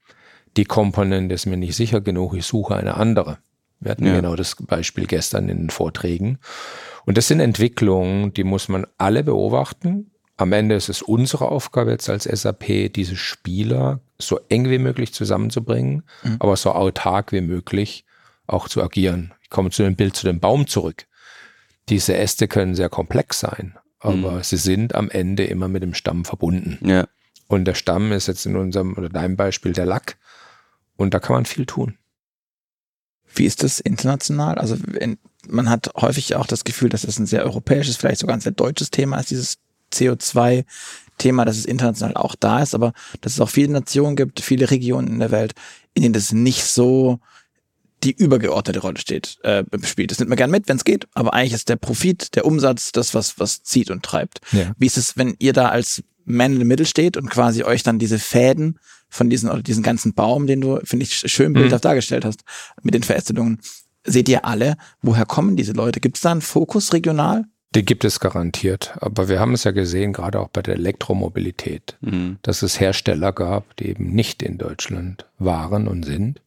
die 0.57 0.65
Komponente 0.65 1.35
ist 1.35 1.45
mir 1.45 1.57
nicht 1.57 1.75
sicher 1.75 2.01
genug, 2.01 2.33
ich 2.33 2.45
suche 2.45 2.75
eine 2.75 2.95
andere. 2.95 3.37
Wir 3.79 3.91
hatten 3.91 4.05
ja. 4.05 4.15
genau 4.15 4.35
das 4.35 4.55
Beispiel 4.59 5.07
gestern 5.07 5.49
in 5.49 5.57
den 5.57 5.69
Vorträgen. 5.69 6.39
Und 7.05 7.17
das 7.17 7.27
sind 7.27 7.39
Entwicklungen, 7.39 8.33
die 8.33 8.43
muss 8.43 8.69
man 8.69 8.85
alle 8.97 9.23
beobachten. 9.23 10.11
Am 10.37 10.53
Ende 10.53 10.75
ist 10.75 10.89
es 10.89 11.01
unsere 11.01 11.49
Aufgabe 11.49 11.91
jetzt 11.91 12.09
als 12.09 12.23
SAP, 12.23 12.93
diese 12.93 13.15
Spieler 13.15 13.99
so 14.17 14.39
eng 14.49 14.69
wie 14.69 14.79
möglich 14.79 15.13
zusammenzubringen, 15.13 16.03
mhm. 16.23 16.37
aber 16.39 16.55
so 16.55 16.71
autark 16.71 17.31
wie 17.31 17.41
möglich 17.41 18.05
auch 18.47 18.67
zu 18.67 18.81
agieren. 18.81 19.33
Ich 19.41 19.49
komme 19.49 19.69
zu 19.69 19.83
dem 19.83 19.95
Bild 19.95 20.15
zu 20.15 20.25
dem 20.25 20.39
Baum 20.39 20.67
zurück. 20.67 21.05
Diese 21.89 22.15
Äste 22.15 22.47
können 22.47 22.75
sehr 22.75 22.89
komplex 22.89 23.39
sein, 23.39 23.77
aber 23.99 24.31
mhm. 24.31 24.43
sie 24.43 24.57
sind 24.57 24.95
am 24.95 25.09
Ende 25.09 25.45
immer 25.45 25.67
mit 25.67 25.83
dem 25.83 25.93
Stamm 25.93 26.25
verbunden. 26.25 26.79
Ja. 26.87 27.07
Und 27.47 27.65
der 27.65 27.75
Stamm 27.75 28.11
ist 28.11 28.27
jetzt 28.27 28.45
in 28.45 28.55
unserem 28.55 28.97
oder 28.97 29.09
deinem 29.09 29.35
Beispiel 29.35 29.73
der 29.73 29.85
Lack. 29.85 30.17
Und 30.95 31.13
da 31.13 31.19
kann 31.19 31.35
man 31.35 31.45
viel 31.45 31.65
tun. 31.65 31.97
Wie 33.33 33.45
ist 33.45 33.63
das 33.63 33.79
international? 33.79 34.57
Also 34.57 34.77
in, 34.99 35.17
man 35.47 35.69
hat 35.69 35.91
häufig 35.95 36.35
auch 36.35 36.45
das 36.45 36.63
Gefühl, 36.63 36.89
dass 36.89 37.03
es 37.03 37.07
das 37.07 37.19
ein 37.19 37.25
sehr 37.25 37.43
europäisches, 37.43 37.97
vielleicht 37.97 38.19
sogar 38.19 38.35
ein 38.35 38.41
sehr 38.41 38.51
deutsches 38.51 38.91
Thema 38.91 39.19
ist, 39.19 39.31
dieses 39.31 39.57
CO2 39.93 40.65
Thema, 41.17 41.45
dass 41.45 41.57
es 41.57 41.65
international 41.65 42.15
auch 42.15 42.35
da 42.35 42.63
ist, 42.63 42.73
aber 42.73 42.93
dass 43.21 43.33
es 43.33 43.39
auch 43.39 43.49
viele 43.49 43.73
Nationen 43.73 44.15
gibt, 44.15 44.39
viele 44.39 44.71
Regionen 44.71 45.07
in 45.07 45.19
der 45.19 45.31
Welt, 45.31 45.53
in 45.93 46.01
denen 46.01 46.13
das 46.13 46.31
nicht 46.31 46.63
so 46.63 47.19
die 48.03 48.11
übergeordnete 48.11 48.79
Rolle 48.79 48.97
steht, 48.97 49.37
äh, 49.43 49.63
spielt. 49.83 50.09
Das 50.09 50.17
nimmt 50.17 50.29
man 50.29 50.37
gern 50.37 50.49
mit, 50.49 50.67
wenn 50.67 50.77
es 50.77 50.83
geht, 50.83 51.07
aber 51.13 51.33
eigentlich 51.33 51.53
ist 51.53 51.69
der 51.69 51.75
Profit, 51.75 52.35
der 52.35 52.45
Umsatz, 52.45 52.91
das, 52.91 53.13
was, 53.13 53.39
was 53.39 53.61
zieht 53.61 53.91
und 53.91 54.03
treibt. 54.03 54.41
Ja. 54.51 54.71
Wie 54.77 54.87
ist 54.87 54.97
es, 54.97 55.17
wenn 55.17 55.35
ihr 55.37 55.53
da 55.53 55.69
als 55.69 56.03
Man 56.25 56.53
in 56.53 56.59
the 56.59 56.65
Middle 56.65 56.85
steht 56.85 57.17
und 57.17 57.29
quasi 57.29 57.63
euch 57.63 57.83
dann 57.83 57.99
diese 57.99 58.17
Fäden 58.17 58.79
von 59.09 59.29
diesen, 59.29 59.49
oder 59.49 59.61
diesen 59.61 59.83
ganzen 59.83 60.13
Baum, 60.13 60.47
den 60.47 60.61
du, 60.61 60.79
finde 60.83 61.03
ich, 61.03 61.15
schön 61.15 61.53
bildhaft 61.53 61.83
mhm. 61.83 61.89
dargestellt 61.89 62.25
hast, 62.25 62.41
mit 62.81 62.95
den 62.95 63.03
Verästelungen, 63.03 63.59
seht 64.03 64.29
ihr 64.29 64.45
alle, 64.45 64.77
woher 65.01 65.25
kommen 65.25 65.55
diese 65.55 65.73
Leute? 65.73 65.99
Gibt 65.99 66.17
es 66.17 66.21
da 66.21 66.31
einen 66.31 66.41
Fokus 66.41 66.93
regional? 66.93 67.45
Die 67.73 67.85
gibt 67.85 68.03
es 68.03 68.19
garantiert. 68.19 68.93
Aber 68.99 69.29
wir 69.29 69.39
haben 69.39 69.53
es 69.53 69.63
ja 69.63 69.71
gesehen, 69.71 70.13
gerade 70.13 70.39
auch 70.39 70.49
bei 70.49 70.61
der 70.61 70.75
Elektromobilität, 70.75 71.97
mhm. 72.01 72.37
dass 72.41 72.63
es 72.63 72.79
Hersteller 72.79 73.31
gab, 73.31 73.75
die 73.77 73.87
eben 73.89 74.11
nicht 74.11 74.43
in 74.43 74.57
Deutschland 74.57 75.25
waren 75.39 75.87
und 75.87 76.03
sind, 76.03 76.41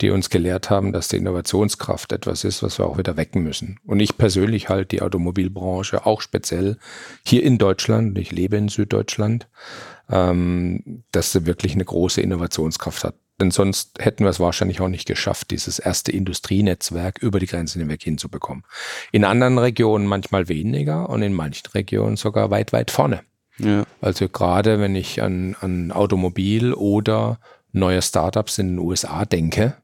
die 0.00 0.10
uns 0.10 0.28
gelehrt 0.28 0.68
haben, 0.68 0.92
dass 0.92 1.08
die 1.08 1.16
Innovationskraft 1.16 2.12
etwas 2.12 2.44
ist, 2.44 2.62
was 2.62 2.78
wir 2.78 2.86
auch 2.86 2.98
wieder 2.98 3.16
wecken 3.16 3.42
müssen. 3.42 3.78
Und 3.84 4.00
ich 4.00 4.18
persönlich 4.18 4.68
halt 4.68 4.90
die 4.90 5.02
Automobilbranche 5.02 6.04
auch 6.04 6.20
speziell 6.20 6.78
hier 7.24 7.42
in 7.44 7.58
Deutschland, 7.58 8.18
ich 8.18 8.32
lebe 8.32 8.56
in 8.56 8.68
Süddeutschland, 8.68 9.48
ähm, 10.10 11.04
dass 11.12 11.32
sie 11.32 11.46
wirklich 11.46 11.74
eine 11.74 11.84
große 11.84 12.20
Innovationskraft 12.20 13.04
hat. 13.04 13.14
Denn 13.40 13.50
sonst 13.50 13.98
hätten 13.98 14.24
wir 14.24 14.30
es 14.30 14.40
wahrscheinlich 14.40 14.80
auch 14.80 14.88
nicht 14.88 15.06
geschafft, 15.06 15.50
dieses 15.50 15.78
erste 15.78 16.10
Industrienetzwerk 16.10 17.18
über 17.18 17.38
die 17.38 17.46
Grenzen 17.46 17.80
hinweg 17.80 18.02
hinzubekommen. 18.02 18.64
In 19.12 19.24
anderen 19.24 19.58
Regionen 19.58 20.06
manchmal 20.06 20.48
weniger 20.48 21.10
und 21.10 21.22
in 21.22 21.34
manchen 21.34 21.70
Regionen 21.72 22.16
sogar 22.16 22.50
weit, 22.50 22.72
weit 22.72 22.90
vorne. 22.90 23.20
Ja. 23.58 23.84
Also 24.00 24.28
gerade 24.28 24.80
wenn 24.80 24.94
ich 24.94 25.22
an, 25.22 25.56
an 25.60 25.92
Automobil 25.92 26.72
oder 26.72 27.38
neue 27.72 28.00
Startups 28.00 28.58
in 28.58 28.68
den 28.68 28.78
USA 28.78 29.24
denke, 29.26 29.76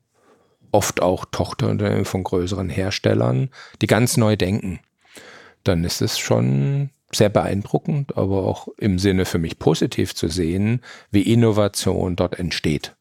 oft 0.71 1.03
auch 1.03 1.27
Tochterunternehmen 1.31 2.07
von 2.07 2.25
größeren 2.25 2.71
Herstellern, 2.71 3.51
die 3.83 3.87
ganz 3.87 4.17
neu 4.17 4.37
denken, 4.37 4.81
dann 5.65 5.85
ist 5.85 6.01
es 6.01 6.19
schon 6.19 6.91
sehr 7.15 7.29
beeindruckend, 7.29 8.17
aber 8.17 8.47
auch 8.47 8.69
im 8.79 8.99
Sinne 8.99 9.27
für 9.27 9.39
mich 9.39 9.59
positiv 9.59 10.15
zu 10.15 10.29
sehen, 10.29 10.81
wie 11.11 11.23
Innovation 11.23 12.17
dort 12.17 12.39
entsteht. 12.39 12.97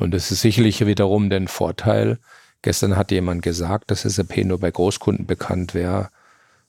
Und 0.00 0.12
das 0.12 0.30
ist 0.30 0.40
sicherlich 0.40 0.84
wiederum 0.86 1.28
den 1.28 1.46
Vorteil. 1.46 2.18
Gestern 2.62 2.96
hat 2.96 3.10
jemand 3.10 3.42
gesagt, 3.42 3.90
dass 3.90 4.02
SAP 4.02 4.38
nur 4.44 4.58
bei 4.58 4.70
Großkunden 4.70 5.26
bekannt 5.26 5.74
wäre. 5.74 6.08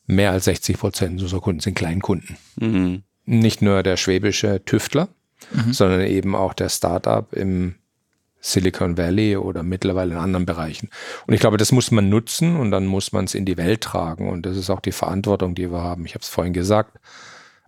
Mehr 0.06 0.32
als 0.32 0.46
60 0.46 0.78
Prozent 0.78 1.22
unserer 1.22 1.40
Kunden 1.40 1.62
sind 1.62 1.76
Kleinkunden. 1.76 2.38
Mhm. 2.60 3.04
Nicht 3.26 3.62
nur 3.62 3.84
der 3.84 3.96
schwäbische 3.96 4.66
Tüftler, 4.66 5.08
mhm. 5.54 5.72
sondern 5.72 6.02
eben 6.02 6.36
auch 6.36 6.54
der 6.54 6.68
Startup 6.68 7.32
im 7.32 7.76
Silicon 8.42 8.98
Valley 8.98 9.38
oder 9.38 9.64
mittlerweile 9.64 10.16
in 10.16 10.20
anderen 10.20 10.46
Bereichen. 10.46 10.90
Und 11.26 11.34
ich 11.34 11.40
glaube, 11.40 11.58
das 11.58 11.72
muss 11.72 11.90
man 11.90 12.10
nutzen 12.10 12.58
und 12.58 12.72
dann 12.72 12.86
muss 12.86 13.14
man 13.14 13.26
es 13.26 13.36
in 13.36 13.46
die 13.46 13.56
Welt 13.56 13.82
tragen. 13.82 14.30
Und 14.30 14.46
das 14.46 14.58
ist 14.58 14.70
auch 14.70 14.82
die 14.82 14.92
Verantwortung, 14.92 15.56
die 15.56 15.72
wir 15.72 15.82
haben. 15.82 16.06
Ich 16.06 16.16
habe 16.16 16.24
es 16.24 16.30
vorhin 16.30 16.54
gesagt, 16.54 17.00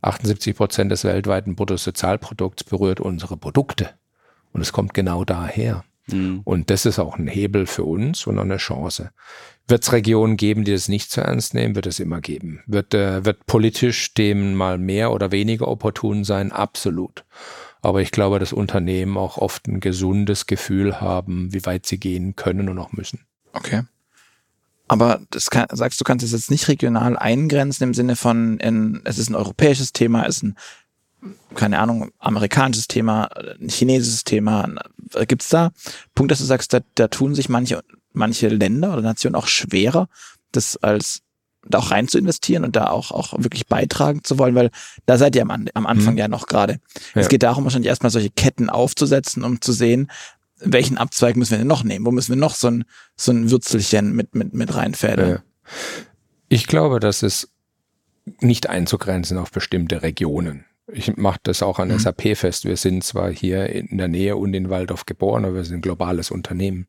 78 0.01 0.57
Prozent 0.57 0.91
des 0.91 1.05
weltweiten 1.05 1.55
Bruttosozialprodukts 1.55 2.65
berührt 2.65 2.99
unsere 2.99 3.37
Produkte. 3.37 3.91
Und 4.53 4.61
es 4.61 4.71
kommt 4.71 4.93
genau 4.93 5.25
daher. 5.25 5.83
Mhm. 6.07 6.41
Und 6.43 6.69
das 6.69 6.85
ist 6.85 6.99
auch 6.99 7.17
ein 7.17 7.27
Hebel 7.27 7.65
für 7.65 7.83
uns 7.83 8.27
und 8.27 8.37
auch 8.37 8.43
eine 8.43 8.57
Chance. 8.57 9.11
Wird 9.67 9.83
es 9.83 9.93
Regionen 9.93 10.37
geben, 10.37 10.65
die 10.65 10.71
das 10.73 10.89
nicht 10.89 11.11
so 11.11 11.21
ernst 11.21 11.53
nehmen? 11.53 11.75
Wird 11.75 11.87
es 11.87 11.99
immer 11.99 12.21
geben. 12.21 12.61
Wird, 12.67 12.93
äh, 12.93 13.25
wird 13.25 13.45
politisch 13.45 14.13
dem 14.13 14.55
mal 14.55 14.77
mehr 14.77 15.11
oder 15.11 15.31
weniger 15.31 15.67
opportun 15.67 16.23
sein? 16.23 16.51
Absolut. 16.51 17.23
Aber 17.81 18.01
ich 18.01 18.11
glaube, 18.11 18.39
dass 18.39 18.53
Unternehmen 18.53 19.17
auch 19.17 19.37
oft 19.37 19.67
ein 19.67 19.79
gesundes 19.79 20.45
Gefühl 20.45 21.01
haben, 21.01 21.53
wie 21.53 21.65
weit 21.65 21.85
sie 21.85 21.97
gehen 21.97 22.35
können 22.35 22.69
und 22.69 22.79
auch 22.79 22.93
müssen. 22.93 23.25
Okay. 23.53 23.83
Aber 24.87 25.21
das 25.31 25.49
kann, 25.49 25.67
sagst 25.71 25.99
du, 25.99 26.03
kannst 26.03 26.25
es 26.25 26.33
jetzt 26.33 26.51
nicht 26.51 26.67
regional 26.67 27.17
eingrenzen 27.17 27.83
im 27.85 27.93
Sinne 27.93 28.15
von, 28.15 28.57
in, 28.59 29.01
es 29.05 29.17
ist 29.17 29.29
ein 29.29 29.35
europäisches 29.35 29.93
Thema, 29.93 30.25
es 30.25 30.37
ist 30.37 30.43
ein 30.43 30.55
keine 31.55 31.79
Ahnung, 31.79 32.11
amerikanisches 32.19 32.87
Thema, 32.87 33.29
ein 33.59 33.69
chinesisches 33.69 34.23
Thema. 34.23 34.67
Gibt 35.27 35.43
es 35.43 35.49
da 35.49 35.71
Punkt, 36.15 36.31
dass 36.31 36.39
du 36.39 36.45
sagst, 36.45 36.73
da, 36.73 36.79
da 36.95 37.07
tun 37.07 37.35
sich 37.35 37.49
manche, 37.49 37.83
manche 38.11 38.47
Länder 38.47 38.93
oder 38.93 39.01
Nationen 39.01 39.35
auch 39.35 39.47
schwerer, 39.47 40.07
das 40.51 40.77
als 40.77 41.21
da 41.65 41.79
auch 41.79 41.91
rein 41.91 42.07
zu 42.07 42.17
investieren 42.17 42.65
und 42.65 42.75
da 42.75 42.87
auch, 42.87 43.11
auch 43.11 43.33
wirklich 43.37 43.67
beitragen 43.67 44.23
zu 44.23 44.37
wollen, 44.37 44.55
weil 44.55 44.69
da 45.05 45.17
seid 45.17 45.35
ihr 45.35 45.43
am, 45.43 45.67
am 45.73 45.85
Anfang 45.85 46.13
mhm. 46.13 46.19
ja 46.19 46.27
noch 46.27 46.47
gerade. 46.47 46.79
Ja. 47.15 47.21
Es 47.21 47.29
geht 47.29 47.43
darum, 47.43 47.63
wahrscheinlich 47.63 47.87
erstmal 47.87 48.11
solche 48.11 48.29
Ketten 48.29 48.69
aufzusetzen, 48.69 49.43
um 49.43 49.61
zu 49.61 49.71
sehen, 49.71 50.11
welchen 50.59 50.97
Abzweig 50.97 51.35
müssen 51.35 51.51
wir 51.51 51.57
denn 51.59 51.67
noch 51.67 51.83
nehmen? 51.83 52.05
Wo 52.05 52.11
müssen 52.11 52.33
wir 52.33 52.39
noch 52.39 52.55
so 52.55 52.67
ein, 52.67 52.85
so 53.15 53.31
ein 53.31 53.49
Würzelchen 53.49 54.13
mit, 54.13 54.35
mit, 54.35 54.53
mit 54.53 54.75
reinfädeln? 54.75 55.29
Ja. 55.29 55.43
Ich 56.49 56.67
glaube, 56.67 56.99
das 56.99 57.23
ist 57.23 57.49
nicht 58.39 58.69
einzugrenzen 58.69 59.37
auf 59.37 59.51
bestimmte 59.51 60.01
Regionen. 60.01 60.65
Ich 60.91 61.15
mache 61.15 61.39
das 61.43 61.63
auch 61.63 61.79
an 61.79 61.89
mhm. 61.89 61.99
SAP 61.99 62.35
fest. 62.35 62.65
Wir 62.65 62.75
sind 62.75 63.03
zwar 63.03 63.31
hier 63.31 63.69
in 63.69 63.97
der 63.97 64.09
Nähe 64.09 64.35
und 64.35 64.53
in 64.53 64.69
Waldorf 64.69 65.05
geboren, 65.05 65.45
aber 65.45 65.55
wir 65.55 65.63
sind 65.63 65.77
ein 65.77 65.81
globales 65.81 66.29
Unternehmen. 66.29 66.87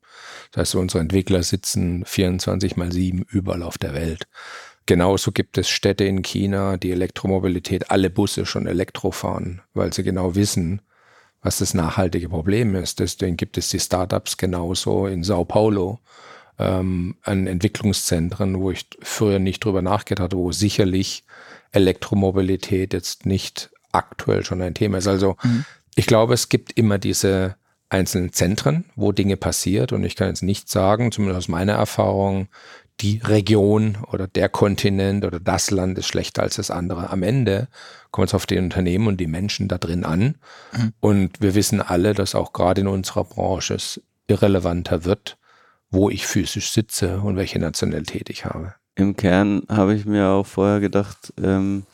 Das 0.51 0.63
heißt, 0.63 0.75
unsere 0.77 1.01
Entwickler 1.01 1.43
sitzen 1.43 2.05
24 2.05 2.77
mal 2.77 2.91
7 2.91 3.25
überall 3.29 3.63
auf 3.63 3.79
der 3.79 3.95
Welt. 3.95 4.27
Genauso 4.87 5.33
gibt 5.33 5.57
es 5.59 5.69
Städte 5.69 6.05
in 6.05 6.23
China, 6.23 6.77
die 6.77 6.91
Elektromobilität, 6.91 7.91
alle 7.91 8.11
Busse 8.11 8.45
schon 8.45 8.67
Elektro 8.67 9.13
fahren, 9.13 9.63
weil 9.73 9.93
sie 9.93 10.03
genau 10.03 10.35
wissen, 10.35 10.83
was 11.41 11.59
das 11.59 11.73
nachhaltige 11.73 12.29
Problem 12.29 12.75
ist. 12.75 12.99
Deswegen 12.99 13.37
gibt 13.37 13.57
es 13.57 13.69
die 13.69 13.81
Startups 13.81 14.37
genauso 14.37 15.07
in 15.07 15.23
Sao 15.23 15.45
Paulo 15.45 16.01
ähm, 16.59 17.17
an 17.23 17.47
Entwicklungszentren, 17.47 18.61
wo 18.61 18.73
ich 18.73 18.87
früher 19.01 19.39
nicht 19.39 19.65
drüber 19.65 19.83
nachgedacht 19.83 20.25
hatte, 20.25 20.37
wo 20.37 20.53
sicherlich 20.53 21.25
Elektromobilität 21.73 22.93
jetzt 22.93 23.25
nicht 23.25 23.71
aktuell 23.95 24.45
schon 24.45 24.63
ein 24.63 24.75
Thema 24.75 24.99
ist. 24.99 25.07
Also 25.07 25.37
mhm. 25.43 25.65
Ich 25.95 26.07
glaube, 26.07 26.35
es 26.35 26.49
gibt 26.49 26.73
immer 26.73 26.99
diese 26.99 27.57
einzelnen 27.89 28.33
Zentren, 28.33 28.85
wo 28.97 29.13
Dinge 29.13 29.37
passiert. 29.37 29.93
Und 29.93 30.05
ich 30.05 30.17
kann 30.17 30.29
jetzt 30.29 30.43
nicht 30.43 30.69
sagen, 30.69 31.13
zumindest 31.13 31.39
aus 31.39 31.49
meiner 31.49 31.75
Erfahrung, 31.75 32.49
die 33.01 33.21
Region 33.25 33.99
oder 34.13 34.27
der 34.29 34.49
Kontinent 34.49 35.25
oder 35.25 35.41
das 35.41 35.71
Land 35.71 35.99
ist 35.99 36.07
schlechter 36.07 36.43
als 36.43 36.57
das 36.57 36.71
andere. 36.71 37.11
Am 37.11 37.23
Ende 37.23 37.69
kommt 38.11 38.29
es 38.29 38.35
auf 38.35 38.47
die 38.47 38.59
Unternehmen 38.59 39.09
und 39.09 39.19
die 39.19 39.27
Menschen 39.27 39.69
da 39.69 39.79
drin 39.79 40.05
an. 40.05 40.37
Mhm. 40.73 40.93
Und 41.01 41.41
wir 41.41 41.55
wissen 41.55 41.81
alle, 41.81 42.15
dass 42.15 42.35
auch 42.35 42.53
gerade 42.53 42.81
in 42.83 42.89
unserer 42.89 43.25
Branche 43.25 43.75
es 43.75 44.01
irrelevanter 44.27 45.05
wird, 45.05 45.37
wo 45.91 46.09
ich 46.09 46.27
physisch 46.27 46.73
sitze 46.73 47.21
und 47.21 47.37
welche 47.37 47.59
Nationalität 47.59 48.31
ich 48.31 48.45
habe. 48.45 48.75
Im 48.97 49.17
Kern 49.17 49.65
habe 49.69 49.95
ich 49.95 50.05
mir 50.07 50.29
auch 50.29 50.47
vorher 50.47 50.81
gedacht, 50.81 51.33
ähm, 51.43 51.85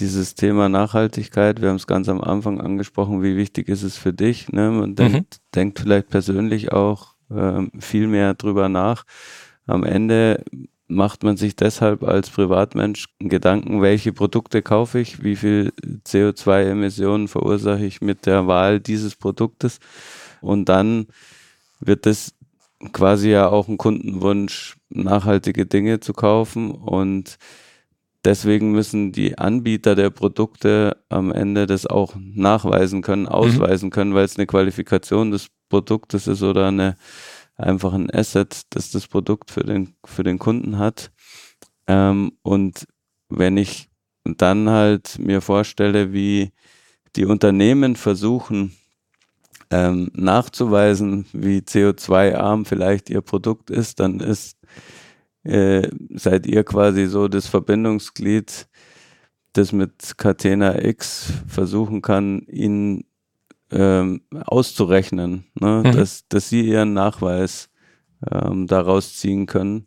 dieses 0.00 0.34
Thema 0.34 0.68
Nachhaltigkeit, 0.68 1.60
wir 1.60 1.68
haben 1.68 1.76
es 1.76 1.86
ganz 1.86 2.08
am 2.08 2.20
Anfang 2.20 2.60
angesprochen, 2.60 3.22
wie 3.22 3.36
wichtig 3.36 3.68
ist 3.68 3.82
es 3.82 3.96
für 3.96 4.12
dich? 4.12 4.50
Ne? 4.50 4.70
Man 4.70 4.94
denkt, 4.94 5.38
mhm. 5.38 5.52
denkt 5.54 5.78
vielleicht 5.80 6.08
persönlich 6.08 6.72
auch 6.72 7.14
ähm, 7.30 7.70
viel 7.78 8.06
mehr 8.06 8.34
drüber 8.34 8.68
nach. 8.68 9.04
Am 9.66 9.84
Ende 9.84 10.44
macht 10.88 11.22
man 11.22 11.36
sich 11.36 11.54
deshalb 11.54 12.02
als 12.02 12.30
Privatmensch 12.30 13.08
Gedanken, 13.18 13.82
welche 13.82 14.12
Produkte 14.12 14.62
kaufe 14.62 14.98
ich, 14.98 15.22
wie 15.22 15.36
viel 15.36 15.72
CO2-Emissionen 16.06 17.28
verursache 17.28 17.84
ich 17.84 18.00
mit 18.00 18.24
der 18.24 18.46
Wahl 18.46 18.80
dieses 18.80 19.14
Produktes. 19.14 19.80
Und 20.40 20.68
dann 20.68 21.08
wird 21.80 22.06
es 22.06 22.34
quasi 22.92 23.30
ja 23.30 23.48
auch 23.48 23.68
ein 23.68 23.76
Kundenwunsch, 23.76 24.76
nachhaltige 24.88 25.66
Dinge 25.66 26.00
zu 26.00 26.14
kaufen. 26.14 26.70
Und 26.70 27.38
deswegen 28.28 28.72
müssen 28.72 29.10
die 29.10 29.38
Anbieter 29.38 29.94
der 29.94 30.10
Produkte 30.10 31.02
am 31.08 31.32
Ende 31.32 31.66
das 31.66 31.86
auch 31.86 32.14
nachweisen 32.16 33.00
können, 33.00 33.22
mhm. 33.22 33.28
ausweisen 33.28 33.88
können, 33.88 34.14
weil 34.14 34.26
es 34.26 34.36
eine 34.36 34.46
Qualifikation 34.46 35.30
des 35.30 35.48
Produktes 35.70 36.26
ist 36.26 36.42
oder 36.42 36.68
eine 36.68 36.96
einfach 37.56 37.94
ein 37.94 38.10
Asset, 38.10 38.62
das 38.70 38.90
das 38.90 39.06
Produkt 39.08 39.50
für 39.50 39.64
den, 39.64 39.96
für 40.04 40.24
den 40.24 40.38
Kunden 40.38 40.78
hat. 40.78 41.10
Ähm, 41.86 42.32
und 42.42 42.86
wenn 43.30 43.56
ich 43.56 43.88
dann 44.24 44.68
halt 44.68 45.18
mir 45.18 45.40
vorstelle, 45.40 46.12
wie 46.12 46.52
die 47.16 47.24
Unternehmen 47.24 47.96
versuchen, 47.96 48.76
ähm, 49.70 50.10
nachzuweisen, 50.12 51.24
wie 51.32 51.58
CO2-arm 51.60 52.66
vielleicht 52.66 53.08
ihr 53.08 53.22
Produkt 53.22 53.70
ist, 53.70 54.00
dann 54.00 54.20
ist, 54.20 54.58
äh, 55.44 55.88
seid 56.10 56.46
ihr 56.46 56.64
quasi 56.64 57.06
so 57.06 57.28
das 57.28 57.46
Verbindungsglied, 57.46 58.68
das 59.52 59.72
mit 59.72 60.18
Catena 60.18 60.84
X 60.84 61.32
versuchen 61.46 62.02
kann, 62.02 62.40
ihnen 62.48 63.04
ähm, 63.70 64.22
auszurechnen, 64.44 65.44
ne? 65.54 65.82
Mhm. 65.84 65.92
dass, 65.92 66.26
dass 66.28 66.48
sie 66.48 66.62
ihren 66.62 66.94
Nachweis 66.94 67.68
ähm, 68.30 68.66
daraus 68.66 69.16
ziehen 69.16 69.46
können. 69.46 69.86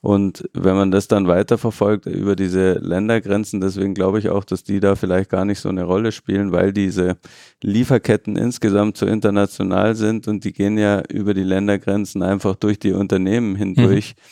Und 0.00 0.48
wenn 0.52 0.74
man 0.74 0.90
das 0.90 1.06
dann 1.06 1.28
weiterverfolgt 1.28 2.06
über 2.06 2.34
diese 2.34 2.72
Ländergrenzen, 2.72 3.60
deswegen 3.60 3.94
glaube 3.94 4.18
ich 4.18 4.30
auch, 4.30 4.42
dass 4.42 4.64
die 4.64 4.80
da 4.80 4.96
vielleicht 4.96 5.30
gar 5.30 5.44
nicht 5.44 5.60
so 5.60 5.68
eine 5.68 5.84
Rolle 5.84 6.10
spielen, 6.10 6.50
weil 6.50 6.72
diese 6.72 7.18
Lieferketten 7.62 8.34
insgesamt 8.34 8.96
so 8.96 9.06
international 9.06 9.94
sind 9.94 10.26
und 10.26 10.42
die 10.42 10.52
gehen 10.52 10.76
ja 10.76 11.02
über 11.08 11.34
die 11.34 11.44
Ländergrenzen 11.44 12.24
einfach 12.24 12.56
durch 12.56 12.80
die 12.80 12.92
Unternehmen 12.92 13.54
hindurch. 13.54 14.16
Mhm. 14.16 14.22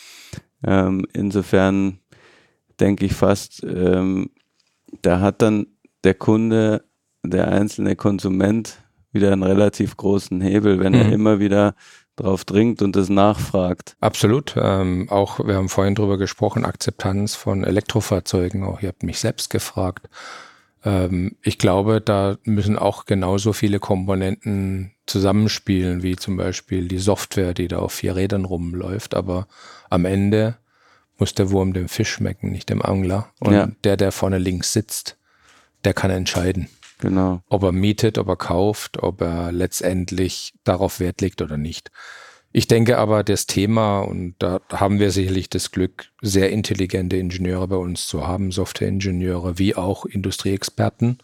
Ähm, 0.67 1.07
insofern 1.13 2.01
denke 2.79 3.07
ich 3.07 3.15
fast, 3.15 3.63
ähm, 3.65 4.31
da 5.03 5.21
hat 5.21 5.43
dann 5.43 5.67
der 6.05 6.15
Kunde 6.15 6.85
der 7.23 7.49
einzelne 7.49 7.97
Konsument 7.97 8.79
wieder 9.13 9.33
einen 9.33 9.43
relativ 9.43 9.97
großen 9.97 10.41
Hebel, 10.41 10.81
wenn 10.81 10.93
mhm. 10.93 11.01
er 11.01 11.13
immer 11.13 11.41
wieder 11.41 11.75
drauf 12.17 12.45
dringt 12.45 12.83
und 12.83 12.97
es 12.97 13.09
nachfragt. 13.09 13.97
Absolut. 14.01 14.55
Ähm, 14.57 15.09
auch, 15.11 15.45
wir 15.47 15.57
haben 15.57 15.69
vorhin 15.69 15.95
drüber 15.95 16.19
gesprochen, 16.19 16.65
Akzeptanz 16.65 17.35
von 17.35 17.65
Elektrofahrzeugen. 17.65 18.63
Auch 18.65 18.81
ihr 18.83 18.89
habt 18.89 19.03
mich 19.03 19.19
selbst 19.19 19.51
gefragt. 19.51 20.09
Ähm, 20.85 21.37
ich 21.43 21.59
glaube, 21.59 22.01
da 22.01 22.39
müssen 22.45 22.79
auch 22.79 23.05
genauso 23.05 23.53
viele 23.53 23.79
Komponenten 23.79 24.93
zusammenspielen, 25.07 26.03
wie 26.03 26.17
zum 26.17 26.37
Beispiel 26.37 26.89
die 26.89 26.99
Software, 26.99 27.55
die 27.55 27.69
da 27.69 27.79
auf 27.79 27.93
vier 27.93 28.17
Rädern 28.17 28.45
rumläuft. 28.45 29.15
Aber 29.15 29.47
am 29.89 30.05
Ende 30.05 30.57
muss 31.19 31.35
der 31.35 31.51
Wurm 31.51 31.73
dem 31.73 31.89
Fisch 31.89 32.11
schmecken, 32.11 32.51
nicht 32.51 32.71
dem 32.71 32.83
Angler. 32.83 33.31
Und 33.41 33.53
ja. 33.53 33.69
der, 33.85 33.97
der 33.97 34.13
vorne 34.13 34.39
links 34.39 34.73
sitzt, 34.73 35.19
der 35.85 35.95
kann 35.95 36.11
entscheiden. 36.11 36.69
Genau. 36.99 37.43
Ob 37.49 37.63
er 37.63 37.73
mietet, 37.73 38.19
ob 38.19 38.29
er 38.29 38.37
kauft, 38.37 39.03
ob 39.03 39.21
er 39.21 39.53
letztendlich 39.53 40.55
darauf 40.65 41.01
Wert 41.01 41.21
legt 41.21 41.41
oder 41.43 41.57
nicht. 41.57 41.91
Ich 42.53 42.67
denke 42.67 42.99
aber, 42.99 43.23
das 43.23 43.47
Thema, 43.47 44.01
und 44.01 44.35
da 44.41 44.61
haben 44.73 44.99
wir 44.99 45.13
sicherlich 45.13 45.49
das 45.49 45.71
Glück, 45.71 46.11
sehr 46.21 46.51
intelligente 46.51 47.17
Ingenieure 47.17 47.69
bei 47.69 47.77
uns 47.77 48.07
zu 48.07 48.27
haben, 48.27 48.51
Softwareingenieure 48.51 49.59
wie 49.59 49.77
auch 49.77 50.05
Industrieexperten. 50.05 51.19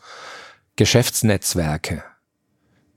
Geschäftsnetzwerke 0.77 2.05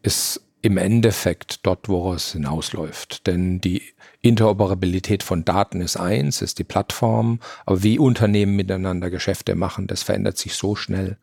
ist 0.03 0.41
im 0.61 0.77
Endeffekt 0.77 1.65
dort, 1.65 1.89
wo 1.89 2.13
es 2.13 2.33
hinausläuft. 2.33 3.25
Denn 3.25 3.61
die 3.61 3.81
Interoperabilität 4.21 5.23
von 5.23 5.45
Daten 5.45 5.81
ist 5.81 5.97
eins, 5.97 6.41
ist 6.41 6.59
die 6.59 6.65
Plattform, 6.65 7.39
aber 7.65 7.81
wie 7.81 7.97
Unternehmen 7.97 8.55
miteinander 8.55 9.09
Geschäfte 9.09 9.55
machen, 9.55 9.87
das 9.87 10.03
verändert 10.03 10.37
sich 10.37 10.53
so 10.53 10.75
schnell 10.75 11.17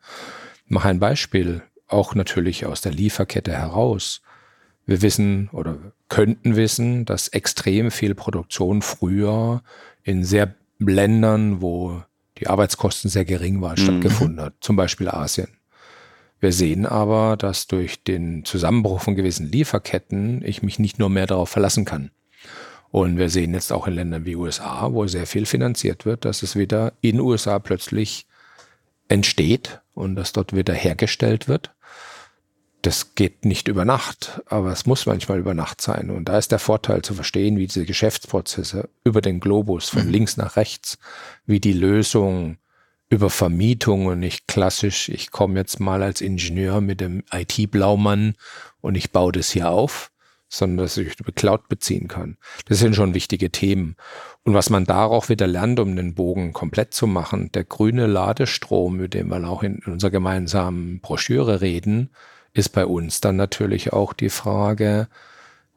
mache 0.67 0.89
ein 0.89 0.99
Beispiel, 0.99 1.63
auch 1.87 2.15
natürlich 2.15 2.65
aus 2.65 2.81
der 2.81 2.91
Lieferkette 2.91 3.53
heraus. 3.53 4.21
Wir 4.87 5.01
wissen 5.01 5.49
oder 5.51 5.77
könnten 6.09 6.55
wissen, 6.55 7.05
dass 7.05 7.27
extrem 7.27 7.91
viel 7.91 8.15
Produktion 8.15 8.81
früher 8.81 9.61
in 10.03 10.23
sehr 10.23 10.55
Ländern, 10.79 11.61
wo 11.61 12.01
die 12.37 12.47
Arbeitskosten 12.47 13.09
sehr 13.09 13.25
gering 13.25 13.61
waren, 13.61 13.79
mhm. 13.79 13.83
stattgefunden 13.83 14.41
hat, 14.41 14.53
zum 14.61 14.75
Beispiel 14.75 15.09
Asien. 15.09 15.49
Wir 16.39 16.53
sehen 16.53 16.85
aber, 16.85 17.35
dass 17.35 17.67
durch 17.67 18.03
den 18.03 18.45
Zusammenbruch 18.45 19.01
von 19.01 19.15
gewissen 19.15 19.51
Lieferketten 19.51 20.43
ich 20.45 20.61
mich 20.61 20.79
nicht 20.79 20.99
nur 20.99 21.09
mehr 21.09 21.25
darauf 21.25 21.49
verlassen 21.49 21.83
kann. 21.83 22.11
Und 22.89 23.17
wir 23.17 23.29
sehen 23.29 23.53
jetzt 23.53 23.73
auch 23.73 23.87
in 23.87 23.95
Ländern 23.95 24.25
wie 24.25 24.35
USA, 24.35 24.93
wo 24.93 25.05
sehr 25.07 25.27
viel 25.27 25.45
finanziert 25.45 26.05
wird, 26.05 26.23
dass 26.23 26.43
es 26.43 26.55
wieder 26.55 26.93
in 27.01 27.19
USA 27.19 27.59
plötzlich 27.59 28.27
entsteht 29.09 29.81
und 29.93 30.15
das 30.15 30.31
dort 30.31 30.55
wieder 30.55 30.73
hergestellt 30.73 31.47
wird. 31.47 31.71
Das 32.87 33.15
geht 33.15 33.43
nicht 33.43 33.67
über 33.67 33.83
Nacht, 33.83 34.41
aber 34.45 34.71
es 34.71 34.85
muss 34.85 35.07
manchmal 35.07 35.39
über 35.39 35.53
Nacht 35.53 35.81
sein. 35.81 36.09
Und 36.09 36.29
da 36.29 36.37
ist 36.37 36.53
der 36.53 36.57
Vorteil 36.57 37.01
zu 37.01 37.13
verstehen, 37.15 37.57
wie 37.57 37.67
diese 37.67 37.83
Geschäftsprozesse 37.83 38.87
über 39.03 39.19
den 39.19 39.41
Globus 39.41 39.89
von 39.89 40.05
mhm. 40.05 40.11
links 40.11 40.37
nach 40.37 40.55
rechts, 40.55 40.97
wie 41.45 41.59
die 41.59 41.73
Lösung 41.73 42.55
über 43.09 43.29
Vermietung 43.29 44.05
und 44.05 44.21
nicht 44.21 44.47
klassisch, 44.47 45.09
ich 45.09 45.31
komme 45.31 45.59
jetzt 45.59 45.81
mal 45.81 46.01
als 46.01 46.21
Ingenieur 46.21 46.79
mit 46.79 47.01
dem 47.01 47.25
IT-Blaumann 47.29 48.35
und 48.79 48.95
ich 48.95 49.11
baue 49.11 49.33
das 49.33 49.51
hier 49.51 49.69
auf, 49.69 50.09
sondern 50.47 50.85
dass 50.85 50.95
ich 50.95 51.19
über 51.19 51.33
Cloud 51.33 51.67
beziehen 51.67 52.07
kann. 52.07 52.37
Das 52.67 52.79
sind 52.79 52.95
schon 52.95 53.13
wichtige 53.13 53.51
Themen. 53.51 53.97
Und 54.43 54.53
was 54.53 54.69
man 54.69 54.85
da 54.85 55.03
auch 55.03 55.27
wieder 55.27 55.45
lernt, 55.45 55.81
um 55.81 55.93
den 55.97 56.15
Bogen 56.15 56.53
komplett 56.53 56.93
zu 56.93 57.05
machen, 57.05 57.51
der 57.51 57.65
grüne 57.65 58.07
Ladestrom, 58.07 58.95
mit 58.95 59.13
dem 59.13 59.27
wir 59.27 59.45
auch 59.45 59.61
in 59.61 59.79
unserer 59.85 60.11
gemeinsamen 60.11 61.01
Broschüre 61.01 61.59
reden, 61.59 62.11
ist 62.57 62.69
bei 62.69 62.85
uns 62.85 63.21
dann 63.21 63.35
natürlich 63.35 63.93
auch 63.93 64.13
die 64.13 64.29
Frage, 64.29 65.07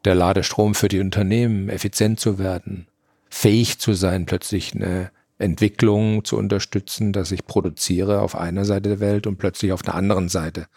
der 0.05 0.15
Ladestrom 0.15 0.75
für 0.75 0.87
die 0.87 0.99
Unternehmen 0.99 1.69
effizient 1.69 2.19
zu 2.19 2.39
werden, 2.39 2.87
fähig 3.29 3.79
zu 3.79 3.93
sein, 3.93 4.25
plötzlich 4.25 4.73
eine 4.73 5.11
Entwicklung 5.37 6.23
zu 6.23 6.37
unterstützen, 6.37 7.13
dass 7.13 7.31
ich 7.31 7.45
produziere 7.45 8.21
auf 8.21 8.35
einer 8.35 8.63
Seite 8.63 8.89
der 8.89 8.99
Welt 8.99 9.27
und 9.27 9.37
plötzlich 9.37 9.71
auf 9.71 9.81
der 9.81 9.95
anderen 9.95 10.29
Seite. 10.29 10.67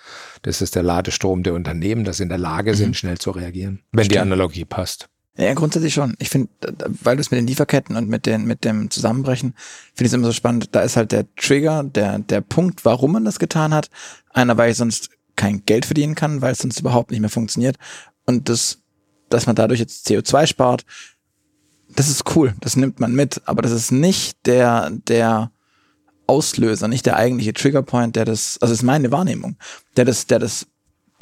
Das 0.42 0.62
ist 0.62 0.74
der 0.74 0.82
Ladestrom 0.82 1.42
der 1.42 1.54
Unternehmen, 1.54 2.04
dass 2.04 2.16
sie 2.16 2.22
in 2.22 2.28
der 2.30 2.38
Lage 2.38 2.74
sind, 2.74 2.88
mhm. 2.88 2.94
schnell 2.94 3.18
zu 3.18 3.30
reagieren, 3.30 3.80
wenn 3.92 4.04
Stimmt. 4.04 4.14
die 4.14 4.20
Analogie 4.20 4.64
passt. 4.64 5.08
Ja, 5.36 5.52
grundsätzlich 5.54 5.92
schon. 5.92 6.14
Ich 6.18 6.30
finde, 6.30 6.48
weil 7.02 7.16
du 7.16 7.20
es 7.20 7.30
mit 7.30 7.38
den 7.38 7.46
Lieferketten 7.48 7.96
und 7.96 8.08
mit 8.08 8.24
den, 8.24 8.44
mit 8.44 8.64
dem 8.64 8.90
Zusammenbrechen, 8.90 9.54
finde 9.92 10.04
ich 10.04 10.06
es 10.06 10.12
immer 10.12 10.28
so 10.28 10.32
spannend. 10.32 10.68
Da 10.72 10.82
ist 10.82 10.96
halt 10.96 11.10
der 11.10 11.26
Trigger, 11.34 11.82
der, 11.82 12.20
der 12.20 12.40
Punkt, 12.40 12.84
warum 12.84 13.12
man 13.12 13.24
das 13.24 13.40
getan 13.40 13.74
hat. 13.74 13.90
Einer, 14.30 14.56
weil 14.56 14.70
ich 14.70 14.76
sonst 14.76 15.10
kein 15.36 15.64
Geld 15.64 15.86
verdienen 15.86 16.14
kann, 16.14 16.40
weil 16.40 16.52
es 16.52 16.58
sonst 16.58 16.80
überhaupt 16.80 17.10
nicht 17.10 17.20
mehr 17.20 17.30
funktioniert. 17.30 17.76
Und 18.26 18.48
das, 18.48 18.78
dass 19.28 19.46
man 19.46 19.56
dadurch 19.56 19.80
jetzt 19.80 20.06
CO2 20.08 20.46
spart, 20.46 20.84
das 21.96 22.08
ist 22.08 22.34
cool, 22.34 22.54
das 22.60 22.76
nimmt 22.76 23.00
man 23.00 23.14
mit, 23.14 23.42
aber 23.44 23.62
das 23.62 23.72
ist 23.72 23.92
nicht 23.92 24.46
der, 24.46 24.90
der 24.90 25.50
Auslöser, 26.26 26.88
nicht 26.88 27.06
der 27.06 27.16
eigentliche 27.16 27.52
Triggerpoint, 27.52 28.16
der 28.16 28.24
das, 28.24 28.58
also 28.60 28.72
ist 28.72 28.82
meine 28.82 29.12
Wahrnehmung, 29.12 29.56
der 29.96 30.04
das, 30.04 30.26
der 30.26 30.38
das 30.38 30.66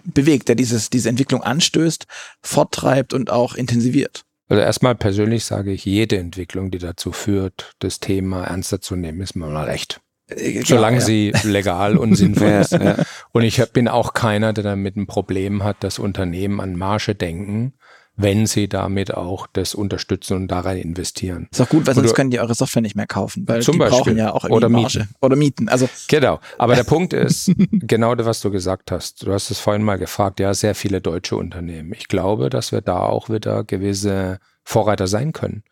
bewegt, 0.05 0.49
der 0.49 0.55
dieses, 0.55 0.91
diese 0.91 1.09
Entwicklung 1.09 1.43
anstößt, 1.43 2.07
forttreibt 2.41 3.13
und 3.13 3.31
auch 3.31 3.55
intensiviert. 3.55 4.25
Also 4.49 4.63
erstmal 4.63 4.95
persönlich 4.95 5.45
sage 5.45 5.73
ich, 5.73 5.85
jede 5.85 6.19
Entwicklung, 6.19 6.71
die 6.71 6.79
dazu 6.79 7.13
führt, 7.13 7.75
das 7.79 8.01
Thema 8.01 8.45
ernster 8.45 8.81
zu 8.81 8.97
nehmen, 8.97 9.21
ist 9.21 9.35
mir 9.35 9.47
mal 9.47 9.65
recht. 9.65 10.01
Äh, 10.29 10.63
Solange 10.65 10.99
ja. 10.99 11.03
sie 11.03 11.33
legal 11.45 11.97
und 11.97 12.15
sinnvoll 12.15 12.49
ja, 12.51 12.61
ist. 12.61 12.73
Ja. 12.73 12.97
Und 13.33 13.43
ich 13.43 13.63
bin 13.73 13.89
auch 13.89 14.15
keiner, 14.15 14.53
der 14.53 14.65
damit 14.65 14.97
ein 14.97 15.07
Problem 15.07 15.63
hat, 15.65 15.83
dass 15.85 15.99
Unternehmen 15.99 16.61
an 16.61 16.77
Marge 16.77 17.15
denken 17.15 17.75
wenn 18.17 18.47
sie 18.47 18.69
damit 18.69 19.15
auch 19.15 19.47
das 19.47 19.75
unterstützen 19.75 20.37
und 20.37 20.49
daran 20.49 20.77
investieren. 20.77 21.49
Ist 21.51 21.61
auch 21.61 21.69
gut, 21.69 21.87
weil 21.87 21.95
sonst 21.95 22.15
können 22.15 22.31
die 22.31 22.41
eure 22.41 22.55
Software 22.55 22.83
nicht 22.83 22.95
mehr 22.95 23.07
kaufen, 23.07 23.49
weil 23.49 23.63
zum 23.63 23.75
die 23.75 23.79
Beispiel. 23.79 23.99
brauchen 23.99 24.17
ja 24.19 24.33
auch 24.33 24.45
oder 24.45 24.69
Marge. 24.69 25.01
Mieten. 25.01 25.15
Oder 25.21 25.37
Mieten. 25.37 25.69
Also 25.69 25.89
genau. 26.09 26.39
Aber 26.59 26.75
der 26.75 26.85
Punkt 26.85 27.15
ist, 27.15 27.51
genau 27.71 28.15
das, 28.15 28.27
was 28.27 28.41
du 28.41 28.51
gesagt 28.51 28.91
hast. 28.91 29.27
Du 29.27 29.33
hast 29.33 29.51
es 29.51 29.59
vorhin 29.59 29.83
mal 29.83 29.99
gefragt, 29.99 30.41
ja, 30.41 30.53
sehr 30.53 30.75
viele 30.75 31.01
deutsche 31.01 31.37
Unternehmen. 31.37 31.93
Ich 31.95 32.09
glaube, 32.09 32.51
dass 32.51 32.73
wir 32.73 32.83
da 32.83 33.01
auch 33.01 33.31
wieder 33.31 33.65
gewisse 33.65 34.39
Vorreiter 34.63 35.07
sein 35.07 35.33
können. 35.33 35.65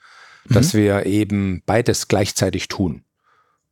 Dass 0.48 0.72
mhm. 0.72 0.78
wir 0.78 1.07
eben 1.07 1.62
beides 1.66 2.09
gleichzeitig 2.09 2.68
tun. 2.68 3.05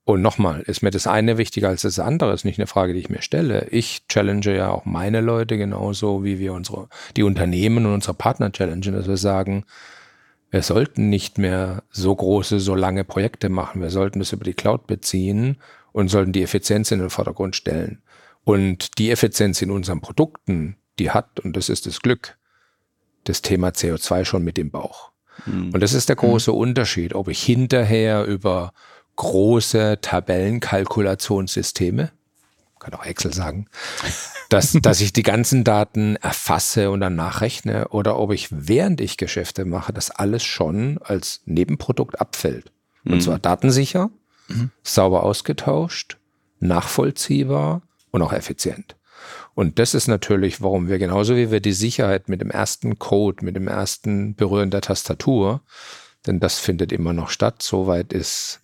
Und 0.08 0.22
nochmal, 0.22 0.62
ist 0.62 0.80
mir 0.80 0.90
das 0.90 1.06
eine 1.06 1.36
wichtiger 1.36 1.68
als 1.68 1.82
das 1.82 1.98
andere? 1.98 2.32
Ist 2.32 2.46
nicht 2.46 2.58
eine 2.58 2.66
Frage, 2.66 2.94
die 2.94 3.00
ich 3.00 3.10
mir 3.10 3.20
stelle. 3.20 3.66
Ich 3.70 4.06
challenge 4.08 4.56
ja 4.56 4.70
auch 4.70 4.86
meine 4.86 5.20
Leute 5.20 5.58
genauso, 5.58 6.24
wie 6.24 6.38
wir 6.38 6.54
unsere, 6.54 6.88
die 7.14 7.22
Unternehmen 7.22 7.84
und 7.84 7.92
unsere 7.92 8.14
Partner 8.14 8.50
challengen, 8.50 8.94
dass 8.94 9.06
wir 9.06 9.18
sagen, 9.18 9.66
wir 10.50 10.62
sollten 10.62 11.10
nicht 11.10 11.36
mehr 11.36 11.82
so 11.90 12.16
große, 12.16 12.58
so 12.58 12.74
lange 12.74 13.04
Projekte 13.04 13.50
machen. 13.50 13.82
Wir 13.82 13.90
sollten 13.90 14.20
das 14.20 14.32
über 14.32 14.44
die 14.44 14.54
Cloud 14.54 14.86
beziehen 14.86 15.58
und 15.92 16.08
sollten 16.08 16.32
die 16.32 16.42
Effizienz 16.42 16.90
in 16.90 17.00
den 17.00 17.10
Vordergrund 17.10 17.54
stellen. 17.54 18.00
Und 18.44 18.96
die 18.96 19.10
Effizienz 19.10 19.60
in 19.60 19.70
unseren 19.70 20.00
Produkten, 20.00 20.78
die 20.98 21.10
hat, 21.10 21.38
und 21.40 21.54
das 21.54 21.68
ist 21.68 21.84
das 21.84 22.00
Glück, 22.00 22.38
das 23.24 23.42
Thema 23.42 23.68
CO2 23.68 24.24
schon 24.24 24.42
mit 24.42 24.58
im 24.58 24.70
Bauch. 24.70 25.12
Mhm. 25.44 25.72
Und 25.74 25.80
das 25.80 25.92
ist 25.92 26.08
der 26.08 26.16
große 26.16 26.50
mhm. 26.50 26.56
Unterschied, 26.56 27.14
ob 27.14 27.28
ich 27.28 27.42
hinterher 27.42 28.24
über 28.24 28.72
große 29.18 29.98
Tabellenkalkulationssysteme, 30.00 32.10
kann 32.78 32.94
auch 32.94 33.04
Excel 33.04 33.34
sagen, 33.34 33.66
dass, 34.48 34.72
dass 34.82 35.00
ich 35.00 35.12
die 35.12 35.24
ganzen 35.24 35.64
Daten 35.64 36.14
erfasse 36.16 36.92
und 36.92 37.00
dann 37.00 37.16
nachrechne 37.16 37.88
oder 37.88 38.16
ob 38.18 38.32
ich, 38.32 38.48
während 38.50 39.00
ich 39.00 39.16
Geschäfte 39.16 39.64
mache, 39.64 39.92
das 39.92 40.12
alles 40.12 40.44
schon 40.44 41.00
als 41.02 41.40
Nebenprodukt 41.44 42.20
abfällt. 42.20 42.70
Und 43.04 43.16
mhm. 43.16 43.20
zwar 43.20 43.40
datensicher, 43.40 44.10
mhm. 44.46 44.70
sauber 44.84 45.24
ausgetauscht, 45.24 46.18
nachvollziehbar 46.60 47.82
und 48.12 48.22
auch 48.22 48.32
effizient. 48.32 48.94
Und 49.54 49.80
das 49.80 49.94
ist 49.94 50.06
natürlich, 50.06 50.62
warum 50.62 50.88
wir 50.88 51.00
genauso 51.00 51.34
wie 51.34 51.50
wir 51.50 51.58
die 51.58 51.72
Sicherheit 51.72 52.28
mit 52.28 52.40
dem 52.40 52.52
ersten 52.52 53.00
Code, 53.00 53.44
mit 53.44 53.56
dem 53.56 53.66
ersten 53.66 54.36
Berühren 54.36 54.70
der 54.70 54.82
Tastatur, 54.82 55.62
denn 56.28 56.38
das 56.38 56.60
findet 56.60 56.92
immer 56.92 57.12
noch 57.12 57.30
statt, 57.30 57.62
soweit 57.62 58.12
ist 58.12 58.60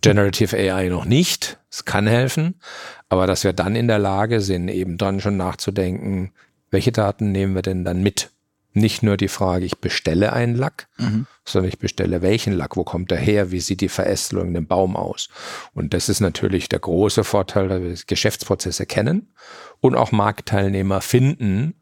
Generative 0.00 0.56
AI 0.56 0.88
noch 0.88 1.04
nicht. 1.04 1.58
Es 1.70 1.84
kann 1.84 2.06
helfen, 2.06 2.60
aber 3.08 3.26
dass 3.26 3.44
wir 3.44 3.52
dann 3.52 3.76
in 3.76 3.88
der 3.88 3.98
Lage 3.98 4.40
sind, 4.40 4.68
eben 4.68 4.98
dann 4.98 5.20
schon 5.20 5.36
nachzudenken, 5.36 6.32
welche 6.70 6.92
Daten 6.92 7.32
nehmen 7.32 7.54
wir 7.54 7.62
denn 7.62 7.84
dann 7.84 8.02
mit? 8.02 8.30
Nicht 8.72 9.02
nur 9.02 9.16
die 9.16 9.28
Frage, 9.28 9.64
ich 9.64 9.78
bestelle 9.78 10.34
einen 10.34 10.54
Lack, 10.54 10.88
mhm. 10.98 11.26
sondern 11.46 11.70
ich 11.70 11.78
bestelle 11.78 12.20
welchen 12.20 12.52
Lack, 12.52 12.76
wo 12.76 12.84
kommt 12.84 13.10
er 13.10 13.18
her, 13.18 13.50
wie 13.50 13.60
sieht 13.60 13.80
die 13.80 13.88
Verästelung 13.88 14.48
in 14.48 14.54
dem 14.54 14.66
Baum 14.66 14.96
aus? 14.96 15.30
Und 15.72 15.94
das 15.94 16.10
ist 16.10 16.20
natürlich 16.20 16.68
der 16.68 16.80
große 16.80 17.24
Vorteil, 17.24 17.68
dass 17.68 17.80
wir 17.80 17.94
Geschäftsprozesse 18.06 18.84
kennen 18.84 19.32
und 19.80 19.94
auch 19.94 20.12
Marktteilnehmer 20.12 21.00
finden 21.00 21.74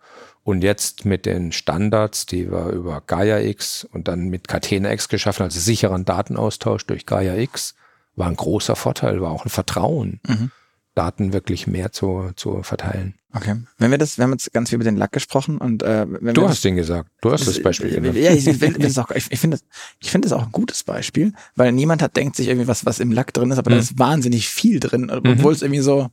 und 0.45 0.63
jetzt 0.63 1.05
mit 1.05 1.27
den 1.27 1.51
Standards, 1.51 2.27
die 2.27 2.53
wir 2.53 2.69
über 2.69 3.03
Gaia 3.05 3.41
X 3.41 3.85
und 3.85 4.07
dann 4.07 4.29
mit 4.29 4.47
Catena 4.47 4.93
X 4.93 5.09
geschaffen, 5.09 5.43
also 5.43 5.59
sicheren 5.59 6.05
Datenaustausch 6.05 6.87
durch 6.87 7.07
Gaia 7.07 7.35
X, 7.35 7.75
war 8.17 8.29
ein 8.29 8.37
großer 8.37 8.77
Vorteil, 8.77 9.21
war 9.21 9.31
auch 9.31 9.45
ein 9.45 9.51
Vertrauen, 9.51 10.21
mhm. 10.27 10.51
Daten 10.95 11.33
wirklich 11.33 11.67
mehr 11.67 11.91
zu, 11.91 12.31
zu 12.37 12.63
verteilen. 12.63 13.15
Okay. 13.33 13.57
Wenn 13.79 13.91
wir 13.91 13.99
das, 13.99 14.17
wir 14.17 14.23
haben 14.23 14.31
jetzt 14.31 14.53
ganz 14.53 14.69
viel 14.69 14.77
über 14.77 14.85
den 14.85 14.97
Lack 14.97 15.11
gesprochen 15.11 15.59
und 15.59 15.83
äh, 15.83 16.07
wenn 16.09 16.35
du 16.35 16.43
wir 16.43 16.49
hast 16.49 16.65
den 16.65 16.77
gesagt, 16.77 17.11
du 17.21 17.33
hast 17.33 17.47
das, 17.49 17.55
das 17.55 17.63
Beispiel 17.65 17.91
genannt. 17.91 18.17
Ja, 18.17 18.31
ich, 18.31 18.47
will, 18.61 18.75
das 18.75 18.97
auch, 18.99 19.11
ich, 19.11 19.27
ich 19.31 19.41
finde 19.41 19.57
das, 19.57 19.67
ich 20.01 20.13
finde 20.13 20.29
das 20.29 20.39
auch 20.39 20.45
ein 20.45 20.53
gutes 20.53 20.85
Beispiel, 20.85 21.33
weil 21.57 21.73
niemand 21.73 22.01
hat 22.01 22.17
denkt 22.17 22.37
sich 22.37 22.47
irgendwie 22.47 22.69
was, 22.69 22.87
was 22.87 23.01
im 23.01 23.11
Lack 23.11 23.35
drin 23.35 23.51
ist, 23.51 23.59
aber 23.59 23.71
mhm. 23.71 23.75
da 23.75 23.81
ist 23.81 23.99
wahnsinnig 23.99 24.49
viel 24.49 24.79
drin, 24.79 25.11
obwohl 25.11 25.35
mhm. 25.35 25.49
es 25.49 25.63
irgendwie 25.63 25.81
so 25.81 26.11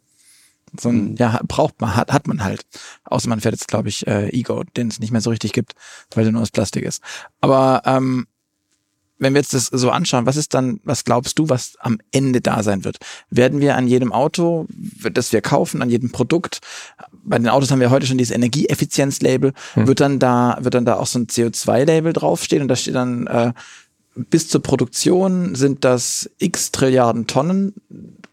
so 0.80 0.89
ein, 0.89 1.16
ja, 1.18 1.41
braucht 1.47 1.82
man, 1.82 1.95
hat, 1.95 2.14
hat 2.14 2.28
man 2.28 2.43
halt. 2.43 2.62
Außer 3.04 3.28
man 3.28 3.41
fährt 3.41 3.54
jetzt, 3.54 3.68
glaube 3.68 3.89
ich, 3.89 4.08
äh, 4.08 4.30
Ego, 4.30 4.64
den 4.64 4.88
es 4.88 4.99
nicht 4.99 5.12
mehr 5.12 5.22
so 5.22 5.30
richtig 5.30 5.52
gibt, 5.52 5.74
weil 6.16 6.24
der 6.24 6.32
nur 6.32 6.41
aus 6.41 6.52
Plastik 6.52 6.86
ist. 6.86 7.02
Aber 7.41 7.82
ähm, 7.86 8.28
wenn 9.22 9.36
wir 9.36 9.41
jetzt 9.41 9.53
das 9.53 9.67
so 9.67 9.91
anschauen, 9.91 10.26
was 10.26 10.36
ist 10.36 10.53
dann, 10.55 10.80
was 10.84 11.05
glaubst 11.05 11.38
du, 11.38 11.47
was 11.47 11.76
am 11.80 11.99
Ende 12.11 12.41
da 12.41 12.63
sein 12.63 12.84
wird? 12.84 12.97
Werden 13.30 13.61
wir 13.61 13.78
an 13.78 13.88
jedem 13.88 14.11
Auto, 14.11 14.65
das 15.13 15.32
wir 15.32 15.41
kaufen, 15.41 15.82
an 15.84 15.91
jedem 15.91 16.11
Produkt, 16.11 16.59
bei 17.24 17.38
den 17.38 17.47
Autos 17.47 17.69
haben 17.69 17.80
wir 17.80 17.91
heute 17.91 18.07
schon 18.07 18.17
dieses 18.17 18.36
Energieeffizienz-Label, 18.36 19.53
hm. 19.76 19.88
wird 19.88 19.99
dann 19.99 20.17
da, 20.17 20.57
wird 20.61 20.74
dann 20.74 20.86
da 20.86 20.95
auch 20.95 21.05
so 21.05 21.19
ein 21.19 21.28
CO2-Label 21.28 22.13
draufstehen 22.13 22.63
und 22.63 22.67
da 22.67 22.76
steht 22.76 22.95
dann, 22.95 23.28
äh, 23.28 23.53
bis 24.15 24.47
zur 24.47 24.63
Produktion 24.63 25.53
sind 25.53 25.86
das 25.86 26.30
x 26.39 26.72
Trilliarden 26.72 27.28
Tonnen 27.28 27.76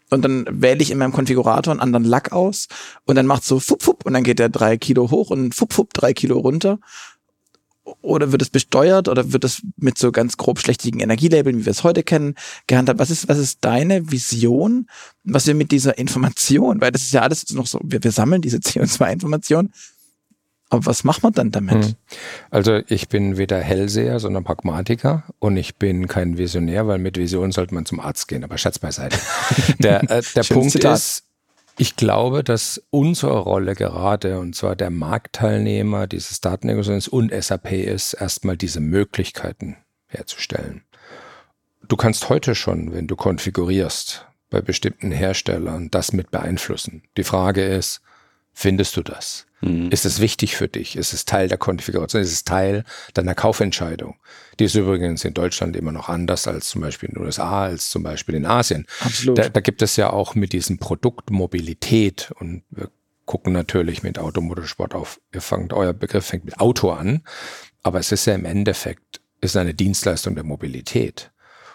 und 0.09 0.25
dann 0.25 0.45
wähle 0.49 0.81
ich 0.81 0.89
in 0.89 0.97
meinem 0.97 1.13
Konfigurator 1.13 1.71
einen 1.71 1.81
anderen 1.81 2.03
Lack 2.03 2.31
aus 2.31 2.67
und 3.05 3.15
dann 3.15 3.27
macht 3.27 3.43
so 3.43 3.59
fupp, 3.59 3.83
fupp 3.83 4.05
und 4.05 4.13
dann 4.13 4.23
geht 4.23 4.39
der 4.39 4.49
drei 4.49 4.77
Kilo 4.77 5.11
hoch 5.11 5.29
und 5.29 5.53
fupp, 5.53 5.71
fupp 5.71 5.93
drei 5.93 6.13
Kilo 6.13 6.39
runter 6.39 6.79
oder 8.01 8.31
wird 8.31 8.41
es 8.41 8.49
besteuert 8.49 9.07
oder 9.07 9.31
wird 9.33 9.43
es 9.43 9.61
mit 9.77 9.97
so 9.97 10.11
ganz 10.11 10.37
grob 10.37 10.59
schlechtigen 10.59 10.99
Energielabeln, 10.99 11.59
wie 11.59 11.65
wir 11.65 11.71
es 11.71 11.83
heute 11.83 12.03
kennen, 12.03 12.35
gehandhabt? 12.67 12.99
Was 12.99 13.09
ist, 13.09 13.27
was 13.27 13.37
ist 13.37 13.63
deine 13.65 14.11
Vision, 14.11 14.87
was 15.23 15.47
wir 15.47 15.55
mit 15.55 15.71
dieser 15.71 15.97
Information, 15.97 16.81
weil 16.81 16.91
das 16.91 17.03
ist 17.03 17.13
ja 17.13 17.21
alles 17.21 17.49
noch 17.53 17.67
so, 17.67 17.79
wir, 17.83 18.03
wir 18.03 18.11
sammeln 18.11 18.41
diese 18.41 18.57
CO2-Information, 18.59 19.71
aber 20.69 20.85
was 20.85 21.03
macht 21.03 21.23
man 21.23 21.33
dann 21.33 21.51
damit? 21.51 21.83
Hm. 21.83 21.95
Also 22.51 22.79
ich 22.87 23.09
bin 23.09 23.37
weder 23.37 23.59
Hellseher, 23.59 24.19
sondern 24.19 24.43
Pragmatiker 24.43 25.23
und 25.39 25.57
ich 25.57 25.77
bin 25.77 26.07
kein 26.07 26.37
Visionär, 26.37 26.87
weil 26.87 26.99
mit 26.99 27.17
Vision 27.17 27.51
sollte 27.51 27.73
man 27.73 27.85
zum 27.85 27.99
Arzt 27.99 28.27
gehen, 28.27 28.43
aber 28.43 28.57
Schatz 28.57 28.77
beiseite. 28.77 29.17
Der, 29.79 30.03
äh, 30.09 30.21
der 30.35 30.43
Punkt 30.43 30.71
Zitat. 30.71 30.97
ist, 30.97 31.23
ich 31.79 31.95
glaube, 31.95 32.43
dass 32.43 32.83
unsere 32.89 33.39
Rolle 33.39 33.73
gerade, 33.73 34.37
und 34.37 34.53
zwar 34.53 34.75
der 34.75 34.89
Marktteilnehmer 34.89 36.07
dieses 36.07 36.41
Datenökosystems 36.41 37.07
und 37.07 37.31
SAP 37.31 37.71
ist, 37.71 38.15
erstmal 38.15 38.57
diese 38.57 38.81
Möglichkeiten 38.81 39.77
herzustellen. 40.07 40.83
Du 41.87 41.95
kannst 41.95 42.27
heute 42.27 42.53
schon, 42.53 42.91
wenn 42.91 43.07
du 43.07 43.15
konfigurierst, 43.15 44.27
bei 44.49 44.59
bestimmten 44.59 45.11
Herstellern 45.11 45.89
das 45.89 46.11
mit 46.11 46.31
beeinflussen. 46.31 47.03
Die 47.15 47.23
Frage 47.23 47.63
ist, 47.63 48.01
findest 48.51 48.97
du 48.97 49.01
das? 49.01 49.47
Mhm. 49.61 49.89
Ist 49.91 50.05
es 50.05 50.19
wichtig 50.19 50.55
für 50.55 50.67
dich? 50.67 50.95
Ist 50.95 51.13
es 51.13 51.25
Teil 51.25 51.47
der 51.47 51.57
Konfiguration? 51.57 52.21
Ist 52.21 52.31
es 52.31 52.43
Teil 52.43 52.83
deiner 53.13 53.35
Kaufentscheidung? 53.35 54.15
Die 54.59 54.65
ist 54.65 54.75
übrigens 54.75 55.25
in 55.25 55.33
Deutschland 55.33 55.75
immer 55.75 55.91
noch 55.91 56.09
anders 56.09 56.47
als 56.47 56.69
zum 56.69 56.81
Beispiel 56.81 57.09
in 57.09 57.15
den 57.15 57.23
USA, 57.23 57.63
als 57.63 57.89
zum 57.89 58.03
Beispiel 58.03 58.35
in 58.35 58.45
Asien. 58.45 58.85
Absolut. 59.01 59.37
Da, 59.37 59.49
da 59.49 59.59
gibt 59.59 59.81
es 59.81 59.95
ja 59.95 60.09
auch 60.09 60.35
mit 60.35 60.53
diesem 60.53 60.77
Produkt 60.77 61.29
Mobilität 61.29 62.31
und 62.39 62.63
wir 62.69 62.89
gucken 63.25 63.53
natürlich 63.53 64.01
mit 64.01 64.17
Automotorsport 64.17 64.95
auf, 64.95 65.21
ihr 65.33 65.41
fangt, 65.41 65.73
euer 65.73 65.93
Begriff 65.93 66.25
fängt 66.25 66.45
mit 66.45 66.59
Auto 66.59 66.89
an, 66.89 67.21
aber 67.83 67.99
es 67.99 68.11
ist 68.11 68.25
ja 68.25 68.33
im 68.33 68.43
Endeffekt, 68.43 69.21
ist 69.39 69.55
eine 69.55 69.75
Dienstleistung 69.75 70.35
der 70.35 70.43
Mobilität. 70.43 71.31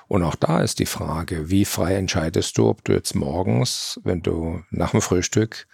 Und 0.09 0.23
auch 0.23 0.35
da 0.35 0.61
ist 0.61 0.81
die 0.81 0.87
Frage, 0.87 1.51
wie 1.51 1.65
frei 1.65 1.95
entscheidest 1.95 2.59
du, 2.59 2.69
ob 2.69 2.85
du 2.85 2.93
jetzt 2.93 3.15
morgens, 3.15 4.01
wenn 4.05 4.21
du 4.21 4.63
nach 4.71 4.91
dem 4.91 5.01
Frühstück 5.01 5.67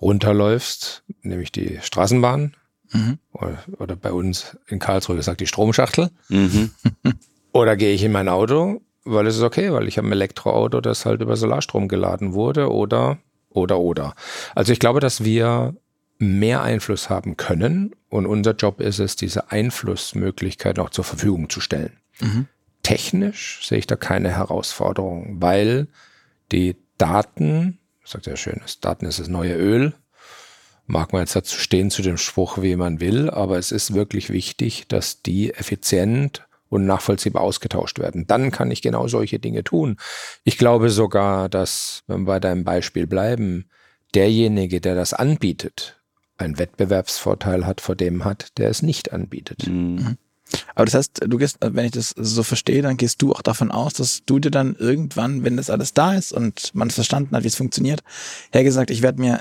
runterläufst, 0.00 1.02
nämlich 1.22 1.52
die 1.52 1.78
Straßenbahn 1.82 2.54
mhm. 2.92 3.18
oder, 3.32 3.58
oder, 3.78 3.96
bei 3.96 4.12
uns 4.12 4.56
in 4.68 4.78
Karlsruhe 4.78 5.16
gesagt 5.16 5.40
die 5.40 5.46
Stromschachtel. 5.46 6.10
Mhm. 6.28 6.70
oder 7.52 7.76
gehe 7.76 7.94
ich 7.94 8.04
in 8.04 8.12
mein 8.12 8.28
Auto, 8.28 8.80
weil 9.04 9.26
es 9.26 9.36
ist 9.36 9.42
okay, 9.42 9.72
weil 9.72 9.88
ich 9.88 9.98
habe 9.98 10.08
ein 10.08 10.12
Elektroauto, 10.12 10.80
das 10.80 11.06
halt 11.06 11.20
über 11.20 11.36
Solarstrom 11.36 11.88
geladen 11.88 12.34
wurde 12.34 12.70
oder 12.70 13.18
oder 13.50 13.78
oder. 13.78 14.14
Also 14.54 14.72
ich 14.72 14.78
glaube, 14.78 15.00
dass 15.00 15.24
wir 15.24 15.74
mehr 16.18 16.62
Einfluss 16.62 17.08
haben 17.10 17.36
können 17.36 17.94
und 18.08 18.26
unser 18.26 18.52
Job 18.52 18.80
ist 18.80 18.98
es, 18.98 19.16
diese 19.16 19.50
Einflussmöglichkeit 19.50 20.78
auch 20.78 20.90
zur 20.90 21.04
Verfügung 21.04 21.48
zu 21.48 21.60
stellen. 21.60 21.92
Mhm. 22.20 22.46
Technisch 22.82 23.66
sehe 23.66 23.78
ich 23.78 23.86
da 23.86 23.96
keine 23.96 24.30
Herausforderung, 24.30 25.36
weil 25.40 25.88
die 26.52 26.76
Daten 26.96 27.78
sagt 28.08 28.26
er 28.26 28.36
schön, 28.36 28.60
Daten 28.80 29.06
ist 29.06 29.18
das 29.18 29.28
neue 29.28 29.54
Öl. 29.54 29.92
Mag 30.86 31.12
man 31.12 31.20
jetzt 31.20 31.36
dazu 31.36 31.58
stehen 31.58 31.90
zu 31.90 32.00
dem 32.00 32.16
Spruch, 32.16 32.62
wie 32.62 32.74
man 32.74 33.00
will, 33.00 33.28
aber 33.28 33.58
es 33.58 33.72
ist 33.72 33.92
wirklich 33.92 34.30
wichtig, 34.30 34.88
dass 34.88 35.20
die 35.20 35.52
effizient 35.52 36.46
und 36.70 36.86
nachvollziehbar 36.86 37.42
ausgetauscht 37.42 37.98
werden. 37.98 38.26
Dann 38.26 38.50
kann 38.50 38.70
ich 38.70 38.82
genau 38.82 39.06
solche 39.08 39.38
Dinge 39.38 39.64
tun. 39.64 39.98
Ich 40.44 40.56
glaube 40.56 40.90
sogar, 40.90 41.48
dass, 41.48 42.04
wenn 42.06 42.22
wir 42.22 42.26
bei 42.26 42.40
deinem 42.40 42.64
Beispiel 42.64 43.06
bleiben, 43.06 43.68
derjenige, 44.14 44.80
der 44.80 44.94
das 44.94 45.12
anbietet, 45.12 46.00
einen 46.38 46.58
Wettbewerbsvorteil 46.58 47.66
hat 47.66 47.80
vor 47.80 47.96
dem 47.96 48.24
hat, 48.24 48.56
der 48.58 48.70
es 48.70 48.82
nicht 48.82 49.12
anbietet. 49.12 49.66
Mhm. 49.66 50.16
Aber 50.74 50.84
das 50.84 50.94
heißt, 50.94 51.20
du 51.26 51.38
gehst, 51.38 51.58
wenn 51.60 51.84
ich 51.84 51.92
das 51.92 52.14
so 52.16 52.42
verstehe, 52.42 52.82
dann 52.82 52.96
gehst 52.96 53.20
du 53.22 53.32
auch 53.32 53.42
davon 53.42 53.70
aus, 53.70 53.94
dass 53.94 54.24
du 54.24 54.38
dir 54.38 54.50
dann 54.50 54.76
irgendwann, 54.76 55.44
wenn 55.44 55.56
das 55.56 55.70
alles 55.70 55.94
da 55.94 56.14
ist 56.14 56.32
und 56.32 56.74
man 56.74 56.88
es 56.88 56.94
verstanden 56.94 57.36
hat, 57.36 57.44
wie 57.44 57.48
es 57.48 57.56
funktioniert, 57.56 58.02
hergesagt, 58.52 58.90
ich 58.90 59.02
werde 59.02 59.20
mir 59.20 59.40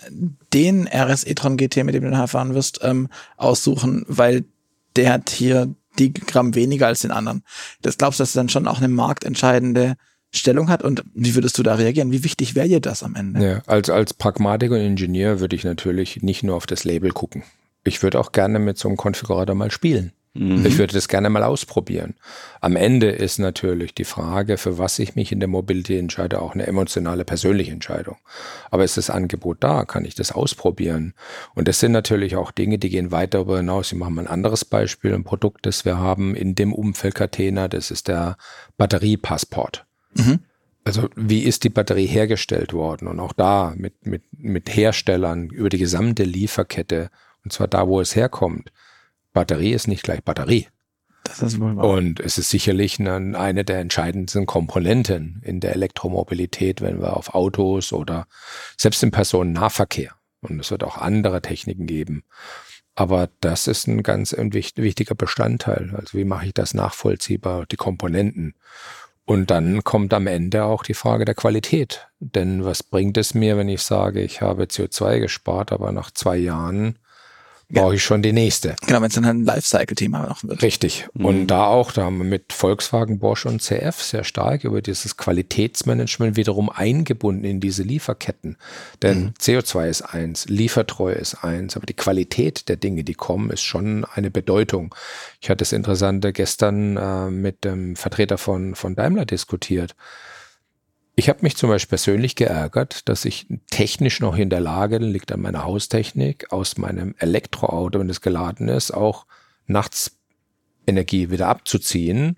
den 0.54 0.88
RS 0.88 1.26
e-tron 1.26 1.58
GT, 1.58 1.84
mit 1.84 1.96
dem 1.96 2.04
du 2.04 2.10
nachher 2.10 2.28
fahren 2.28 2.54
wirst, 2.54 2.80
ähm, 2.84 3.10
aussuchen, 3.38 4.06
weil 4.08 4.46
der 4.96 5.14
hat 5.14 5.30
hier 5.30 5.74
die 6.00 6.14
Gramm 6.14 6.56
weniger 6.56 6.88
als 6.88 7.02
den 7.02 7.12
anderen. 7.12 7.44
Das 7.82 7.98
glaubst 7.98 8.20
du, 8.20 8.24
dass 8.24 8.34
dann 8.34 8.50
schon 8.50 8.68
auch 8.68 8.78
eine 8.78 8.88
marktentscheidende 8.88 9.96
Stellung 10.32 10.70
hat 10.70 10.84
und 10.84 11.04
wie 11.14 11.36
würdest 11.36 11.58
du 11.58 11.64
da 11.64 11.76
reagieren? 11.76 12.12
Wie 12.12 12.24
wichtig 12.24 12.54
wäre 12.54 12.68
dir 12.68 12.82
das 12.82 13.02
am 13.02 13.16
Ende? 13.16 13.44
Ja, 13.44 13.62
als, 13.66 13.90
als 13.90 14.14
Pragmatiker 14.14 14.76
und 14.76 14.82
Ingenieur 14.82 15.40
würde 15.40 15.56
ich 15.56 15.64
natürlich 15.64 16.22
nicht 16.22 16.44
nur 16.44 16.56
auf 16.56 16.68
das 16.68 16.84
Label 16.84 17.12
gucken. 17.12 17.44
Ich 17.84 18.04
würde 18.04 18.20
auch 18.20 18.34
gerne 18.34 18.60
mit 18.60 18.78
so 18.78 18.90
einem 18.90 18.98
Konfigurator 18.98 19.56
mal 19.56 19.72
spielen. 19.72 20.12
Mhm. 20.38 20.66
Ich 20.66 20.78
würde 20.78 20.94
das 20.94 21.08
gerne 21.08 21.30
mal 21.30 21.44
ausprobieren. 21.44 22.16
Am 22.62 22.76
Ende 22.76 23.10
ist 23.10 23.40
natürlich 23.40 23.94
die 23.94 24.04
Frage, 24.04 24.58
für 24.58 24.78
was 24.78 25.00
ich 25.00 25.16
mich 25.16 25.32
in 25.32 25.40
der 25.40 25.50
Mobility 25.50 25.98
entscheide, 25.98 26.42
auch 26.42 26.54
eine 26.54 26.68
emotionale, 26.68 27.26
persönliche 27.26 27.72
Entscheidung. 27.72 28.18
Aber 28.70 28.84
ist 28.84 28.98
das 28.98 29.10
Angebot 29.10 29.58
da? 29.62 29.86
Kann 29.86 30.06
ich 30.06 30.16
das 30.16 30.32
ausprobieren? 30.32 31.14
Und 31.56 31.68
das 31.68 31.80
sind 31.80 31.92
natürlich 31.92 32.36
auch 32.36 32.52
Dinge, 32.52 32.78
die 32.78 32.90
gehen 32.90 33.12
weit 33.12 33.34
darüber 33.34 33.58
hinaus. 33.58 33.92
Ich 33.92 33.98
mache 33.98 34.12
mal 34.12 34.24
ein 34.24 34.28
anderes 34.28 34.64
Beispiel, 34.64 35.14
ein 35.14 35.24
Produkt, 35.24 35.66
das 35.66 35.86
wir 35.86 35.98
haben 35.98 36.36
in 36.36 36.56
dem 36.56 36.74
Umfeld 36.74 37.16
Catena, 37.16 37.68
das 37.68 37.92
ist 37.92 38.08
der 38.08 38.38
Batteriepassport. 38.78 39.86
Mhm. 40.14 40.40
Also 40.84 41.10
wie 41.16 41.44
ist 41.44 41.64
die 41.64 41.70
Batterie 41.70 42.06
hergestellt 42.06 42.72
worden? 42.72 43.08
Und 43.08 43.20
auch 43.20 43.34
da 43.34 43.74
mit, 43.76 44.06
mit, 44.06 44.24
mit 44.38 44.74
Herstellern 44.74 45.50
über 45.50 45.68
die 45.68 45.80
gesamte 45.80 46.24
Lieferkette, 46.24 47.10
und 47.44 47.52
zwar 47.52 47.68
da, 47.68 47.88
wo 47.88 48.00
es 48.00 48.16
herkommt. 48.16 48.72
Batterie 49.38 49.74
ist 49.74 49.88
nicht 49.88 50.02
gleich 50.02 50.24
Batterie. 50.24 50.68
Das 51.24 51.44
ist 51.44 51.60
wohl 51.60 51.76
wahr. 51.76 51.86
Und 51.86 52.20
es 52.20 52.40
ist 52.40 52.50
sicherlich 52.50 53.00
eine, 53.00 53.38
eine 53.38 53.64
der 53.64 53.78
entscheidendsten 53.78 54.48
Komponenten 54.48 55.44
in 55.46 55.60
der 55.60 55.74
Elektromobilität, 55.74 56.82
wenn 56.82 57.00
wir 57.00 57.16
auf 57.16 57.36
Autos 57.36 57.94
oder 57.94 58.26
selbst 58.78 59.04
im 59.04 59.12
Personennahverkehr. 59.12 60.16
Und 60.42 60.60
es 60.60 60.72
wird 60.72 60.84
auch 60.84 60.98
andere 60.98 61.44
Techniken 61.44 61.86
geben. 61.86 62.24
Aber 62.96 63.30
das 63.42 63.68
ist 63.68 63.86
ein 63.86 64.02
ganz 64.02 64.36
wichtiger 64.36 65.14
Bestandteil. 65.14 65.94
Also 65.96 66.18
wie 66.18 66.26
mache 66.26 66.48
ich 66.48 66.56
das 66.56 66.74
nachvollziehbar, 66.74 67.68
die 67.68 67.76
Komponenten? 67.76 68.56
Und 69.24 69.52
dann 69.52 69.84
kommt 69.84 70.16
am 70.16 70.26
Ende 70.26 70.64
auch 70.64 70.82
die 70.82 70.96
Frage 70.96 71.26
der 71.26 71.36
Qualität. 71.36 72.08
Denn 72.20 72.66
was 72.66 72.82
bringt 72.82 73.18
es 73.18 73.36
mir, 73.36 73.56
wenn 73.56 73.70
ich 73.70 73.84
sage, 73.84 74.24
ich 74.24 74.42
habe 74.42 74.64
CO2 74.64 75.20
gespart, 75.20 75.72
aber 75.72 75.92
nach 75.92 76.10
zwei 76.10 76.38
Jahren 76.38 76.98
brauche 77.70 77.96
ich 77.96 78.04
schon 78.04 78.22
die 78.22 78.32
nächste. 78.32 78.76
Genau, 78.86 79.02
wenn 79.02 79.08
es 79.08 79.16
dann 79.16 79.26
ein 79.26 79.44
Lifecycle-Thema 79.44 80.28
noch 80.28 80.44
wird. 80.44 80.62
Richtig. 80.62 81.08
Mhm. 81.14 81.26
Und 81.26 81.48
da 81.48 81.66
auch, 81.66 81.92
da 81.92 82.06
haben 82.06 82.18
wir 82.18 82.26
mit 82.26 82.54
Volkswagen, 82.54 83.20
Bosch 83.20 83.46
und 83.46 83.62
CF 83.62 84.02
sehr 84.02 84.24
stark 84.24 84.64
über 84.64 84.82
dieses 84.82 85.18
Qualitätsmanagement 85.18 86.38
wiederum 86.38 86.70
eingebunden 86.70 87.44
in 87.44 87.60
diese 87.60 87.84
Lieferketten. 87.84 88.58
Denn 89.02 89.20
mhm. 89.20 89.34
CO2 89.40 89.90
ist 89.90 90.02
eins, 90.02 90.46
Liefertreue 90.48 91.16
ist 91.16 91.44
eins, 91.44 91.76
aber 91.76 91.86
die 91.86 91.94
Qualität 91.94 92.70
der 92.70 92.78
Dinge, 92.78 93.04
die 93.04 93.16
kommen, 93.16 93.50
ist 93.50 93.64
schon 93.64 94.06
eine 94.06 94.32
Bedeutung. 94.32 94.96
Ich 95.42 95.50
hatte 95.50 95.58
das 95.58 95.74
Interessante 95.74 96.32
gestern 96.32 96.96
äh, 96.96 97.30
mit 97.30 97.66
dem 97.66 97.96
Vertreter 97.96 98.38
von, 98.38 98.76
von 98.76 98.96
Daimler 98.96 99.26
diskutiert. 99.26 99.96
Ich 101.20 101.30
habe 101.30 101.40
mich 101.42 101.58
zum 101.58 101.70
Beispiel 101.72 101.90
persönlich 101.98 102.36
geärgert, 102.36 103.10
dass 103.10 103.26
ich 103.26 103.48
technisch 103.72 104.20
noch 104.20 104.38
in 104.38 104.52
der 104.52 104.60
Lage, 104.60 105.00
liegt 105.00 105.32
an 105.32 105.42
meiner 105.42 105.64
Haustechnik, 105.64 106.54
aus 106.54 106.78
meinem 106.78 107.16
Elektroauto, 107.18 108.00
wenn 108.00 108.10
es 108.12 108.22
geladen 108.22 108.68
ist, 108.68 108.92
auch 108.92 109.26
nachts 109.66 110.20
Energie 110.86 111.32
wieder 111.32 111.48
abzuziehen, 111.48 112.38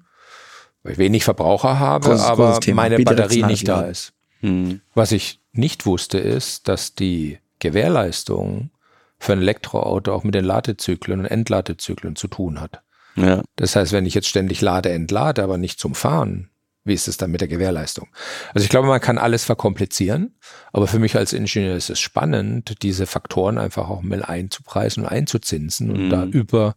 weil 0.81 0.93
ich 0.93 0.97
wenig 0.97 1.25
Verbraucher 1.25 1.77
habe, 1.77 2.07
großes, 2.07 2.25
aber 2.25 2.53
großes 2.53 2.73
meine 2.73 2.97
Batterie 2.99 3.43
nicht 3.43 3.67
da 3.67 3.81
ist. 3.81 4.13
Hm. 4.39 4.79
Was 4.93 5.11
ich 5.11 5.41
nicht 5.51 5.85
wusste, 5.85 6.17
ist, 6.17 6.69
dass 6.69 6.95
die 6.95 7.39
Gewährleistung 7.59 8.71
für 9.17 9.33
ein 9.33 9.41
Elektroauto 9.41 10.13
auch 10.13 10.23
mit 10.23 10.35
den 10.35 10.45
Ladezyklen 10.45 11.19
und 11.19 11.25
Entladezyklen 11.25 12.15
zu 12.15 12.29
tun 12.29 12.61
hat. 12.61 12.81
Ja. 13.17 13.43
Das 13.57 13.75
heißt, 13.75 13.91
wenn 13.91 14.05
ich 14.05 14.13
jetzt 14.13 14.29
ständig 14.29 14.61
lade, 14.61 14.89
entlade, 14.89 15.43
aber 15.43 15.57
nicht 15.57 15.81
zum 15.81 15.95
Fahren, 15.95 16.49
wie 16.83 16.93
ist 16.93 17.07
es 17.07 17.17
dann 17.17 17.31
mit 17.31 17.41
der 17.41 17.47
Gewährleistung? 17.47 18.07
Also 18.53 18.63
ich 18.63 18.69
glaube, 18.69 18.87
man 18.87 19.01
kann 19.01 19.17
alles 19.17 19.43
verkomplizieren, 19.43 20.35
aber 20.73 20.87
für 20.87 20.99
mich 20.99 21.15
als 21.15 21.33
Ingenieur 21.33 21.75
ist 21.75 21.89
es 21.89 21.99
spannend, 21.99 22.81
diese 22.81 23.05
Faktoren 23.05 23.57
einfach 23.57 23.89
auch 23.89 24.01
mal 24.01 24.23
einzupreisen 24.23 25.03
und 25.03 25.09
einzuzinsen 25.09 25.91
und 25.91 26.05
mhm. 26.05 26.09
da 26.09 26.25
über, 26.25 26.75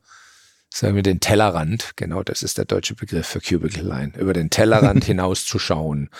sagen 0.70 0.96
wir, 0.96 1.02
den 1.02 1.20
Tellerrand, 1.20 1.92
genau 1.96 2.22
das 2.22 2.42
ist 2.42 2.58
der 2.58 2.64
deutsche 2.64 2.94
Begriff 2.94 3.26
für 3.26 3.40
Cubicle 3.40 3.86
Line, 3.86 4.12
über 4.18 4.32
den 4.32 4.50
Tellerrand 4.50 5.04
hinauszuschauen. 5.06 6.10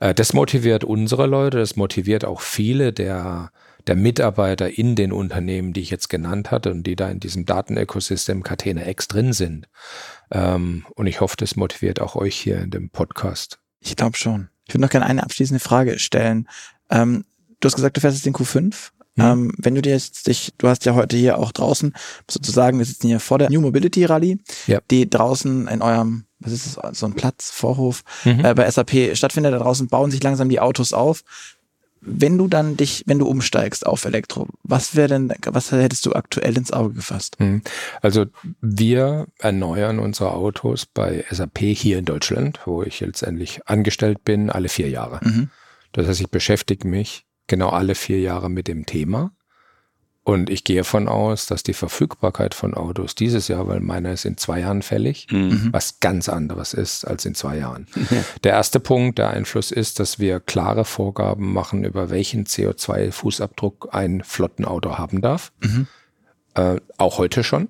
Äh, 0.00 0.14
das 0.14 0.32
motiviert 0.32 0.84
unsere 0.84 1.26
Leute, 1.26 1.58
das 1.58 1.76
motiviert 1.76 2.24
auch 2.24 2.40
viele 2.40 2.92
der 2.92 3.50
der 3.86 3.96
Mitarbeiter 3.96 4.78
in 4.78 4.94
den 4.94 5.12
Unternehmen, 5.12 5.72
die 5.72 5.80
ich 5.80 5.90
jetzt 5.90 6.08
genannt 6.08 6.50
hatte 6.50 6.70
und 6.70 6.84
die 6.84 6.96
da 6.96 7.10
in 7.10 7.20
diesem 7.20 7.46
Datenökosystem 7.46 8.42
Catena 8.42 8.86
X 8.86 9.08
drin 9.08 9.32
sind. 9.32 9.68
Ähm, 10.30 10.86
und 10.94 11.06
ich 11.06 11.20
hoffe, 11.20 11.36
das 11.36 11.56
motiviert 11.56 12.00
auch 12.00 12.16
euch 12.16 12.36
hier 12.36 12.58
in 12.60 12.70
dem 12.70 12.90
Podcast. 12.90 13.58
Ich 13.80 13.96
glaube 13.96 14.16
schon. 14.16 14.48
Ich 14.66 14.74
würde 14.74 14.82
noch 14.82 14.90
gerne 14.90 15.06
eine 15.06 15.22
abschließende 15.22 15.60
Frage 15.60 15.98
stellen. 15.98 16.48
Ähm, 16.90 17.24
du 17.60 17.66
hast 17.66 17.74
gesagt, 17.74 17.96
du 17.96 18.00
fährst 18.00 18.16
jetzt 18.16 18.26
den 18.26 18.34
Q5. 18.34 18.90
Mhm. 19.16 19.24
Ähm, 19.24 19.54
wenn 19.58 19.74
du 19.74 19.82
dir 19.82 19.92
jetzt 19.92 20.26
dich, 20.26 20.52
du 20.56 20.68
hast 20.68 20.86
ja 20.86 20.94
heute 20.94 21.16
hier 21.16 21.38
auch 21.38 21.52
draußen 21.52 21.92
sozusagen, 22.30 22.78
wir 22.78 22.86
sitzen 22.86 23.08
hier 23.08 23.20
vor 23.20 23.38
der 23.38 23.50
New 23.50 23.60
Mobility 23.60 24.04
Rally, 24.06 24.38
ja. 24.66 24.80
die 24.90 25.10
draußen 25.10 25.68
in 25.68 25.82
eurem, 25.82 26.24
was 26.38 26.52
ist 26.52 26.78
das, 26.78 26.98
so 26.98 27.06
ein 27.06 27.14
Platz, 27.14 27.50
Vorhof, 27.50 28.02
mhm. 28.24 28.44
äh, 28.44 28.54
bei 28.54 28.70
SAP 28.70 29.14
stattfindet. 29.14 29.52
Da 29.52 29.58
draußen 29.58 29.88
bauen 29.88 30.10
sich 30.10 30.22
langsam 30.22 30.48
die 30.48 30.60
Autos 30.60 30.92
auf 30.92 31.24
wenn 32.04 32.36
du 32.36 32.48
dann 32.48 32.76
dich, 32.76 33.04
wenn 33.06 33.18
du 33.18 33.26
umsteigst 33.26 33.86
auf 33.86 34.04
Elektro, 34.04 34.48
was 34.64 34.96
wäre 34.96 35.08
denn, 35.08 35.32
was 35.44 35.70
hättest 35.70 36.04
du 36.04 36.12
aktuell 36.12 36.56
ins 36.56 36.72
Auge 36.72 36.94
gefasst? 36.94 37.36
Hm. 37.38 37.62
Also 38.00 38.26
wir 38.60 39.28
erneuern 39.38 40.00
unsere 40.00 40.32
Autos 40.34 40.84
bei 40.86 41.24
SAP 41.30 41.58
hier 41.58 41.98
in 41.98 42.04
Deutschland, 42.04 42.60
wo 42.64 42.82
ich 42.82 43.00
letztendlich 43.00 43.60
angestellt 43.66 44.24
bin, 44.24 44.50
alle 44.50 44.68
vier 44.68 44.88
Jahre. 44.88 45.20
Mhm. 45.22 45.50
Das 45.92 46.08
heißt, 46.08 46.20
ich 46.20 46.30
beschäftige 46.30 46.88
mich 46.88 47.24
genau 47.46 47.68
alle 47.68 47.94
vier 47.94 48.20
Jahre 48.20 48.50
mit 48.50 48.66
dem 48.66 48.84
Thema 48.84 49.32
und 50.24 50.50
ich 50.50 50.62
gehe 50.62 50.78
davon 50.78 51.08
aus, 51.08 51.46
dass 51.46 51.64
die 51.64 51.72
Verfügbarkeit 51.72 52.54
von 52.54 52.74
Autos 52.74 53.16
dieses 53.16 53.48
Jahr, 53.48 53.66
weil 53.66 53.80
meiner 53.80 54.12
ist 54.12 54.24
in 54.24 54.36
zwei 54.36 54.60
Jahren 54.60 54.82
fällig, 54.82 55.26
mhm. 55.30 55.70
was 55.72 55.98
ganz 55.98 56.28
anderes 56.28 56.74
ist 56.74 57.04
als 57.04 57.24
in 57.24 57.34
zwei 57.34 57.58
Jahren. 57.58 57.86
Ja. 58.12 58.24
Der 58.44 58.52
erste 58.52 58.78
Punkt, 58.78 59.18
der 59.18 59.30
Einfluss 59.30 59.70
ist, 59.70 59.98
dass 59.98 60.18
wir 60.18 60.38
klare 60.38 60.84
Vorgaben 60.84 61.52
machen, 61.52 61.82
über 61.84 62.10
welchen 62.10 62.44
CO2-Fußabdruck 62.44 63.88
ein 63.90 64.22
Flottenauto 64.22 64.98
haben 64.98 65.22
darf. 65.22 65.52
Mhm. 65.62 65.86
Äh, 66.54 66.80
auch 66.98 67.16
heute 67.16 67.42
schon. 67.42 67.68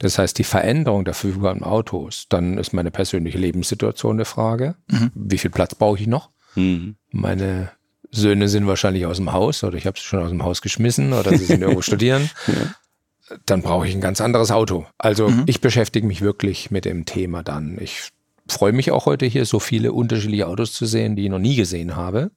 Das 0.00 0.18
heißt, 0.18 0.36
die 0.38 0.44
Veränderung 0.44 1.04
der 1.04 1.14
verfügbaren 1.14 1.62
Autos, 1.62 2.26
dann 2.28 2.58
ist 2.58 2.72
meine 2.72 2.90
persönliche 2.90 3.38
Lebenssituation 3.38 4.16
eine 4.16 4.24
Frage. 4.24 4.74
Mhm. 4.90 5.12
Wie 5.14 5.38
viel 5.38 5.50
Platz 5.50 5.76
brauche 5.76 6.00
ich 6.00 6.08
noch? 6.08 6.30
Mhm. 6.56 6.96
Meine 7.10 7.70
Söhne 8.12 8.48
sind 8.48 8.66
wahrscheinlich 8.66 9.06
aus 9.06 9.16
dem 9.16 9.32
Haus 9.32 9.64
oder 9.64 9.76
ich 9.76 9.86
habe 9.86 9.98
sie 9.98 10.04
schon 10.04 10.22
aus 10.22 10.28
dem 10.28 10.44
Haus 10.44 10.60
geschmissen 10.60 11.12
oder 11.14 11.30
sie 11.30 11.44
sind 11.44 11.62
irgendwo 11.62 11.82
studieren. 11.82 12.30
Ja. 12.46 13.36
Dann 13.46 13.62
brauche 13.62 13.88
ich 13.88 13.94
ein 13.94 14.02
ganz 14.02 14.20
anderes 14.20 14.50
Auto. 14.50 14.86
Also 14.98 15.28
mhm. 15.28 15.44
ich 15.46 15.62
beschäftige 15.62 16.06
mich 16.06 16.20
wirklich 16.20 16.70
mit 16.70 16.84
dem 16.84 17.06
Thema 17.06 17.42
dann. 17.42 17.78
Ich 17.80 18.10
freue 18.46 18.72
mich 18.72 18.90
auch 18.90 19.06
heute 19.06 19.24
hier 19.24 19.46
so 19.46 19.58
viele 19.58 19.92
unterschiedliche 19.92 20.46
Autos 20.46 20.74
zu 20.74 20.84
sehen, 20.84 21.16
die 21.16 21.24
ich 21.24 21.30
noch 21.30 21.38
nie 21.38 21.56
gesehen 21.56 21.96
habe. 21.96 22.30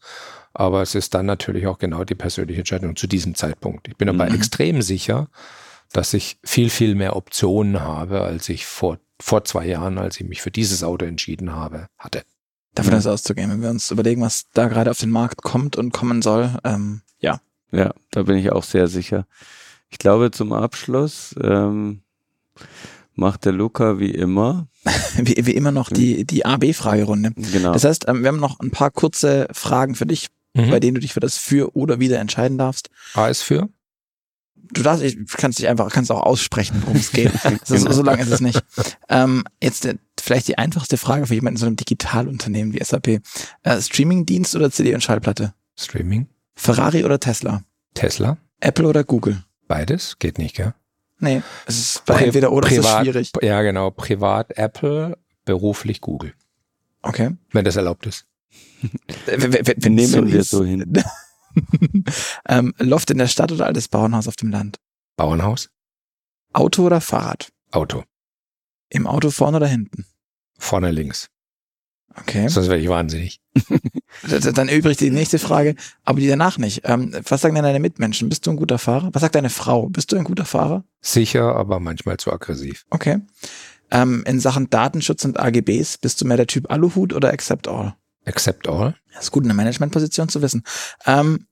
Aber 0.53 0.82
es 0.82 0.95
ist 0.95 1.13
dann 1.13 1.26
natürlich 1.26 1.67
auch 1.67 1.78
genau 1.78 2.05
die 2.05 2.15
persönliche 2.15 2.59
Entscheidung 2.59 2.95
zu 2.95 3.07
diesem 3.07 3.36
Zeitpunkt. 3.36 3.89
Ich 3.89 3.97
bin 3.97 4.07
aber 4.07 4.30
mhm. 4.30 4.36
extrem 4.36 4.82
sicher, 4.82 5.28
dass 5.91 6.13
ich 6.13 6.38
viel, 6.45 6.69
viel 6.69 6.95
mehr 6.95 7.17
Optionen 7.17 7.82
habe, 7.82 8.21
als 8.21 8.47
ich 8.47 8.65
vor, 8.65 8.97
vor 9.19 9.43
zwei 9.43 9.65
Jahren, 9.67 9.97
als 9.97 10.21
ich 10.21 10.26
mich 10.26 10.41
für 10.41 10.51
dieses 10.51 10.86
Auto 10.86 11.05
entschieden 11.05 11.53
habe, 11.53 11.88
hatte 11.97 12.23
davon 12.76 12.91
ja. 12.91 12.97
das 12.97 13.07
auszugehen. 13.07 13.49
Wenn 13.49 13.61
wir 13.61 13.69
uns 13.69 13.91
überlegen, 13.91 14.21
was 14.21 14.45
da 14.53 14.67
gerade 14.67 14.91
auf 14.91 14.99
den 14.99 15.09
Markt 15.09 15.41
kommt 15.41 15.78
und 15.78 15.91
kommen 15.91 16.21
soll, 16.21 16.51
ähm, 16.63 17.01
ja. 17.19 17.39
Ja, 17.71 17.93
da 18.11 18.23
bin 18.23 18.38
ich 18.38 18.51
auch 18.51 18.63
sehr 18.63 18.88
sicher. 18.88 19.26
Ich 19.89 19.97
glaube, 19.97 20.32
zum 20.32 20.53
Abschluss 20.53 21.36
ähm, 21.41 22.01
macht 23.13 23.45
der 23.45 23.53
Luca 23.53 23.99
wie 23.99 24.11
immer. 24.11 24.67
wie, 25.17 25.45
wie 25.45 25.55
immer 25.55 25.71
noch 25.71 25.89
die, 25.89 26.26
die 26.26 26.45
AB-Fragerunde. 26.45 27.32
Genau. 27.36 27.73
Das 27.73 27.84
heißt, 27.84 28.07
ähm, 28.07 28.21
wir 28.21 28.28
haben 28.28 28.39
noch 28.39 28.59
ein 28.59 28.71
paar 28.71 28.91
kurze 28.91 29.47
Fragen 29.51 29.95
für 29.95 30.05
dich, 30.05 30.28
mhm. 30.53 30.69
bei 30.69 30.80
denen 30.80 30.95
du 30.95 31.01
dich 31.01 31.13
für 31.13 31.19
das 31.19 31.38
Für 31.38 31.76
oder 31.76 31.99
Wieder 31.99 32.19
entscheiden 32.19 32.57
darfst. 32.57 32.89
A 33.13 33.28
ist 33.28 33.41
für? 33.41 33.69
du 34.71 34.84
darfst, 34.84 35.03
ich 35.03 35.17
kannst 35.38 35.59
dich 35.59 35.67
einfach, 35.67 35.89
kannst 35.91 36.11
auch 36.11 36.21
aussprechen, 36.21 36.82
worum 36.82 36.97
es 36.97 37.11
geht. 37.11 37.32
so, 37.65 37.78
so 37.78 38.01
lange 38.01 38.23
ist 38.23 38.32
es 38.32 38.41
nicht. 38.41 38.63
Ähm, 39.09 39.43
jetzt 39.61 39.88
vielleicht 40.26 40.47
die 40.47 40.57
einfachste 40.57 40.97
Frage 40.97 41.28
für 41.28 41.36
jemanden 41.36 41.57
in 41.57 41.59
so 41.59 41.65
einem 41.67 41.76
Digitalunternehmen 41.76 42.73
wie 42.73 42.84
SAP. 42.84 43.21
Äh, 43.63 43.82
Streamingdienst 43.82 44.55
oder 44.55 44.71
CD 44.71 44.93
und 44.93 45.01
Schallplatte? 45.01 45.53
Streaming. 45.78 46.28
Ferrari 46.55 47.03
oder 47.03 47.19
Tesla? 47.19 47.63
Tesla. 47.93 48.38
Apple 48.59 48.88
oder 48.88 49.03
Google? 49.03 49.43
Beides 49.67 50.17
geht 50.19 50.38
nicht, 50.38 50.55
gell? 50.55 50.73
Nee, 51.19 51.43
es 51.65 51.80
ist 51.80 52.05
bei 52.05 52.19
entweder 52.21 52.51
oder 52.51 52.67
ist 52.67 52.78
es 52.78 52.86
privat, 52.86 53.03
schwierig. 53.03 53.32
Ja, 53.41 53.61
genau. 53.61 53.91
Privat 53.91 54.57
Apple, 54.57 55.17
beruflich 55.45 56.01
Google. 56.01 56.34
Okay. 57.01 57.32
Wenn 57.51 57.65
das 57.65 57.76
erlaubt 57.76 58.05
ist. 58.05 58.26
Wenn, 59.26 59.41
wenn, 59.41 59.53
wenn, 59.53 59.76
wenn 59.78 59.95
Nehmen 59.95 60.32
wir 60.32 60.39
ist. 60.39 60.49
so 60.49 60.63
hin. 60.63 61.03
ähm, 62.49 62.73
Loft 62.80 63.11
in 63.11 63.17
der 63.17 63.28
Stadt 63.28 63.51
oder 63.51 63.65
altes 63.65 63.88
Bauernhaus 63.88 64.28
auf 64.28 64.36
dem 64.36 64.49
Land? 64.49 64.78
Bauernhaus, 65.15 65.69
Auto 66.51 66.86
oder 66.86 66.99
Fahrrad? 66.99 67.49
Auto. 67.71 68.03
Im 68.89 69.07
Auto 69.07 69.30
vorne 69.30 69.57
oder 69.57 69.67
hinten? 69.67 70.05
Vorne 70.58 70.91
links. 70.91 71.30
Okay. 72.18 72.47
Sonst 72.47 72.70
werde 72.70 72.82
ich 72.82 72.89
wahnsinnig. 72.89 73.41
Dann 74.53 74.70
übrigens 74.70 74.97
die 74.97 75.12
nächste 75.12 75.38
Frage, 75.38 75.76
aber 76.03 76.20
die 76.22 76.28
danach 76.28 76.58
nicht. 76.58 76.82
Ähm, 76.86 77.14
was 77.28 77.41
sagen 77.41 77.56
denn 77.56 77.66
deine 77.66 77.82
Mitmenschen? 77.82 78.30
Bist 78.30 78.47
du 78.47 78.51
ein 78.51 78.56
guter 78.56 78.78
Fahrer? 78.78 79.10
Was 79.12 79.22
sagt 79.22 79.36
deine 79.36 79.49
Frau? 79.49 79.89
Bist 79.89 80.12
du 80.12 80.16
ein 80.16 80.24
guter 80.24 80.45
Fahrer? 80.45 80.86
Sicher, 81.01 81.56
aber 81.56 81.82
manchmal 81.82 82.18
zu 82.18 82.32
aggressiv. 82.32 82.86
Okay. 82.89 83.20
Ähm, 83.91 84.24
in 84.26 84.39
Sachen 84.39 84.70
Datenschutz 84.70 85.26
und 85.26 85.39
AGBs, 85.39 85.97
bist 85.97 86.22
du 86.22 86.26
mehr 86.26 86.38
der 86.38 86.47
Typ 86.47 86.72
Aluhut 86.72 87.14
oder 87.14 87.32
Accept 87.32 87.68
All? 87.68 87.95
Accept 88.26 88.68
all. 88.68 88.95
Das 89.14 89.26
ist 89.26 89.32
gut 89.32 89.43
in 89.43 89.49
der 89.49 89.56
Managementposition 89.56 90.30
zu 90.30 90.41
wissen. 90.41 90.64
Ähm, 91.06 91.47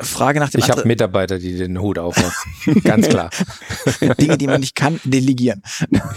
Frage 0.00 0.40
nach 0.40 0.50
dem 0.50 0.60
Ich 0.60 0.70
habe 0.70 0.86
Mitarbeiter, 0.86 1.38
die 1.38 1.56
den 1.56 1.80
Hut 1.80 1.98
aufhaben. 1.98 2.32
Ganz 2.84 3.08
klar. 3.10 3.30
Dinge, 4.20 4.38
die 4.38 4.46
man 4.46 4.60
nicht 4.60 4.74
kann, 4.74 5.00
delegieren. 5.04 5.62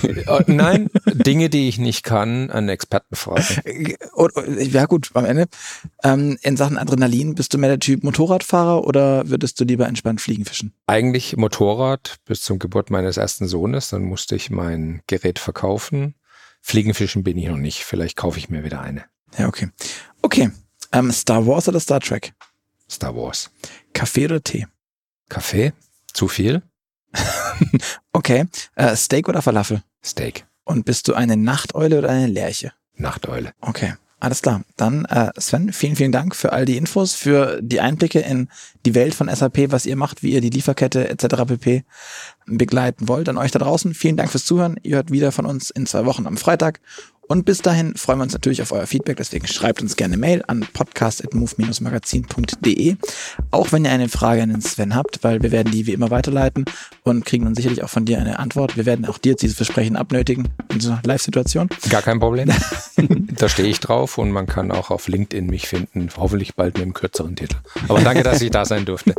Äh, 0.03 0.43
Nein, 0.47 0.89
Dinge, 1.05 1.49
die 1.49 1.67
ich 1.67 1.77
nicht 1.77 2.03
kann, 2.03 2.51
einen 2.51 2.69
Experten 2.69 3.15
fragen. 3.15 3.43
Äh, 3.65 3.95
Ja 4.65 4.85
gut, 4.85 5.09
am 5.13 5.25
Ende. 5.25 5.47
Ähm, 6.03 6.37
in 6.41 6.57
Sachen 6.57 6.77
Adrenalin, 6.77 7.35
bist 7.35 7.53
du 7.53 7.57
mehr 7.57 7.69
der 7.69 7.79
Typ 7.79 8.03
Motorradfahrer 8.03 8.85
oder 8.85 9.27
würdest 9.29 9.59
du 9.59 9.63
lieber 9.63 9.87
entspannt 9.87 10.21
fliegen 10.21 10.45
fischen? 10.45 10.73
Eigentlich 10.87 11.37
Motorrad 11.37 12.17
bis 12.25 12.43
zum 12.43 12.59
Geburt 12.59 12.89
meines 12.91 13.17
ersten 13.17 13.47
Sohnes, 13.47 13.89
dann 13.89 14.03
musste 14.03 14.35
ich 14.35 14.49
mein 14.49 15.01
Gerät 15.07 15.39
verkaufen. 15.39 16.15
Fliegenfischen 16.61 17.23
bin 17.23 17.37
ich 17.37 17.47
noch 17.47 17.57
nicht. 17.57 17.83
Vielleicht 17.83 18.15
kaufe 18.15 18.37
ich 18.37 18.49
mir 18.49 18.63
wieder 18.63 18.81
eine. 18.81 19.05
Ja, 19.37 19.47
okay. 19.47 19.69
Okay. 20.21 20.51
Ähm, 20.91 21.11
Star 21.11 21.47
Wars 21.47 21.67
oder 21.67 21.79
Star 21.79 21.99
Trek? 21.99 22.33
Star 22.91 23.15
Wars. 23.15 23.49
Kaffee 23.93 24.25
oder 24.25 24.43
Tee? 24.43 24.67
Kaffee? 25.29 25.73
Zu 26.13 26.27
viel? 26.27 26.61
Okay. 28.13 28.45
Äh, 28.75 28.95
Steak 28.95 29.29
oder 29.29 29.41
Falafel? 29.41 29.83
Steak. 30.03 30.45
Und 30.63 30.85
bist 30.85 31.07
du 31.07 31.13
eine 31.13 31.37
Nachteule 31.37 31.99
oder 31.99 32.09
eine 32.09 32.27
Lerche? 32.27 32.73
Nachteule. 32.95 33.53
Okay, 33.61 33.93
alles 34.19 34.41
klar. 34.41 34.63
Dann 34.77 35.05
äh, 35.05 35.31
Sven, 35.37 35.71
vielen, 35.73 35.95
vielen 35.95 36.11
Dank 36.11 36.35
für 36.35 36.51
all 36.51 36.65
die 36.65 36.77
Infos, 36.77 37.13
für 37.13 37.59
die 37.61 37.79
Einblicke 37.79 38.19
in 38.19 38.49
die 38.85 38.93
Welt 38.93 39.15
von 39.15 39.33
SAP, 39.33 39.71
was 39.71 39.85
ihr 39.85 39.95
macht, 39.95 40.23
wie 40.23 40.33
ihr 40.33 40.41
die 40.41 40.49
Lieferkette 40.49 41.09
etc. 41.09 41.45
pp. 41.47 41.83
begleiten 42.45 43.07
wollt. 43.07 43.29
An 43.29 43.37
euch 43.37 43.51
da 43.51 43.59
draußen, 43.59 43.93
vielen 43.93 44.17
Dank 44.17 44.29
fürs 44.29 44.45
Zuhören. 44.45 44.77
Ihr 44.83 44.97
hört 44.97 45.11
wieder 45.11 45.31
von 45.31 45.45
uns 45.45 45.69
in 45.69 45.85
zwei 45.85 46.05
Wochen 46.05 46.27
am 46.27 46.37
Freitag. 46.37 46.81
Und 47.31 47.45
bis 47.45 47.61
dahin 47.61 47.95
freuen 47.95 48.19
wir 48.19 48.23
uns 48.23 48.33
natürlich 48.33 48.61
auf 48.61 48.73
euer 48.73 48.85
Feedback, 48.85 49.15
deswegen 49.15 49.47
schreibt 49.47 49.81
uns 49.81 49.95
gerne 49.95 50.17
Mail 50.17 50.43
an 50.47 50.67
podcast.move-magazin.de. 50.73 52.97
Auch 53.51 53.71
wenn 53.71 53.85
ihr 53.85 53.91
eine 53.91 54.09
Frage 54.09 54.43
an 54.43 54.49
den 54.49 54.59
Sven 54.59 54.95
habt, 54.95 55.23
weil 55.23 55.41
wir 55.41 55.53
werden 55.53 55.71
die 55.71 55.87
wie 55.87 55.93
immer 55.93 56.11
weiterleiten 56.11 56.65
und 57.03 57.23
kriegen 57.23 57.45
dann 57.45 57.55
sicherlich 57.55 57.83
auch 57.83 57.89
von 57.89 58.03
dir 58.03 58.19
eine 58.19 58.37
Antwort. 58.37 58.75
Wir 58.75 58.85
werden 58.85 59.05
auch 59.05 59.17
dir 59.17 59.35
dieses 59.35 59.55
Versprechen 59.55 59.95
abnötigen 59.95 60.49
in 60.73 60.81
so 60.81 60.91
einer 60.91 60.99
Live-Situation. 61.05 61.69
Gar 61.89 62.01
kein 62.01 62.19
Problem. 62.19 62.51
da 62.97 63.47
stehe 63.47 63.69
ich 63.69 63.79
drauf 63.79 64.17
und 64.17 64.31
man 64.31 64.45
kann 64.45 64.69
auch 64.69 64.91
auf 64.91 65.07
LinkedIn 65.07 65.45
mich 65.45 65.69
finden. 65.69 66.09
Hoffentlich 66.17 66.55
bald 66.55 66.73
mit 66.73 66.83
einem 66.83 66.93
kürzeren 66.93 67.37
Titel. 67.37 67.55
Aber 67.87 68.01
danke, 68.01 68.23
dass 68.23 68.41
ich 68.41 68.51
da 68.51 68.65
sein 68.65 68.83
durfte. 68.83 69.15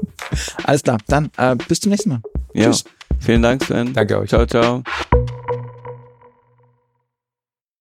Alles 0.64 0.82
klar, 0.82 0.98
dann 1.06 1.30
äh, 1.38 1.56
bis 1.56 1.80
zum 1.80 1.88
nächsten 1.88 2.10
Mal. 2.10 2.20
Ja. 2.52 2.66
Tschüss. 2.66 2.84
Vielen 3.20 3.40
Dank, 3.40 3.64
Sven. 3.64 3.94
Danke 3.94 4.18
euch. 4.18 4.28
Ciao, 4.28 4.44
ciao. 4.44 4.82